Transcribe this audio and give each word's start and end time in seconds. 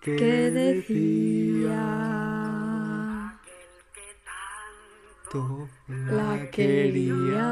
que 0.00 0.50
decía 0.50 1.80
To- 5.30 5.68
la 5.86 6.50
quería. 6.50 7.46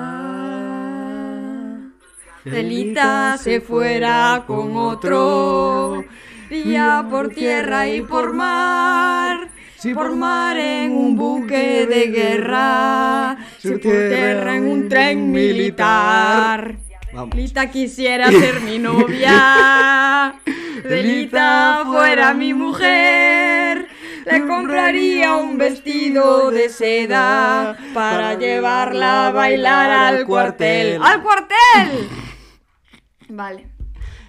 Delita 2.44 3.36
se 3.36 3.60
fuera 3.60 4.44
con 4.46 4.76
otro, 4.76 6.02
día 6.48 7.06
por 7.08 7.28
tierra 7.28 7.86
y 7.88 8.02
por 8.02 8.32
mar. 8.32 9.48
Sí, 9.76 9.94
por 9.94 10.16
mar 10.16 10.56
en 10.56 10.90
un 10.92 11.16
buque 11.16 11.86
de 11.86 12.06
guerra, 12.08 13.36
si 13.58 13.70
por 13.72 13.80
tierra 13.80 14.56
en 14.56 14.68
un 14.68 14.88
tren 14.88 15.30
militar. 15.30 16.77
Vamos. 17.18 17.34
Lita 17.34 17.68
quisiera 17.68 18.30
ser 18.42 18.60
mi 18.60 18.78
novia. 18.78 20.40
Delita 20.84 21.82
fuera 21.84 22.32
mi 22.32 22.54
mujer. 22.54 23.88
Le 24.24 24.46
compraría 24.46 25.34
un 25.36 25.58
vestido 25.58 26.52
de 26.52 26.68
seda 26.68 27.76
para 27.92 28.38
llevarla 28.38 29.26
a 29.26 29.32
bailar 29.32 29.90
al 29.90 30.26
cuartel. 30.26 31.00
¡Al 31.02 31.20
cuartel! 31.20 32.08
Vale. 33.30 33.66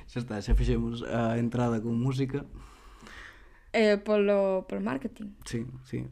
Xa 0.07 0.19
está, 0.21 0.41
xa 0.41 0.55
fixemos 0.55 1.05
a 1.05 1.37
entrada 1.37 1.77
con 1.79 1.93
música. 1.93 2.43
Eh, 3.71 4.01
polo, 4.01 4.65
polo 4.67 4.81
marketing. 4.81 5.37
Sí, 5.45 5.67
sí. 5.85 6.07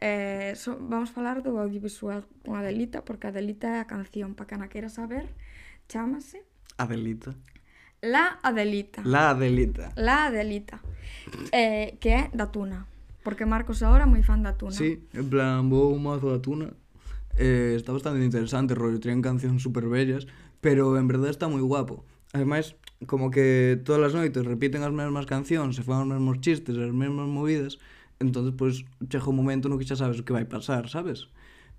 Eh, 0.00 0.54
so, 0.56 0.78
vamos 0.80 1.10
falar 1.10 1.42
do 1.42 1.60
audiovisual 1.60 2.24
con 2.40 2.56
Adelita, 2.56 3.04
porque 3.04 3.28
Adelita 3.28 3.68
é 3.76 3.80
a 3.80 3.88
canción, 3.88 4.32
para 4.32 4.48
que 4.48 4.56
na 4.56 4.72
queira 4.72 4.88
saber, 4.88 5.28
Chámase 5.88 6.44
Adelita. 6.78 7.34
La 8.02 8.38
Adelita. 8.42 9.02
La 9.04 9.30
Adelita. 9.30 9.92
La 9.96 10.26
Adelita. 10.26 10.80
Eh, 11.52 11.96
Que 12.00 12.10
é 12.10 12.30
da 12.34 12.46
Tuna 12.46 12.86
Porque 13.24 13.44
Marcos 13.44 13.82
agora 13.82 14.04
é 14.04 14.06
moi 14.06 14.22
fan 14.22 14.42
da 14.42 14.52
Tuna 14.54 14.72
Sí, 14.72 15.02
en 15.14 15.26
plan, 15.30 15.68
vou 15.68 15.94
un 15.94 16.02
mazo 16.02 16.30
da 16.30 16.38
Tuna 16.38 16.70
eh, 17.36 17.74
Está 17.74 17.92
bastante 17.92 18.22
interesante, 18.22 18.74
rollo 18.74 19.00
Tienen 19.00 19.22
cancións 19.22 19.62
super 19.62 19.86
bellas 19.88 20.26
Pero 20.60 20.98
en 20.98 21.06
verdade 21.06 21.30
está 21.30 21.46
moi 21.46 21.62
guapo. 21.62 22.02
Ademais, 22.32 22.74
como 23.06 23.30
que 23.30 23.78
todas 23.84 24.02
as 24.10 24.14
noites 24.18 24.42
repiten 24.42 24.82
as 24.82 24.90
mesmas 24.90 25.28
cancións, 25.28 25.76
se 25.76 25.84
fan 25.84 26.08
os 26.08 26.10
mesmos 26.10 26.40
chistes, 26.40 26.74
as 26.80 26.90
mesmas 26.90 27.28
movidas, 27.28 27.78
entonces 28.18 28.56
pois 28.56 28.82
pues, 28.82 29.08
chega 29.12 29.28
un 29.28 29.36
momento 29.36 29.68
no 29.68 29.76
que 29.76 29.84
xa 29.84 29.94
sabes 30.00 30.18
o 30.18 30.24
que 30.24 30.32
vai 30.32 30.48
pasar, 30.48 30.88
sabes? 30.88 31.28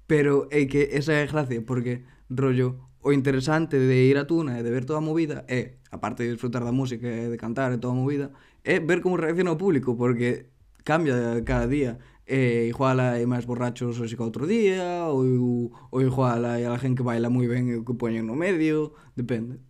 Pero 0.05 0.47
é 0.53 0.69
que 0.69 0.93
esa 0.93 1.17
é 1.17 1.25
a 1.25 1.29
gracia, 1.29 1.59
porque 1.65 2.05
rollo 2.29 2.77
o 3.07 3.13
interesante 3.15 3.79
de 3.79 4.03
ir 4.03 4.19
a 4.19 4.27
Tuna 4.27 4.59
e 4.59 4.63
de 4.63 4.67
ver 4.67 4.83
toda 4.83 4.99
a 4.99 5.07
movida 5.07 5.47
é, 5.47 5.79
aparte 5.95 6.27
de 6.27 6.35
disfrutar 6.35 6.67
da 6.67 6.75
música 6.75 7.07
e 7.07 7.31
de 7.31 7.37
cantar 7.39 7.71
e 7.71 7.79
toda 7.79 7.95
a 7.95 7.99
movida, 8.03 8.35
é 8.67 8.83
ver 8.83 8.99
como 8.99 9.15
reacciona 9.15 9.55
o 9.55 9.57
público, 9.57 9.95
porque 9.95 10.51
cambia 10.83 11.15
cada 11.47 11.67
día. 11.71 11.95
E 12.27 12.67
igual 12.67 12.99
hai 12.99 13.23
máis 13.23 13.47
borrachos 13.47 13.95
hoxe 14.03 14.19
que 14.19 14.25
outro 14.27 14.43
día, 14.43 15.07
ou, 15.07 15.71
ou 15.71 15.99
igual 16.03 16.43
hai 16.43 16.67
a 16.67 16.75
gente 16.75 16.99
que 16.99 17.07
baila 17.07 17.31
moi 17.31 17.47
ben 17.47 17.71
e 17.71 17.79
o 17.79 17.87
que 17.87 17.95
poñen 17.95 18.27
no 18.27 18.35
medio, 18.35 18.91
depende. 19.15 19.63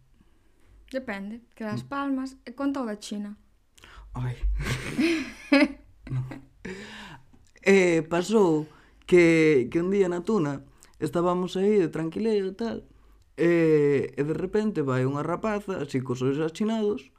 Depende, 0.89 1.45
que 1.53 1.61
das 1.61 1.85
mm. 1.85 1.89
palmas 1.93 2.41
e 2.41 2.57
conta 2.57 2.81
o 2.81 2.89
da 2.89 2.97
China. 2.97 3.37
Ai. 4.17 4.33
no. 6.09 6.25
eh, 7.61 8.01
pasou 8.09 8.65
que, 9.05 9.69
que 9.69 9.77
un 9.77 9.93
día 9.93 10.09
na 10.09 10.25
tuna 10.25 10.65
estábamos 10.97 11.53
aí 11.61 11.77
de 11.77 11.93
tranquileo 11.93 12.49
e 12.49 12.57
tal, 12.57 12.89
E, 13.37 14.13
e 14.17 14.21
de 14.25 14.33
repente 14.33 14.81
vai 14.81 15.05
unha 15.05 15.21
rapaza, 15.21 15.77
así 15.77 16.01
cos 16.01 16.25
olhos 16.25 16.41
achinados, 16.41 17.13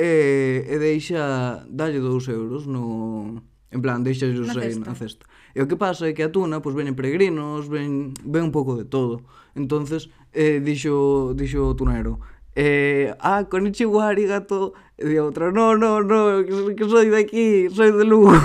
e, 0.00 0.64
e 0.64 0.76
deixa, 0.80 1.64
dalle 1.68 2.00
dous 2.00 2.24
euros 2.28 2.64
no... 2.64 3.44
En 3.68 3.84
plan, 3.84 4.00
deixa 4.00 4.24
os 4.24 4.56
aí 4.56 4.80
na 4.80 4.96
cesta. 4.96 5.28
E 5.52 5.60
o 5.60 5.68
que 5.68 5.76
pasa 5.76 6.08
é 6.08 6.16
que 6.16 6.24
a 6.24 6.32
tuna, 6.32 6.64
pois 6.64 6.72
pues, 6.72 6.80
venen 6.80 6.96
peregrinos, 6.96 7.68
ven, 7.68 8.16
ven 8.24 8.48
un 8.48 8.52
pouco 8.52 8.80
de 8.80 8.88
todo. 8.88 9.20
entonces 9.58 10.08
eh, 10.32 10.60
dixo, 10.64 11.34
dixo 11.36 11.68
o 11.68 11.76
tunero, 11.76 12.20
eh, 12.54 13.14
ah, 13.20 13.44
konnichiwa, 13.44 14.08
arigato, 14.08 14.72
e 14.96 15.04
di 15.04 15.18
outra, 15.18 15.52
no, 15.52 15.76
no, 15.76 16.00
no, 16.00 16.44
que, 16.44 16.74
que 16.74 16.84
soy 16.88 17.10
de 17.10 17.18
aquí, 17.18 17.68
soy 17.70 17.92
de 17.92 18.04
Lugo. 18.04 18.32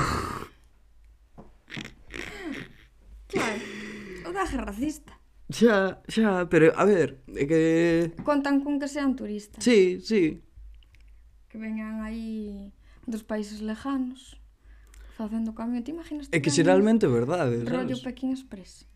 Claro, 3.33 3.57
o 4.29 4.31
daje 4.31 4.57
racista. 4.57 5.22
Xa, 5.51 6.01
xa, 6.07 6.47
pero 6.49 6.71
a 6.75 6.85
ver, 6.85 7.19
é 7.35 7.43
que... 7.45 7.61
Contan 8.23 8.63
con 8.63 8.79
que 8.79 8.87
sean 8.87 9.15
turistas. 9.15 9.63
Sí, 9.63 9.99
sí. 9.99 10.41
Que 11.49 11.57
veñan 11.57 12.01
aí 12.01 12.71
dos 13.05 13.23
países 13.23 13.61
lejanos 13.61 14.39
facendo 15.13 15.53
cambio. 15.53 15.83
Te 15.83 15.91
imaginas? 15.91 16.27
É 16.31 16.39
que 16.39 16.49
xeralmente 16.49 17.05
verdade, 17.05 17.61
sabes? 17.61 17.69
Rollo 17.69 17.97
Pekín 18.01 18.31
Express. 18.31 18.87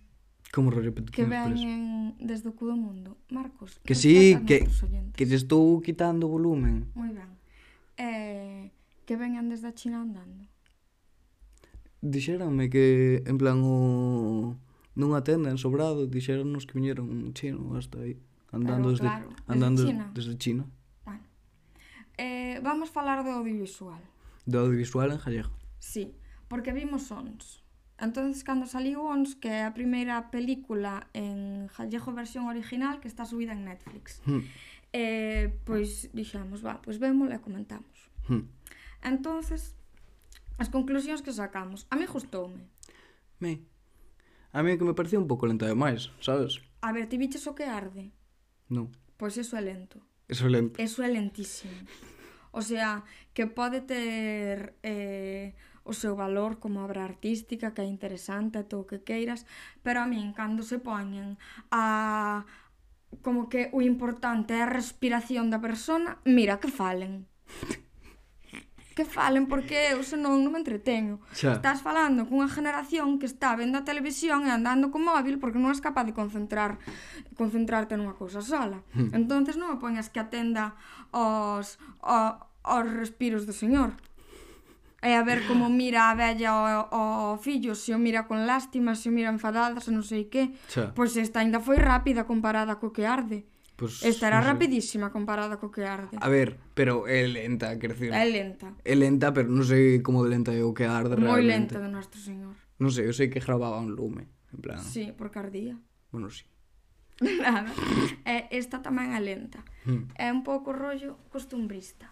Como 0.49 0.71
rollo 0.71 0.95
Pekín 0.95 1.13
que 1.13 1.21
Express? 1.21 1.43
Que 1.43 1.53
veñen 1.53 2.15
desde 2.17 2.49
o 2.49 2.55
cu 2.57 2.65
do 2.65 2.75
mundo. 2.79 3.17
Marcos, 3.29 3.77
que 3.83 3.93
sí, 3.93 4.39
que, 4.47 4.65
que 5.13 5.25
te 5.27 5.35
estou 5.35 5.83
quitando 5.83 6.25
volumen. 6.25 6.89
Moi 6.97 7.13
ben. 7.13 7.37
Eh, 7.99 8.71
que 9.05 9.13
veñan 9.13 9.49
desde 9.51 9.69
a 9.69 9.73
China 9.77 10.01
andando. 10.01 10.47
Dixéronme 12.01 12.69
que, 12.69 13.21
en 13.25 13.37
plan, 13.37 13.61
o 13.65 14.55
nunha 14.97 15.21
tenda 15.21 15.53
en 15.53 15.61
Sobrado 15.61 16.09
dixeronnos 16.09 16.65
que 16.65 16.73
viñeron 16.73 17.13
un 17.13 17.31
chino 17.37 17.77
hasta 17.77 18.01
aí 18.01 18.17
andando 18.49 18.89
Pero, 18.89 19.05
claro, 19.05 19.29
desde, 19.29 19.53
andando 19.53 19.81
desde 19.85 19.93
China. 19.93 20.11
Desde 20.13 20.33
China. 20.41 20.63
Bueno. 21.05 21.25
Eh, 22.17 22.57
vamos 22.65 22.89
falar 22.89 23.21
do 23.21 23.29
audiovisual. 23.29 24.01
Do 24.49 24.65
audiovisual 24.65 25.13
en 25.13 25.21
gallego. 25.21 25.53
Sí, 25.77 26.17
porque 26.49 26.73
vimos 26.73 27.11
Ons. 27.13 27.61
Entonces, 27.99 28.43
cando 28.43 28.65
saliu 28.65 29.05
Ons, 29.05 29.37
que 29.37 29.49
é 29.49 29.65
a 29.65 29.73
primeira 29.73 30.33
película 30.33 31.05
en 31.13 31.69
gallego 31.69 32.13
versión 32.13 32.49
original 32.49 32.97
que 32.97 33.07
está 33.07 33.25
subida 33.25 33.53
en 33.53 33.65
Netflix. 33.65 34.21
Hmm. 34.25 34.41
Eh, 34.93 35.53
pois 35.65 36.09
dixemos, 36.13 36.65
va, 36.65 36.81
pois 36.81 36.97
vémola 36.97 37.37
e 37.37 37.43
comentamos. 37.43 38.09
Hmm. 38.25 38.49
Entonces, 39.05 39.77
as 40.57 40.69
conclusións 40.69 41.21
que 41.21 41.33
sacamos. 41.33 41.85
A 41.89 41.95
mí 41.95 42.05
gustoume. 42.05 42.65
Me. 43.39 43.61
A 44.53 44.63
mí 44.63 44.77
que 44.77 44.85
me 44.85 44.93
parecía 44.93 45.19
un 45.19 45.27
pouco 45.27 45.47
lenta 45.47 45.67
demais, 45.67 46.11
sabes? 46.19 46.61
A 46.81 46.91
ver, 46.91 47.07
ti 47.07 47.17
viches 47.17 47.47
o 47.47 47.55
que 47.55 47.65
arde? 47.65 48.11
Non. 48.69 48.91
Pois 49.17 49.35
eso 49.37 49.57
é 49.57 49.61
lento. 49.61 49.99
Eso 50.27 50.47
é 50.47 50.51
lento. 50.51 50.75
Eso 50.79 51.03
é 51.03 51.09
lentísimo. 51.09 51.73
O 52.51 52.61
sea, 52.61 53.03
que 53.33 53.45
pode 53.45 53.81
ter 53.81 54.75
eh, 54.81 55.53
o 55.83 55.93
seu 55.93 56.15
valor 56.15 56.59
como 56.59 56.83
obra 56.83 57.03
artística, 57.03 57.73
que 57.73 57.81
é 57.81 57.85
interesante, 57.85 58.63
todo 58.63 58.83
o 58.83 58.89
que 58.89 59.03
queiras, 59.03 59.45
pero 59.83 60.01
a 60.01 60.07
min, 60.09 60.33
cando 60.33 60.63
se 60.63 60.79
poñen 60.79 61.39
a 61.71 62.43
como 63.23 63.47
que 63.47 63.71
o 63.71 63.79
importante 63.79 64.51
é 64.59 64.67
a 64.67 64.73
respiración 64.73 65.47
da 65.47 65.63
persona, 65.63 66.19
mira 66.27 66.59
que 66.59 66.67
falen 66.67 67.23
que 68.97 69.05
falen 69.05 69.45
porque 69.45 69.93
eu 69.93 70.01
senón 70.01 70.41
non 70.41 70.49
me 70.49 70.57
entreteño. 70.57 71.21
Xa. 71.29 71.53
Estás 71.53 71.85
falando 71.85 72.25
cunha 72.25 72.49
generación 72.49 73.21
que 73.21 73.29
está 73.29 73.53
vendo 73.53 73.77
a 73.77 73.85
televisión 73.85 74.49
e 74.49 74.51
andando 74.51 74.89
co 74.89 74.97
móvil 74.97 75.37
porque 75.37 75.61
non 75.61 75.69
es 75.69 75.85
capaz 75.85 76.09
de 76.09 76.17
concentrar 76.17 76.81
concentrarte 77.37 77.93
nunha 77.93 78.17
cousa 78.17 78.41
sola. 78.41 78.81
Hmm. 78.97 79.13
Entonces 79.13 79.53
non 79.53 79.69
me 79.69 79.77
poñas 79.77 80.09
que 80.09 80.17
atenda 80.17 80.73
os, 81.13 81.77
os, 82.01 82.33
os 82.65 82.85
respiros 82.89 83.45
do 83.45 83.53
señor. 83.53 83.93
E 85.05 85.13
a 85.13 85.21
ver 85.21 85.45
como 85.45 85.69
mira 85.69 86.09
a 86.09 86.17
vella 86.17 86.57
o, 86.89 86.89
o 86.89 87.37
fillo, 87.37 87.77
se 87.77 87.93
o 87.93 88.01
mira 88.01 88.25
con 88.25 88.49
lástima, 88.49 88.97
se 88.97 89.07
o 89.09 89.13
mira 89.13 89.29
enfadada, 89.29 89.77
se 89.77 89.93
non 89.93 90.01
sei 90.01 90.25
que. 90.25 90.57
Xa. 90.73 90.89
Pois 90.97 91.13
esta 91.21 91.45
ainda 91.45 91.61
foi 91.61 91.77
rápida 91.77 92.25
comparada 92.25 92.81
co 92.81 92.89
que 92.89 93.05
arde. 93.05 93.45
Pues, 93.77 94.01
Estará 94.01 94.41
no 94.41 94.43
sé. 94.43 94.49
rapidísima 94.57 95.13
comparada 95.13 95.61
co 95.61 95.69
que 95.69 95.85
arde. 95.85 96.17
A 96.17 96.27
ver, 96.33 96.57
pero 96.73 97.05
é 97.05 97.21
lenta 97.29 97.77
quer 97.77 97.93
crecer. 97.93 98.09
É 98.09 98.25
lenta. 98.25 98.73
É 98.81 98.97
lenta, 98.97 99.29
pero 99.29 99.53
non 99.53 99.61
sei 99.61 100.01
como 100.01 100.25
de 100.25 100.33
lenta 100.33 100.49
é 100.49 100.65
o 100.65 100.73
que 100.73 100.89
arde 100.89 101.13
Muy 101.13 101.29
realmente. 101.29 101.37
Moi 101.37 101.45
lenta 101.45 101.77
de 101.77 101.89
Nuestro 101.93 102.17
Señor. 102.17 102.57
Non 102.81 102.89
sei, 102.89 103.05
eu 103.05 103.13
sei 103.13 103.29
que 103.29 103.37
grababa 103.37 103.77
un 103.77 103.93
lume, 103.93 104.33
en 104.49 104.59
plan. 104.65 104.81
Sí, 104.81 105.13
porque 105.13 105.37
ardía. 105.37 105.77
Bueno, 106.09 106.33
sí. 106.33 106.49
Nada. 107.21 107.69
eh, 108.25 108.49
esta 108.49 108.81
tamén 108.81 109.13
é 109.13 109.21
lenta. 109.21 109.61
Hmm. 109.85 110.09
É 110.17 110.33
un 110.33 110.41
pouco 110.41 110.73
rollo 110.73 111.21
costumbrista. 111.29 112.09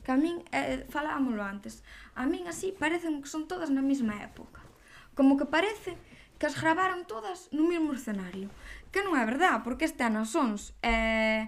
Que 0.00 0.10
a 0.12 0.18
min, 0.18 0.40
eh, 0.48 0.88
falámoslo 0.88 1.44
antes, 1.44 1.84
a 2.16 2.24
min 2.24 2.48
así 2.48 2.72
parecen 2.72 3.20
que 3.20 3.28
son 3.28 3.44
todas 3.44 3.68
na 3.68 3.84
mesma 3.84 4.16
época. 4.24 4.64
Como 5.12 5.36
que 5.36 5.44
parece 5.44 5.92
que 6.42 6.50
as 6.50 6.58
gravaron 6.58 7.06
todas 7.06 7.46
no 7.54 7.70
mesmo 7.70 7.94
escenario. 7.94 8.50
Que 8.90 9.06
non 9.06 9.14
é 9.14 9.22
verdad, 9.22 9.62
porque 9.62 9.86
este 9.86 10.02
ano 10.02 10.26
sons 10.26 10.74
eh, 10.82 11.46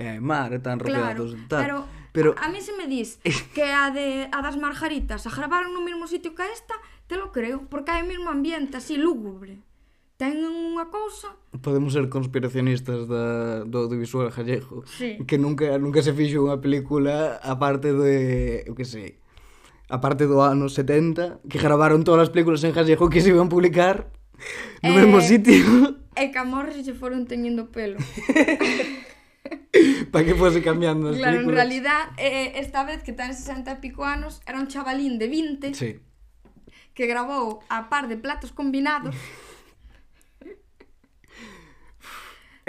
É 0.00 0.16
mar, 0.16 0.48
é 0.56 0.64
tan 0.64 0.80
claro, 0.80 1.28
rodeados 1.28 1.36
tal. 1.44 1.60
Pero, 1.60 1.76
pero... 2.16 2.28
A, 2.40 2.48
a 2.48 2.48
mí 2.48 2.64
se 2.64 2.72
me 2.72 2.88
dis 2.88 3.20
que 3.52 3.68
a, 3.68 3.92
de, 3.92 4.32
a 4.32 4.40
das 4.40 4.56
margaritas 4.56 5.28
a 5.28 5.30
gravaron 5.36 5.76
no 5.76 5.84
mesmo 5.84 6.08
sitio 6.08 6.32
que 6.32 6.40
esta, 6.48 6.72
te 7.04 7.20
lo 7.20 7.36
creo, 7.36 7.68
porque 7.68 7.92
hai 7.92 8.00
o 8.00 8.08
mesmo 8.08 8.32
ambiente 8.32 8.80
así 8.80 8.96
lúgubre. 8.96 9.60
Ten 10.16 10.40
unha 10.40 10.88
cousa... 10.88 11.36
Podemos 11.60 11.92
ser 11.92 12.08
conspiracionistas 12.08 13.12
da, 13.12 13.60
do 13.68 13.84
audiovisual 13.84 14.32
gallego. 14.32 14.88
Sí. 14.88 15.20
Que 15.28 15.36
nunca, 15.36 15.76
nunca 15.76 16.00
se 16.00 16.16
fixo 16.16 16.48
unha 16.48 16.64
película 16.64 17.36
aparte 17.44 17.92
de, 17.92 18.64
eu 18.64 18.72
que 18.72 18.88
sei, 18.88 19.19
a 19.90 19.98
parte 19.98 20.30
do 20.30 20.38
ano 20.40 20.70
70, 20.70 21.42
que 21.50 21.58
gravaron 21.58 22.06
todas 22.06 22.30
as 22.30 22.32
películas 22.32 22.62
en 22.62 22.70
gallego 22.70 23.10
que 23.10 23.20
se 23.20 23.34
iban 23.34 23.50
publicar 23.50 24.14
no 24.82 24.90
eh, 24.90 24.96
mesmo 24.96 25.20
sitio. 25.20 25.98
E 26.16 26.30
Camorra 26.30 26.72
se 26.72 26.94
foron 26.94 27.26
teñendo 27.26 27.68
pelo. 27.74 27.98
Para 30.12 30.24
que 30.24 30.34
fose 30.34 30.62
cambiando 30.62 31.10
as 31.10 31.16
claro, 31.16 31.42
películas. 31.42 31.66
Claro, 31.66 31.74
en 31.74 31.84
realidad, 31.84 32.02
eh, 32.18 32.52
esta 32.62 32.84
vez 32.84 33.02
que 33.02 33.12
ten 33.12 33.34
60 33.34 33.66
e 33.66 33.76
pico 33.82 34.06
anos, 34.06 34.40
era 34.46 34.58
un 34.58 34.68
chavalín 34.70 35.18
de 35.18 35.28
20 35.28 35.74
sí. 35.74 36.00
que 36.94 37.06
grabou 37.06 37.60
a 37.68 37.90
par 37.90 38.06
de 38.06 38.16
platos 38.16 38.52
combinados 38.54 39.14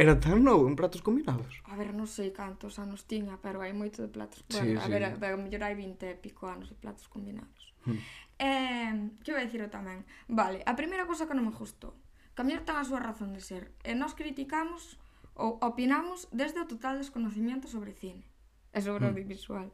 Era 0.01 0.19
tan 0.19 0.44
novo 0.44 0.68
en 0.68 0.75
platos 0.75 1.03
combinados? 1.03 1.62
A 1.69 1.77
ver, 1.77 1.94
non 1.94 2.09
sei 2.09 2.33
cantos 2.33 2.81
anos 2.81 3.06
tiña, 3.06 3.38
pero 3.38 3.62
hai 3.62 3.69
moito 3.69 4.01
de 4.01 4.09
platos... 4.09 4.42
Bueno, 4.50 4.65
sí, 4.65 4.81
a 4.81 4.89
sí. 4.89 4.89
ver, 4.89 5.06
a, 5.06 5.13
a 5.13 5.38
mellor 5.38 5.62
hai 5.62 5.77
20 5.77 6.01
e 6.09 6.18
pico 6.18 6.50
anos 6.50 6.74
de 6.74 6.77
platos 6.81 7.06
combinados. 7.06 7.69
Hmm. 7.86 8.01
Eh, 8.42 9.13
que 9.21 9.30
vou 9.30 9.45
dicir 9.45 9.62
tamén? 9.69 10.01
Vale, 10.25 10.65
a 10.65 10.74
primeira 10.74 11.06
cosa 11.06 11.30
que 11.30 11.38
non 11.38 11.45
me 11.45 11.53
gustou. 11.53 11.94
Cambiar 12.33 12.65
tan 12.65 12.81
a 12.81 12.88
súa 12.89 12.98
razón 12.98 13.38
de 13.38 13.45
ser. 13.45 13.77
E 13.86 13.94
nós 13.94 14.18
criticamos 14.18 14.98
ou 15.38 15.62
opinamos 15.62 16.25
desde 16.33 16.57
o 16.57 16.65
total 16.65 16.98
desconocimiento 16.98 17.69
sobre 17.69 17.94
cine 17.94 18.25
e 18.74 18.81
sobre 18.81 19.06
hmm. 19.06 19.13
audiovisual. 19.13 19.69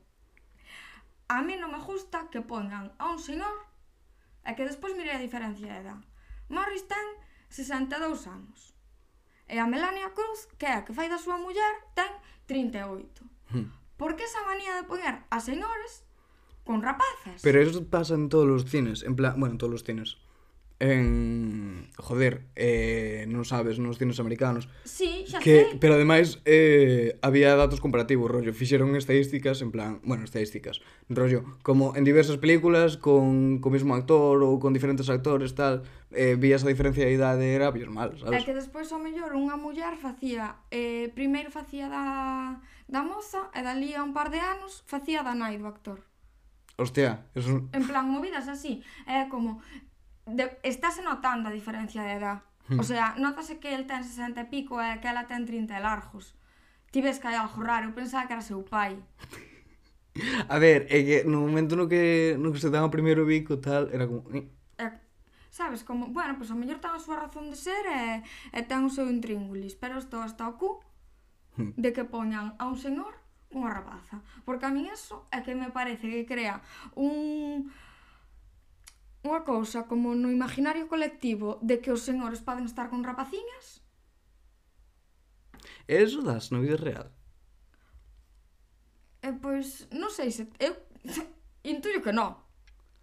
A 1.31 1.39
mí 1.39 1.56
non 1.56 1.71
me 1.71 1.79
gusta 1.79 2.27
que 2.27 2.44
pongan 2.44 2.91
a 3.00 3.15
un 3.15 3.24
señor 3.24 3.56
e 4.44 4.51
que 4.59 4.68
despois 4.68 4.91
mire 4.91 5.15
a 5.15 5.24
diferencia 5.24 5.71
de 5.71 5.88
edad. 5.88 6.03
Morris 6.51 6.83
ten 6.83 7.07
62 7.47 8.27
anos 8.27 8.75
E 9.48 9.60
a 9.60 9.68
Melania 9.68 10.12
Cruz, 10.12 10.52
que 10.60 10.68
é 10.68 10.76
a 10.76 10.84
que 10.84 10.92
fai 10.92 11.08
da 11.08 11.18
súa 11.18 11.40
muller, 11.40 11.74
ten 11.96 12.12
38. 12.48 13.24
Hmm. 13.56 13.72
Por 13.96 14.20
que 14.20 14.28
esa 14.28 14.44
manía 14.44 14.76
de 14.76 14.84
poñer 14.84 15.24
a 15.32 15.40
señores 15.40 16.04
con 16.68 16.84
rapazas? 16.84 17.40
Pero 17.42 17.64
eso 17.64 17.88
pasa 17.88 18.14
en 18.16 18.28
todos 18.28 18.48
os 18.52 18.64
cines, 18.70 19.04
en 19.08 19.16
plan, 19.16 19.40
bueno, 19.40 19.56
en 19.56 19.60
todos 19.60 19.80
os 19.80 19.84
cines 19.88 20.20
en 20.79 21.89
joder, 21.97 22.45
eh, 22.56 23.25
non 23.25 23.41
sabes, 23.50 23.81
nos 23.81 23.97
cines 23.97 24.21
americanos. 24.21 24.69
Sí, 24.85 25.25
xa 25.25 25.41
que, 25.41 25.74
sei. 25.74 25.81
Pero 25.81 25.97
ademais 25.97 26.38
eh, 26.45 27.18
había 27.25 27.57
datos 27.57 27.81
comparativos, 27.81 28.29
rollo, 28.29 28.53
fixeron 28.53 28.94
estadísticas 28.94 29.65
en 29.65 29.74
plan, 29.74 29.97
bueno, 30.06 30.21
estadísticas, 30.21 30.85
rollo, 31.09 31.57
como 31.65 31.97
en 31.97 32.06
diversas 32.06 32.38
películas 32.38 33.01
con 33.01 33.57
co 33.57 33.74
mismo 33.74 33.97
actor 33.97 34.38
ou 34.45 34.62
con 34.62 34.69
diferentes 34.77 35.09
actores 35.09 35.57
tal, 35.57 35.81
eh, 36.13 36.38
vías 36.38 36.62
a 36.62 36.69
diferencia 36.69 37.09
de 37.09 37.18
idade 37.18 37.57
era 37.57 37.74
pior 37.74 37.89
mal, 37.89 38.13
sabes? 38.21 38.38
É 38.38 38.45
que 38.45 38.53
despois 38.53 38.94
ao 38.94 39.01
mellor 39.01 39.33
unha 39.33 39.57
muller 39.57 39.97
facía, 39.97 40.62
eh, 40.69 41.09
primeiro 41.18 41.50
facía 41.50 41.89
da, 41.89 42.62
da 42.85 43.01
moza 43.01 43.50
e 43.57 43.65
dali 43.65 43.97
a 43.97 44.06
un 44.06 44.13
par 44.13 44.29
de 44.29 44.38
anos 44.38 44.85
facía 44.85 45.25
da 45.25 45.33
nai 45.33 45.57
do 45.57 45.65
actor. 45.65 46.06
Hostia, 46.77 47.25
eso... 47.33 47.65
En 47.74 47.89
plan, 47.89 48.06
movidas 48.06 48.45
así. 48.45 48.85
É 49.09 49.25
como, 49.33 49.65
de, 50.27 50.59
estáse 50.63 51.01
notando 51.01 51.50
a 51.50 51.56
diferencia 51.56 52.03
de 52.03 52.13
edad. 52.13 52.44
Hmm. 52.68 52.79
O 52.79 52.83
sea, 52.83 53.15
hmm. 53.15 53.21
notase 53.24 53.59
que 53.59 53.74
el 53.74 53.88
ten 53.88 54.03
60 54.03 54.44
e 54.44 54.45
pico 54.51 54.77
e 54.83 55.00
que 55.00 55.07
ela 55.07 55.25
ten 55.25 55.47
30 55.47 55.71
e 55.71 55.81
largos. 55.81 56.35
Ti 56.91 57.00
ves 57.00 57.19
que 57.19 57.31
hai 57.31 57.39
algo 57.39 57.63
raro, 57.63 57.89
eu 57.89 57.95
pensaba 57.95 58.27
que 58.27 58.35
era 58.35 58.44
seu 58.44 58.59
pai. 58.63 59.00
A 60.50 60.57
ver, 60.57 60.89
é 60.89 60.97
que 61.03 61.18
no 61.24 61.45
momento 61.45 61.77
no 61.77 61.88
que, 61.88 62.35
no 62.41 62.51
que 62.51 62.59
se 62.59 62.74
dan 62.74 62.83
o 62.83 62.91
primeiro 62.91 63.24
bico 63.24 63.62
tal, 63.62 63.88
era 63.94 64.09
como... 64.09 64.25
Eh". 64.33 64.50
É, 64.81 65.00
sabes, 65.53 65.85
como, 65.85 66.09
bueno, 66.09 66.35
pois 66.35 66.50
pues, 66.50 66.51
a 66.51 66.59
mellor 66.59 66.81
ten 66.81 66.91
a 66.91 67.00
súa 67.00 67.21
razón 67.21 67.53
de 67.53 67.57
ser 67.57 67.85
e, 67.88 68.25
e 68.51 68.59
ten 68.65 68.83
o 68.83 68.91
seu 68.91 69.07
intríngulis, 69.07 69.77
pero 69.77 70.01
estou 70.01 70.25
hasta 70.25 70.50
o 70.50 70.57
cu 70.57 70.81
hmm. 71.56 71.77
de 71.77 71.89
que 71.94 72.03
poñan 72.03 72.57
a 72.57 72.65
un 72.68 72.75
señor 72.75 73.15
unha 73.53 73.71
rapaza. 73.71 74.19
Porque 74.44 74.68
a 74.68 74.74
min 74.74 74.91
eso 74.91 75.29
é 75.31 75.39
que 75.45 75.56
me 75.56 75.71
parece 75.71 76.12
que 76.12 76.27
crea 76.27 76.59
un 77.00 77.71
unha 79.25 79.42
cousa 79.46 79.90
como 79.90 80.14
no 80.14 80.30
imaginario 80.30 80.86
colectivo 80.92 81.58
de 81.62 81.81
que 81.81 81.94
os 81.94 82.06
senhores 82.06 82.42
poden 82.44 82.66
estar 82.66 82.90
con 82.92 83.06
rapaciñas? 83.06 83.81
Eso 85.88 86.22
das 86.22 86.52
na 86.52 86.60
vida 86.60 86.78
real? 86.78 87.08
E, 89.24 89.34
pois, 89.34 89.88
non 89.92 90.12
sei 90.12 90.30
se... 90.31 90.48
Eu 90.60 90.75
intuyo 91.74 92.04
que 92.04 92.14
non. 92.14 92.47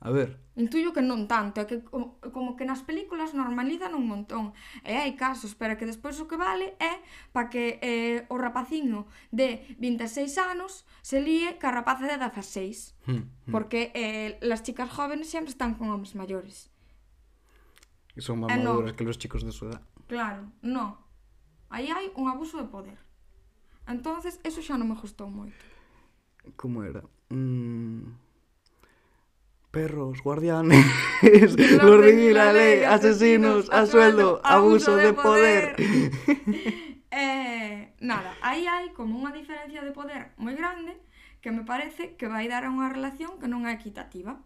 A 0.04 0.10
ver. 0.10 0.38
Intuyo 0.54 0.92
que 0.92 1.00
non 1.00 1.24
tanto, 1.24 1.58
é 1.58 1.66
que 1.66 1.80
como 1.88 2.60
que 2.60 2.68
nas 2.68 2.84
películas 2.84 3.32
normalizan 3.32 3.96
un 3.96 4.04
montón. 4.04 4.52
E 4.84 5.00
hai 5.00 5.16
casos, 5.16 5.56
pero 5.56 5.80
que 5.80 5.88
despois 5.88 6.20
o 6.20 6.28
que 6.28 6.36
vale 6.36 6.76
é 6.76 7.00
pa 7.32 7.48
que 7.48 7.80
eh, 7.80 8.28
o 8.28 8.36
rapaciño 8.36 9.08
de 9.32 9.64
26 9.80 10.28
anos 10.44 10.84
se 11.00 11.24
líe 11.24 11.56
ca 11.56 11.72
rapaza 11.72 12.04
de 12.04 12.20
16. 12.20 13.00
Hmm, 13.08 13.16
hmm. 13.16 13.24
Porque 13.48 13.96
eh, 13.96 14.36
las 14.44 14.60
chicas 14.60 14.92
jóvenes 14.92 15.32
sempre 15.32 15.56
están 15.56 15.80
con 15.80 15.88
homes 15.88 16.12
maiores. 16.12 16.68
E 18.12 18.20
son 18.20 18.44
máis 18.44 18.60
maduras 18.60 18.92
no, 18.92 18.96
que 19.00 19.08
los 19.08 19.16
chicos 19.16 19.40
de 19.40 19.56
su 19.56 19.72
edad. 19.72 19.80
Claro, 20.04 20.52
no. 20.60 21.00
Aí 21.72 21.88
hai 21.88 22.12
un 22.12 22.28
abuso 22.28 22.60
de 22.60 22.68
poder. 22.68 23.00
Entonces, 23.88 24.36
eso 24.44 24.60
xa 24.60 24.76
non 24.76 24.84
me 24.84 25.00
gustou 25.00 25.32
moito. 25.32 25.64
Como 26.60 26.84
era? 26.84 27.00
Mm 27.32 28.23
perros, 29.74 30.22
guardianes, 30.22 30.86
los 31.22 31.56
de 31.56 32.32
la 32.32 32.52
ley, 32.52 32.78
ley, 32.78 32.84
asesinos, 32.84 33.68
a 33.70 33.86
sueldo, 33.86 34.40
abuso 34.44 34.94
de 34.94 35.12
poder. 35.12 35.74
eh, 37.10 37.92
nada, 37.98 38.30
aí 38.40 38.70
hai 38.70 38.94
como 38.94 39.18
unha 39.18 39.34
diferencia 39.34 39.82
de 39.82 39.90
poder 39.90 40.30
moi 40.38 40.54
grande 40.54 40.94
que 41.42 41.50
me 41.50 41.66
parece 41.66 42.14
que 42.14 42.30
vai 42.30 42.46
dar 42.46 42.62
a 42.62 42.70
unha 42.70 42.86
relación 42.86 43.42
que 43.42 43.50
non 43.50 43.66
é 43.66 43.74
equitativa. 43.74 44.38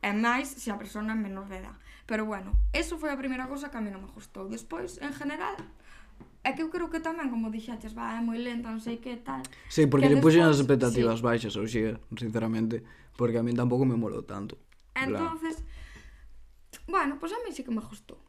E 0.00 0.10
máis 0.16 0.48
se 0.48 0.72
a 0.72 0.80
persona 0.80 1.12
é 1.12 1.18
menor 1.18 1.46
de 1.52 1.60
edad. 1.60 1.76
Pero 2.08 2.24
bueno, 2.24 2.56
eso 2.72 2.96
foi 2.96 3.12
a 3.12 3.20
primeira 3.20 3.44
cousa 3.44 3.68
que 3.68 3.76
a 3.76 3.84
mí 3.84 3.92
non 3.92 4.08
me 4.08 4.10
gustou. 4.16 4.48
Despois, 4.48 4.96
en 5.04 5.12
general, 5.12 5.60
É 6.48 6.52
que 6.54 6.62
eu 6.62 6.70
creo 6.70 6.88
que 6.88 7.02
tamén, 7.02 7.28
como 7.28 7.50
dixaches, 7.50 7.92
va, 7.92 8.14
é 8.14 8.22
moi 8.22 8.38
lenta, 8.38 8.70
non 8.70 8.80
sei 8.80 9.02
que 9.02 9.20
tal. 9.20 9.42
Sí, 9.68 9.90
porque 9.90 10.06
que 10.06 10.16
lle 10.16 10.22
puxen 10.22 10.46
as 10.46 10.56
expectativas 10.62 11.18
sí. 11.20 11.24
baixas, 11.26 11.54
ou 11.58 11.66
sea, 11.66 11.98
sinceramente 12.14 12.86
porque 13.18 13.38
a 13.38 13.42
mí 13.42 13.50
tampouco 13.50 13.82
me 13.82 13.98
molou 13.98 14.22
tanto. 14.22 14.54
Entonces, 14.94 15.66
bueno, 16.86 17.18
pois 17.18 17.34
pues 17.34 17.42
a 17.42 17.42
mí 17.42 17.50
sí 17.50 17.66
que 17.66 17.74
me 17.74 17.82
gustou. 17.82 18.22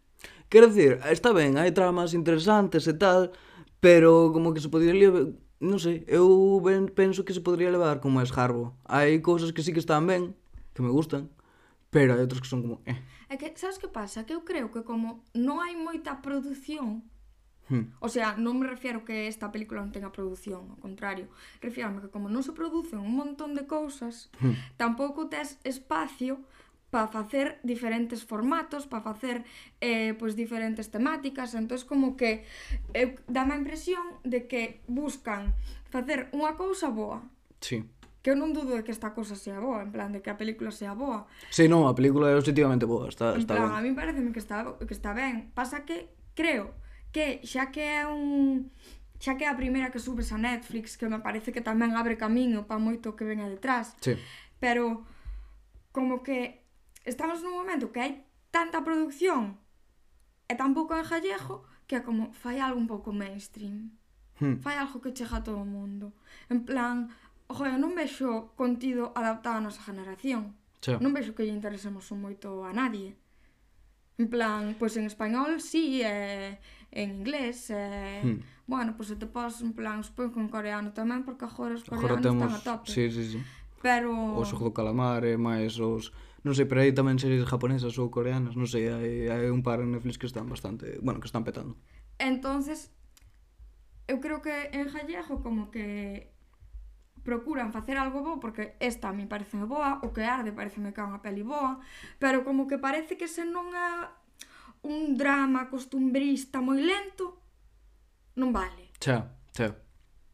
Quero 0.50 0.68
dicir, 0.68 0.98
está 1.06 1.30
ben, 1.32 1.62
hai 1.62 1.70
tramas 1.70 2.18
interesantes 2.18 2.90
e 2.90 2.98
tal, 2.98 3.30
pero 3.78 4.34
como 4.34 4.50
que 4.50 4.60
se 4.60 4.74
podría 4.74 4.98
levar, 4.98 5.30
non 5.62 5.78
sei, 5.78 6.02
eu 6.10 6.58
ben, 6.66 6.90
penso 6.90 7.22
que 7.22 7.38
se 7.38 7.46
podría 7.46 7.70
levar 7.70 8.02
con 8.02 8.18
máis 8.18 8.34
jarbo. 8.34 8.74
Hai 8.90 9.22
cousas 9.22 9.54
que 9.54 9.62
sí 9.62 9.70
que 9.70 9.80
están 9.80 10.10
ben, 10.10 10.34
que 10.74 10.82
me 10.82 10.90
gustan, 10.90 11.30
pero 11.94 12.18
hai 12.18 12.26
outras 12.26 12.42
que 12.42 12.50
son 12.50 12.66
como... 12.66 12.82
Eh. 12.90 12.98
É 13.30 13.38
que, 13.38 13.54
sabes 13.54 13.78
que 13.78 13.86
pasa? 13.86 14.26
Que 14.26 14.34
eu 14.34 14.42
creo 14.42 14.74
que 14.74 14.82
como 14.82 15.22
non 15.38 15.62
hai 15.62 15.78
moita 15.78 16.18
produción, 16.26 17.06
Hmm. 17.70 17.94
O 18.02 18.10
sea, 18.10 18.34
non 18.36 18.58
me 18.58 18.66
refiero 18.66 19.06
que 19.06 19.30
esta 19.30 19.54
película 19.54 19.86
non 19.86 19.94
tenga 19.94 20.10
produción, 20.10 20.74
ao 20.74 20.82
contrario. 20.82 21.30
Refiérome 21.62 22.02
que 22.02 22.10
como 22.10 22.28
non 22.28 22.42
se 22.42 22.58
producen 22.58 22.98
un 22.98 23.14
montón 23.14 23.54
de 23.54 23.70
cousas, 23.70 24.34
hmm. 24.42 24.76
tampouco 24.82 25.30
tes 25.30 25.62
espacio 25.62 26.42
para 26.90 27.08
facer 27.08 27.60
diferentes 27.62 28.26
formatos, 28.26 28.88
para 28.88 29.06
facer 29.06 29.46
eh, 29.82 30.18
pois 30.18 30.34
diferentes 30.34 30.90
temáticas, 30.90 31.54
entón 31.54 31.78
como 31.86 32.18
que 32.18 32.46
eh, 32.98 33.16
dame 33.30 33.54
a 33.54 33.62
impresión 33.62 34.02
de 34.26 34.50
que 34.50 34.82
buscan 34.90 35.54
facer 35.94 36.34
unha 36.34 36.58
cousa 36.58 36.90
boa. 36.90 37.22
Sí. 37.62 37.86
Que 38.26 38.34
eu 38.34 38.38
non 38.38 38.52
dudo 38.52 38.76
de 38.76 38.82
que 38.82 38.92
esta 38.92 39.14
cousa 39.14 39.38
sea 39.38 39.62
boa, 39.62 39.86
en 39.86 39.94
plan 39.94 40.10
de 40.10 40.26
que 40.26 40.34
a 40.34 40.38
película 40.42 40.74
sea 40.74 40.98
boa. 40.98 41.30
Sí, 41.54 41.70
non, 41.70 41.86
a 41.86 41.94
película 41.94 42.34
é 42.34 42.36
objetivamente 42.36 42.90
boa, 42.90 43.06
está, 43.06 43.38
en 43.38 43.46
está 43.46 43.54
plan, 43.54 43.70
ben. 43.70 43.78
A 43.78 43.82
mí 43.86 43.94
parece 43.94 44.26
que 44.34 44.42
está, 44.42 44.66
que 44.82 44.96
está 44.98 45.14
ben. 45.14 45.54
Pasa 45.54 45.86
que 45.86 46.10
creo 46.34 46.74
que 47.12 47.42
xa 47.46 47.72
que 47.74 47.84
é 47.84 48.08
un 48.08 48.70
xa 49.20 49.36
que 49.36 49.44
é 49.44 49.50
a 49.52 49.60
primeira 49.60 49.92
que 49.92 50.00
subes 50.00 50.32
a 50.32 50.38
Netflix, 50.40 50.96
que 50.96 51.10
me 51.12 51.20
parece 51.20 51.52
que 51.52 51.60
tamén 51.62 51.94
abre 51.94 52.16
camiño 52.16 52.64
para 52.70 52.80
moito 52.80 53.18
que 53.20 53.28
venga 53.28 53.52
detrás. 53.52 53.94
Sí. 54.00 54.16
Pero 54.64 55.04
como 55.92 56.24
que 56.24 56.64
estamos 57.04 57.44
nun 57.44 57.60
momento 57.60 57.92
que 57.92 58.00
hai 58.00 58.14
tanta 58.50 58.80
produción 58.86 59.60
e 60.48 60.56
tan 60.56 60.72
pouco 60.72 60.96
en 60.96 61.04
gallego 61.04 61.68
que 61.90 62.00
é 62.00 62.02
como 62.06 62.32
fai 62.32 62.64
algo 62.64 62.80
un 62.80 62.88
pouco 62.88 63.12
mainstream. 63.12 63.92
Hmm. 64.40 64.64
Fai 64.64 64.80
algo 64.80 65.04
que 65.04 65.12
chega 65.12 65.42
a 65.42 65.44
todo 65.44 65.60
o 65.60 65.68
mundo. 65.68 66.16
En 66.48 66.64
plan, 66.64 67.12
joder, 67.52 67.76
non 67.76 67.92
vexo 67.98 68.56
contido 68.56 69.12
adaptado 69.18 69.60
á 69.60 69.62
nosa 69.62 69.84
generación. 69.84 70.56
Sí. 70.80 70.96
Non 71.02 71.12
vexo 71.12 71.36
que 71.36 71.44
lle 71.44 71.52
interesemos 71.52 72.08
moito 72.16 72.64
a 72.64 72.72
nadie. 72.72 73.20
En 74.20 74.28
plan, 74.28 74.76
pois 74.78 74.94
pues 74.96 75.02
en 75.02 75.06
español 75.10 75.60
sí, 75.60 76.06
eh, 76.06 76.60
en 76.92 77.22
inglés 77.22 77.70
e, 77.70 78.22
hmm. 78.24 78.40
bueno, 78.68 78.98
pois 78.98 79.10
pues, 79.10 79.20
te 79.20 79.28
pos 79.28 79.62
en 79.62 79.74
plan 79.74 80.04
supón 80.04 80.34
con 80.34 80.50
coreano 80.50 80.92
tamén 80.92 81.22
porque 81.22 81.46
agora 81.46 81.78
os 81.78 81.86
coreanos 81.86 82.10
agora 82.10 82.22
temos... 82.22 82.50
están 82.50 82.54
a 82.58 82.62
tope 82.66 82.90
sí, 82.90 83.12
sí, 83.14 83.38
sí. 83.38 83.40
pero 83.82 84.12
o 84.14 84.44
xogo 84.46 84.70
do 84.70 84.74
calamar 84.74 85.22
e 85.26 85.38
máis 85.38 85.78
os 85.78 86.10
non 86.42 86.56
sei, 86.56 86.66
pero 86.66 86.82
hai 86.82 86.92
tamén 86.96 87.22
series 87.22 87.46
japonesas 87.46 87.94
ou 88.02 88.10
coreanas 88.10 88.58
non 88.58 88.66
sei, 88.66 88.90
hai, 88.90 89.30
hai 89.30 89.48
un 89.54 89.62
par 89.62 89.86
en 89.86 89.94
Netflix 89.94 90.18
que 90.18 90.30
están 90.30 90.50
bastante 90.50 90.98
bueno, 91.06 91.22
que 91.22 91.30
están 91.30 91.46
petando 91.46 91.78
entonces 92.18 92.90
eu 94.10 94.18
creo 94.18 94.42
que 94.42 94.74
en 94.74 94.90
gallego 94.90 95.46
como 95.46 95.70
que 95.70 96.34
procuran 97.22 97.72
facer 97.72 97.98
algo 97.98 98.24
bo 98.24 98.40
porque 98.40 98.76
esta 98.80 99.10
a 99.10 99.14
mi 99.14 99.30
parece 99.30 99.58
boa, 99.58 100.00
o 100.02 100.10
que 100.10 100.26
arde 100.26 100.52
pareceme 100.52 100.90
que 100.94 101.02
é 101.02 101.06
unha 101.06 101.22
peli 101.22 101.46
boa, 101.46 101.78
pero 102.18 102.42
como 102.42 102.66
que 102.66 102.82
parece 102.82 103.22
que 103.22 103.30
se 103.30 103.46
non 103.46 103.70
a 103.78 104.19
un 104.84 105.18
drama 105.18 105.68
costumbrista 105.68 106.62
moi 106.64 106.80
lento 106.80 107.40
non 108.40 108.56
vale. 108.56 108.96
Xa, 109.00 109.28
xa. 109.52 109.76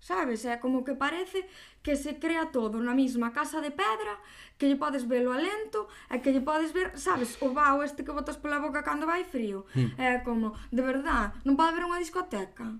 Sabes, 0.05 0.45
é 0.45 0.61
como 0.61 0.85
que 0.85 0.93
parece 0.93 1.49
que 1.81 1.97
se 1.97 2.21
crea 2.21 2.53
todo 2.53 2.77
na 2.77 2.93
mesma 2.93 3.33
casa 3.33 3.57
de 3.57 3.73
pedra, 3.73 4.21
que 4.53 4.69
lle 4.69 4.77
podes 4.77 5.09
velo 5.09 5.33
a 5.33 5.41
lento, 5.41 5.89
e 6.13 6.21
que 6.21 6.29
lle 6.29 6.45
podes 6.45 6.69
ver, 6.69 6.93
sabes, 6.93 7.41
o 7.41 7.49
vao 7.57 7.81
este 7.81 8.05
que 8.05 8.13
botas 8.13 8.37
pola 8.37 8.61
boca 8.61 8.85
cando 8.85 9.09
vai 9.09 9.25
frío. 9.25 9.65
Mm. 9.73 9.97
É 9.97 10.21
como, 10.21 10.53
de 10.69 10.83
verdad, 10.85 11.33
non 11.41 11.57
pode 11.57 11.73
haber 11.73 11.89
unha 11.89 11.97
discoteca. 11.97 12.77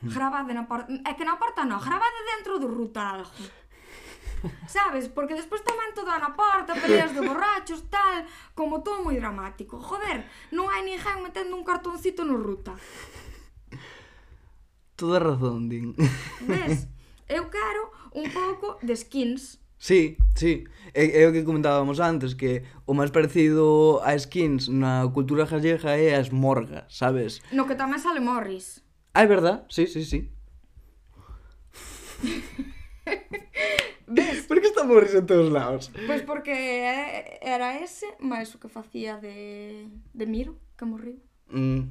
Mm. 0.00 0.08
Gravade 0.08 0.56
na 0.56 0.64
porta, 0.64 0.88
é 0.88 1.12
que 1.12 1.28
na 1.28 1.36
porta 1.36 1.68
non, 1.68 1.76
gravade 1.76 2.24
dentro 2.32 2.56
do 2.56 2.72
rutalgo 2.72 3.36
sabes? 4.66 5.08
Porque 5.08 5.34
despois 5.34 5.62
tamén 5.62 5.94
todo 5.96 6.10
na 6.10 6.32
porta, 6.34 6.76
peleas 6.78 7.12
de 7.14 7.22
borrachos, 7.22 7.86
tal, 7.90 8.26
como 8.54 8.82
todo 8.82 9.02
moi 9.02 9.16
dramático. 9.16 9.78
Joder, 9.78 10.26
non 10.52 10.68
hai 10.70 10.82
ninguén 10.84 11.22
metendo 11.22 11.54
un 11.54 11.64
cartoncito 11.66 12.22
no 12.22 12.36
ruta. 12.38 12.74
Toda 14.96 15.20
razón, 15.20 15.68
din. 15.68 15.92
Ves? 16.44 16.88
Eu 17.28 17.50
quero 17.50 17.90
un 18.14 18.30
pouco 18.30 18.78
de 18.86 18.94
skins, 18.94 19.58
Sí, 19.78 20.16
sí. 20.34 20.64
É, 20.94 21.22
é 21.22 21.28
o 21.28 21.32
que 21.32 21.44
comentábamos 21.44 22.00
antes 22.00 22.32
que 22.32 22.64
o 22.88 22.96
máis 22.96 23.12
parecido 23.12 24.00
a 24.00 24.16
skins 24.16 24.72
na 24.72 25.04
cultura 25.12 25.44
gallega 25.44 25.92
é 25.92 26.16
as 26.16 26.32
esmorga, 26.32 26.88
sabes? 26.88 27.44
No 27.52 27.68
que 27.68 27.76
tamén 27.76 28.00
sale 28.00 28.24
Morris. 28.24 28.80
Ah, 29.12 29.22
é 29.22 29.28
verdad? 29.28 29.68
Sí, 29.68 29.84
sí, 29.86 30.00
sí. 30.04 30.32
Ves? 34.06 34.46
Por 34.46 34.60
que 34.60 34.68
estamos 34.68 34.94
morris 34.94 35.14
en 35.14 35.26
todos 35.26 35.50
lados? 35.50 35.90
Pois 35.92 36.06
pues 36.06 36.22
porque 36.22 36.54
eh, 36.54 37.38
era 37.42 37.78
ese 37.78 38.06
máis 38.22 38.54
o 38.54 38.62
que 38.62 38.70
facía 38.70 39.18
de, 39.18 39.90
de 40.14 40.24
Miro, 40.26 40.54
que 40.78 40.86
morriu. 40.86 41.18
Mm. 41.50 41.90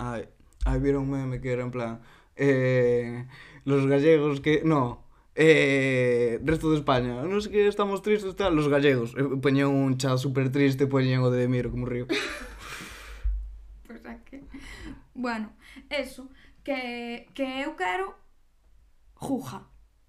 Ai, 0.00 0.28
ai, 0.64 0.78
vieron 0.80 1.04
un 1.04 1.10
meme 1.12 1.40
que 1.40 1.52
era 1.52 1.62
en 1.62 1.70
plan... 1.70 2.00
Eh, 2.36 3.26
los 3.64 3.86
gallegos 3.86 4.40
que... 4.40 4.62
No, 4.64 5.04
eh, 5.34 6.40
resto 6.42 6.70
de 6.72 6.80
España, 6.80 7.20
non 7.22 7.44
sei 7.44 7.52
que 7.52 7.62
estamos 7.68 8.00
tristes, 8.00 8.32
tal, 8.32 8.56
los 8.56 8.72
gallegos. 8.72 9.12
Eh, 9.12 9.36
poñen 9.36 9.68
un 9.68 10.00
chat 10.00 10.16
super 10.16 10.48
triste, 10.48 10.88
poñen 10.88 11.20
o 11.20 11.28
de 11.28 11.44
Miro 11.44 11.68
como 11.68 11.84
río. 11.84 12.08
pois 13.86 14.00
é 14.08 14.16
que... 14.24 14.42
Bueno, 15.12 15.52
eso, 15.92 16.32
que, 16.64 17.28
que 17.36 17.68
eu 17.68 17.76
quero 17.76 18.16
juja. 19.14 19.68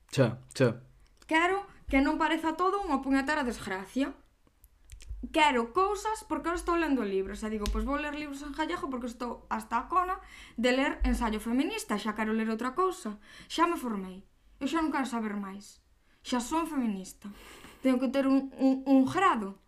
Xa, 0.09 0.39
xa. 0.55 0.88
Quero 1.29 1.62
que 1.86 2.01
non 2.01 2.17
pareza 2.17 2.57
todo 2.57 2.81
unha 2.81 3.05
puñetera 3.05 3.45
desgracia. 3.45 4.17
Quero 5.29 5.69
cousas 5.77 6.25
porque 6.25 6.50
eu 6.50 6.57
estou 6.57 6.74
lendo 6.74 7.05
libros. 7.05 7.45
E 7.45 7.53
digo, 7.53 7.69
pois 7.69 7.86
vou 7.86 8.01
ler 8.01 8.17
libros 8.17 8.41
en 8.41 8.50
gallego 8.50 8.89
porque 8.89 9.05
estou 9.05 9.45
hasta 9.53 9.77
a 9.77 9.86
cona 9.86 10.17
de 10.57 10.74
ler 10.74 10.98
ensayo 11.05 11.38
feminista. 11.38 12.01
Xa 12.01 12.17
quero 12.17 12.33
ler 12.33 12.50
outra 12.50 12.74
cousa. 12.74 13.21
Xa 13.45 13.69
me 13.69 13.77
formei. 13.77 14.25
Eu 14.57 14.65
xa 14.65 14.81
non 14.81 14.89
quero 14.89 15.05
saber 15.05 15.38
máis. 15.38 15.86
Xa 16.25 16.41
son 16.41 16.65
feminista. 16.65 17.29
Tenho 17.86 18.01
que 18.01 18.09
ter 18.09 18.25
un, 18.25 18.50
un, 18.57 18.81
un 18.89 19.05
grado. 19.05 19.62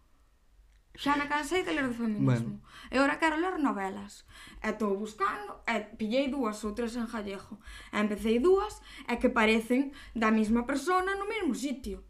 Xa 0.91 1.15
na 1.15 1.31
cansei 1.31 1.63
de 1.63 1.71
ler 1.71 1.87
de 1.87 1.95
feminismo. 1.95 2.59
Bueno. 2.59 2.91
E 2.91 2.99
ora 2.99 3.15
quero 3.15 3.39
ler 3.39 3.55
novelas. 3.59 4.27
E 4.59 4.75
estou 4.75 4.99
buscando, 4.99 5.63
e 5.63 5.79
pillei 5.95 6.27
dúas 6.27 6.59
ou 6.67 6.75
tres 6.75 6.95
en 6.99 7.07
gallego. 7.07 7.59
E 7.91 7.97
empecéi 7.99 8.43
dúas, 8.43 8.83
e 9.07 9.15
que 9.15 9.31
parecen 9.31 9.95
da 10.11 10.31
mesma 10.31 10.67
persona 10.67 11.15
no 11.15 11.27
mesmo 11.27 11.55
sitio. 11.55 12.03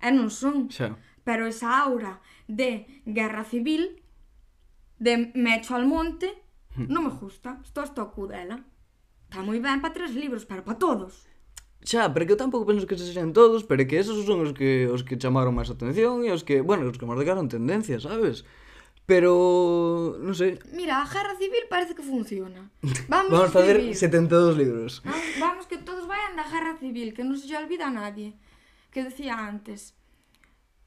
E 0.00 0.08
non 0.12 0.28
son. 0.28 0.68
Xa. 0.68 0.96
Pero 1.24 1.44
esa 1.44 1.72
aura 1.72 2.20
de 2.48 3.02
guerra 3.04 3.44
civil, 3.44 4.00
de 4.96 5.32
me 5.36 5.60
echo 5.60 5.76
al 5.76 5.84
monte, 5.84 6.28
non 6.76 7.04
me 7.04 7.12
gusta. 7.12 7.60
Estou 7.60 7.84
hasta 7.84 8.04
o 8.04 8.12
cu 8.12 8.28
dela. 8.28 8.64
Está 9.28 9.44
moi 9.44 9.60
ben 9.60 9.84
para 9.84 9.92
tres 9.92 10.16
libros, 10.16 10.48
pero 10.48 10.64
para 10.64 10.80
todos. 10.80 11.27
Xa, 11.84 12.10
pero 12.10 12.26
que 12.26 12.34
eu 12.34 12.40
tampouco 12.40 12.66
penso 12.66 12.86
que 12.86 12.98
se 12.98 13.12
sean 13.14 13.32
todos, 13.32 13.62
pero 13.64 13.86
que 13.86 13.96
esos 13.96 14.26
son 14.26 14.42
os 14.42 14.52
que 14.52 14.90
os 14.90 15.06
que 15.06 15.16
chamaron 15.16 15.54
máis 15.54 15.70
atención 15.70 16.26
e 16.26 16.30
os 16.34 16.42
que, 16.42 16.60
bueno, 16.60 16.84
os 16.90 16.98
que 16.98 17.06
marcaron 17.06 17.46
tendencia, 17.46 18.02
sabes? 18.02 18.42
Pero, 19.08 20.20
non 20.20 20.36
sei. 20.36 20.60
Mira, 20.76 21.00
a 21.00 21.08
Guerra 21.08 21.32
Civil 21.40 21.64
parece 21.72 21.96
que 21.96 22.04
funciona. 22.04 22.68
Vamos, 23.08 23.32
Vamos 23.32 23.56
facer 23.56 23.80
72 23.96 24.52
libros. 24.52 25.00
Vamos, 25.00 25.24
vamos 25.40 25.64
que 25.64 25.80
todos 25.80 26.04
vayan 26.04 26.36
da 26.36 26.44
Guerra 26.44 26.76
Civil, 26.76 27.16
que 27.16 27.24
non 27.24 27.40
se 27.40 27.48
lle 27.48 27.56
olvida 27.56 27.88
a 27.88 27.94
nadie. 27.94 28.36
Que 28.92 29.00
decía 29.08 29.40
antes, 29.40 29.96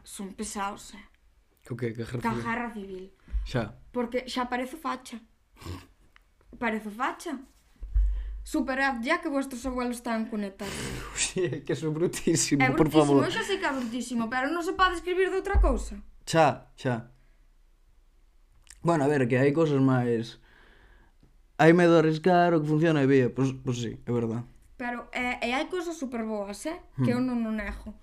son 0.06 0.38
pesados, 0.38 0.94
eh? 0.94 1.06
Co 1.66 1.74
que? 1.74 1.98
Que 1.98 2.06
Guerra 2.06 2.22
Civil? 2.22 2.46
Guerra 2.46 2.70
Civil. 2.78 3.06
Xa. 3.42 3.64
Porque 3.90 4.30
xa 4.30 4.46
parezo 4.46 4.78
facha. 4.78 5.18
Parezo 6.62 6.94
facha 6.94 7.42
superad 8.44 9.02
ya 9.02 9.22
que 9.22 9.30
vuestros 9.30 9.66
abuelos 9.66 9.98
están 9.98 10.26
conectados. 10.26 10.74
Uxe, 11.16 11.64
que 11.64 11.74
eso 11.74 11.88
é 11.88 11.90
brutísimo, 11.90 12.62
é 12.64 12.70
brutísimo, 12.70 12.78
por 12.78 12.90
favor. 12.92 13.28
É 13.28 13.44
sei 13.44 13.58
que 13.58 13.66
é 13.66 13.72
brutísimo, 13.72 14.30
pero 14.30 14.50
non 14.50 14.64
se 14.66 14.74
pode 14.74 14.98
escribir 14.98 15.30
de 15.30 15.38
outra 15.38 15.62
cousa. 15.62 15.98
Xa, 16.26 16.68
xa. 16.76 17.12
Bueno, 18.82 19.06
a 19.06 19.08
ver, 19.08 19.28
que 19.30 19.38
hai 19.38 19.54
cousas 19.54 19.80
máis... 19.80 20.42
Hai 21.62 21.78
medo 21.78 21.94
a 21.94 22.02
arriscar, 22.02 22.58
o 22.58 22.62
que 22.62 22.68
funciona 22.68 23.06
e 23.06 23.08
vía, 23.08 23.30
pois, 23.30 23.54
pois 23.54 23.78
sí, 23.78 23.94
é 24.02 24.12
verdad. 24.12 24.42
Pero 24.82 25.06
e, 25.14 25.38
e 25.46 25.54
hai 25.54 25.70
cousas 25.70 25.94
super 25.94 26.26
boas, 26.26 26.66
eh? 26.66 26.82
Hmm. 26.98 27.06
Que 27.06 27.14
eu 27.14 27.22
non 27.22 27.46
o 27.46 27.54
nego. 27.54 27.94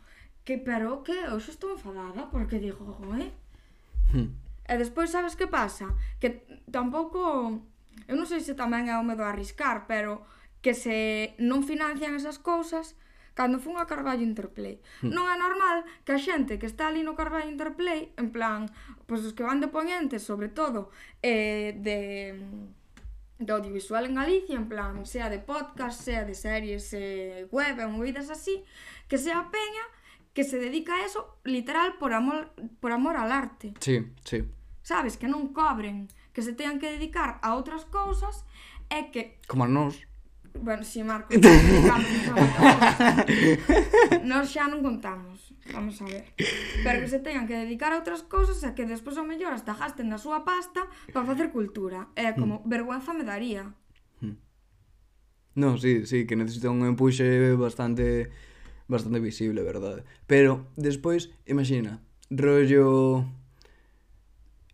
Que, 0.46 0.62
pero 0.62 1.02
que 1.02 1.10
eu 1.10 1.34
xa 1.42 1.50
estou 1.50 1.74
enfadada 1.74 2.30
porque 2.30 2.62
digo. 2.62 2.94
Eh? 3.18 3.34
Hmm. 4.14 4.30
E 4.62 4.74
despois 4.78 5.10
sabes 5.10 5.34
que 5.34 5.50
pasa? 5.50 5.90
Que 6.22 6.46
tampouco 6.70 7.58
Eu 8.06 8.14
non 8.14 8.28
sei 8.28 8.44
se 8.44 8.54
tamén 8.54 8.86
é 8.86 8.94
o 8.94 9.02
medo 9.02 9.26
a 9.26 9.34
arriscar, 9.34 9.88
pero 9.90 10.22
que 10.62 10.76
se 10.76 11.34
non 11.42 11.66
financian 11.66 12.14
esas 12.14 12.38
cousas, 12.38 12.94
cando 13.34 13.62
fun 13.62 13.78
a 13.78 13.86
Carballo 13.86 14.22
Interplay. 14.22 14.82
Hmm. 15.02 15.14
Non 15.14 15.26
é 15.30 15.36
normal 15.38 15.86
que 16.06 16.14
a 16.14 16.20
xente 16.20 16.58
que 16.58 16.66
está 16.66 16.90
ali 16.90 17.02
no 17.06 17.18
Carballo 17.18 17.50
Interplay, 17.50 18.14
en 18.18 18.28
plan, 18.34 18.66
pois 19.06 19.22
os 19.22 19.34
que 19.34 19.46
van 19.46 19.62
de 19.62 19.70
poñente, 19.70 20.18
sobre 20.18 20.50
todo, 20.50 20.90
eh, 21.22 21.74
de 21.78 21.98
de 23.38 23.52
audiovisual 23.52 24.06
en 24.06 24.14
Galicia, 24.16 24.56
en 24.56 24.68
plan, 24.68 25.06
sea 25.06 25.30
de 25.30 25.38
podcast, 25.38 26.02
sea 26.02 26.24
de 26.24 26.34
series, 26.34 26.92
eh, 26.92 27.46
web, 27.52 27.78
en 27.78 27.92
movidas 27.92 28.30
así, 28.30 28.64
que 29.06 29.16
sea 29.16 29.48
peña 29.50 29.84
que 30.34 30.44
se 30.44 30.58
dedica 30.58 30.94
a 30.96 31.04
eso 31.04 31.38
literal 31.44 31.94
por 31.98 32.12
amor 32.12 32.52
por 32.80 32.92
amor 32.92 33.16
al 33.16 33.32
arte. 33.32 33.74
Sí, 33.80 34.06
sí. 34.24 34.44
Sabes, 34.82 35.16
que 35.16 35.26
non 35.26 35.54
cobren, 35.54 36.10
que 36.38 36.46
se 36.46 36.52
tean 36.52 36.78
que 36.78 36.86
dedicar 36.86 37.42
a 37.42 37.58
outras 37.58 37.82
cousas 37.90 38.46
e 38.86 39.10
que... 39.10 39.42
Como 39.50 39.66
a 39.66 39.68
nós. 39.68 40.06
Bueno, 40.54 40.86
si, 40.86 41.02
sí, 41.02 41.02
Marco, 41.02 41.34
nós 44.22 44.46
xa 44.46 44.70
non 44.70 44.78
contamos, 44.78 45.50
vamos 45.74 45.98
a 45.98 46.06
ver. 46.06 46.30
Pero 46.86 47.02
que 47.02 47.10
se 47.10 47.18
teñan 47.18 47.50
que 47.50 47.58
dedicar 47.58 47.90
a 47.90 47.98
outras 47.98 48.22
cousas 48.22 48.62
e 48.62 48.70
que 48.70 48.86
despois 48.86 49.18
ao 49.18 49.26
mellor 49.26 49.50
hasta 49.50 49.74
gasten 49.74 50.06
na 50.06 50.22
súa 50.22 50.46
pasta 50.46 50.86
para 51.10 51.26
facer 51.26 51.50
cultura. 51.50 52.06
É 52.14 52.30
como, 52.30 52.62
mm. 52.62 52.70
vergüenza 52.70 53.10
me 53.10 53.26
daría. 53.26 53.74
Mm. 54.22 54.38
No, 55.58 55.74
sí, 55.74 56.06
sí, 56.06 56.22
que 56.22 56.38
necesita 56.38 56.70
un 56.70 56.86
empuxe 56.86 57.58
bastante 57.58 58.30
bastante 58.86 59.18
visible, 59.18 59.66
verdade. 59.66 60.06
Pero 60.30 60.70
despois, 60.78 61.34
imagina, 61.50 61.98
rollo 62.30 63.26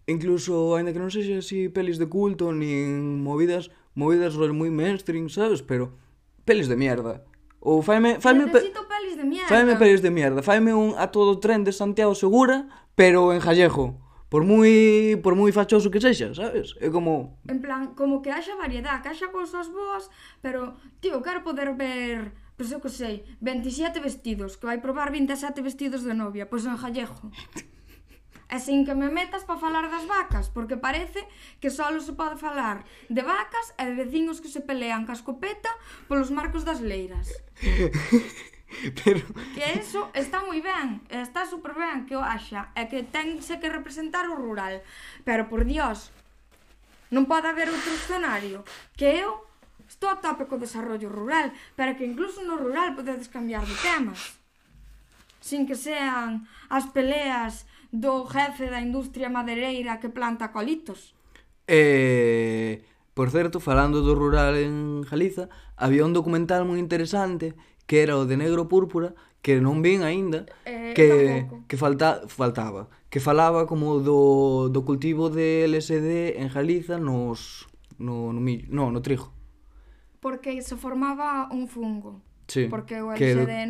Incluso, 0.07 0.77
aínda 0.77 0.93
que 0.93 1.01
non 1.01 1.09
sexa 1.09 1.41
así 1.41 1.73
pelis 1.73 1.97
de 1.97 2.05
culto, 2.13 2.53
nin 2.53 3.25
movidas, 3.25 3.73
movidas 3.97 4.37
rollo 4.37 4.53
moi 4.53 4.69
mainstream, 4.69 5.33
sabes? 5.33 5.65
Pero 5.65 5.97
pelis 6.45 6.69
de 6.69 6.77
mierda. 6.77 7.25
Ou 7.65 7.81
faime, 7.81 8.21
faime 8.21 8.53
pe... 8.53 8.61
pelis 8.61 9.17
de 9.17 9.25
mierda. 9.25 9.49
Faime 9.49 9.73
pelis 9.81 10.05
de 10.05 10.13
mierda. 10.13 10.41
Faime 10.45 10.77
un 10.77 10.93
a 11.01 11.09
todo 11.09 11.41
tren 11.41 11.65
de 11.65 11.73
Santiago 11.73 12.13
Segura, 12.13 12.69
pero 12.93 13.33
en 13.33 13.41
Jallejo. 13.41 13.97
Por 14.29 14.45
moi 14.45 15.17
por 15.25 15.33
moi 15.33 15.49
fachoso 15.57 15.89
que 15.89 16.05
sexa, 16.05 16.37
sabes? 16.37 16.77
É 16.85 16.93
como 16.93 17.41
En 17.49 17.65
plan, 17.65 17.97
como 17.97 18.21
que 18.21 18.29
haxa 18.29 18.61
variedade, 18.61 19.01
que 19.01 19.09
haxa 19.09 19.33
cousas 19.33 19.73
boas, 19.73 20.13
pero 20.45 20.77
tío, 21.01 21.25
quero 21.25 21.41
poder 21.41 21.73
ver 21.73 22.45
Pois 22.55 22.71
eu 22.71 22.79
que 22.79 22.89
sei, 22.89 23.27
27 23.43 23.99
vestidos, 23.99 24.55
que 24.55 24.67
vai 24.67 24.79
probar 24.79 25.11
27 25.11 25.59
vestidos 25.59 26.07
de 26.07 26.15
novia, 26.15 26.47
pois 26.47 26.63
en 26.63 26.77
Jallejo. 26.79 27.33
E 28.53 28.61
sin 28.61 28.85
que 28.85 28.93
me 28.93 29.09
metas 29.09 29.45
para 29.49 29.61
falar 29.61 29.89
das 29.89 30.05
vacas, 30.05 30.53
porque 30.53 30.77
parece 30.77 31.25
que 31.61 31.73
só 31.73 31.89
se 31.97 32.13
pode 32.13 32.37
falar 32.37 32.85
de 33.09 33.23
vacas 33.25 33.73
e 33.81 33.89
de 33.89 33.95
vecinos 33.97 34.41
que 34.45 34.53
se 34.53 34.61
pelean 34.61 35.09
ca 35.09 35.17
escopeta 35.17 35.73
polos 36.09 36.31
marcos 36.31 36.65
das 36.65 36.85
leiras. 36.85 37.33
Pero... 39.05 39.23
Que 39.55 39.79
eso 39.79 40.11
está 40.15 40.43
moi 40.43 40.61
ben, 40.61 41.01
está 41.09 41.47
super 41.47 41.73
ben 41.75 42.05
que 42.05 42.19
o 42.19 42.23
haxa, 42.23 42.75
e 42.75 42.85
que 42.91 43.07
tense 43.07 43.63
que 43.63 43.71
representar 43.71 44.27
o 44.29 44.37
rural. 44.37 44.83
Pero, 45.23 45.47
por 45.47 45.65
dios, 45.65 46.11
non 47.15 47.31
pode 47.31 47.47
haber 47.47 47.71
outro 47.71 47.95
escenario 47.95 48.67
que 48.99 49.23
eu 49.23 49.47
estou 49.87 50.11
a 50.11 50.19
tope 50.19 50.51
co 50.51 50.59
desarrollo 50.59 51.09
rural, 51.09 51.53
pero 51.79 51.95
que 51.95 52.05
incluso 52.05 52.43
no 52.43 52.59
rural 52.59 52.99
podedes 52.99 53.31
cambiar 53.31 53.63
de 53.63 53.77
temas. 53.79 54.35
Sin 55.39 55.69
que 55.69 55.77
sean 55.77 56.49
as 56.73 56.89
peleas 56.91 57.69
do 57.95 58.27
jefe 58.27 58.67
da 58.67 58.83
industria 58.83 59.31
madereira 59.31 60.03
que 60.03 60.11
planta 60.11 60.51
colitos. 60.51 61.15
Eh, 61.71 62.83
por 63.15 63.31
certo, 63.31 63.63
falando 63.63 64.03
do 64.03 64.19
rural 64.19 64.59
en 64.59 65.07
Galiza, 65.07 65.47
había 65.79 66.03
un 66.03 66.11
documental 66.11 66.67
moi 66.67 66.83
interesante 66.83 67.55
que 67.87 68.03
era 68.03 68.19
o 68.19 68.27
de 68.27 68.35
Negro 68.35 68.67
Púrpura, 68.67 69.15
que 69.39 69.63
non 69.63 69.79
vin 69.79 70.03
aínda, 70.03 70.51
eh, 70.67 70.91
que, 70.99 71.07
tampouco. 71.47 71.57
que 71.71 71.77
falta, 71.79 72.27
faltaba, 72.27 72.91
que 73.13 73.23
falaba 73.23 73.71
como 73.71 74.03
do, 74.03 74.73
do 74.75 74.81
cultivo 74.83 75.31
de 75.31 75.71
LSD 75.71 76.43
en 76.43 76.51
Galiza 76.51 76.99
nos, 76.99 77.71
no, 78.03 78.35
no, 78.35 78.41
millo, 78.43 78.67
no, 78.75 78.91
no 78.91 78.99
trigo. 79.07 79.31
Porque 80.19 80.59
se 80.67 80.75
formaba 80.75 81.47
un 81.55 81.71
fungo. 81.71 82.19
Sí, 82.51 82.67
porque 82.67 82.99
o 82.99 83.15
LSD 83.15 83.47
que... 83.47 83.67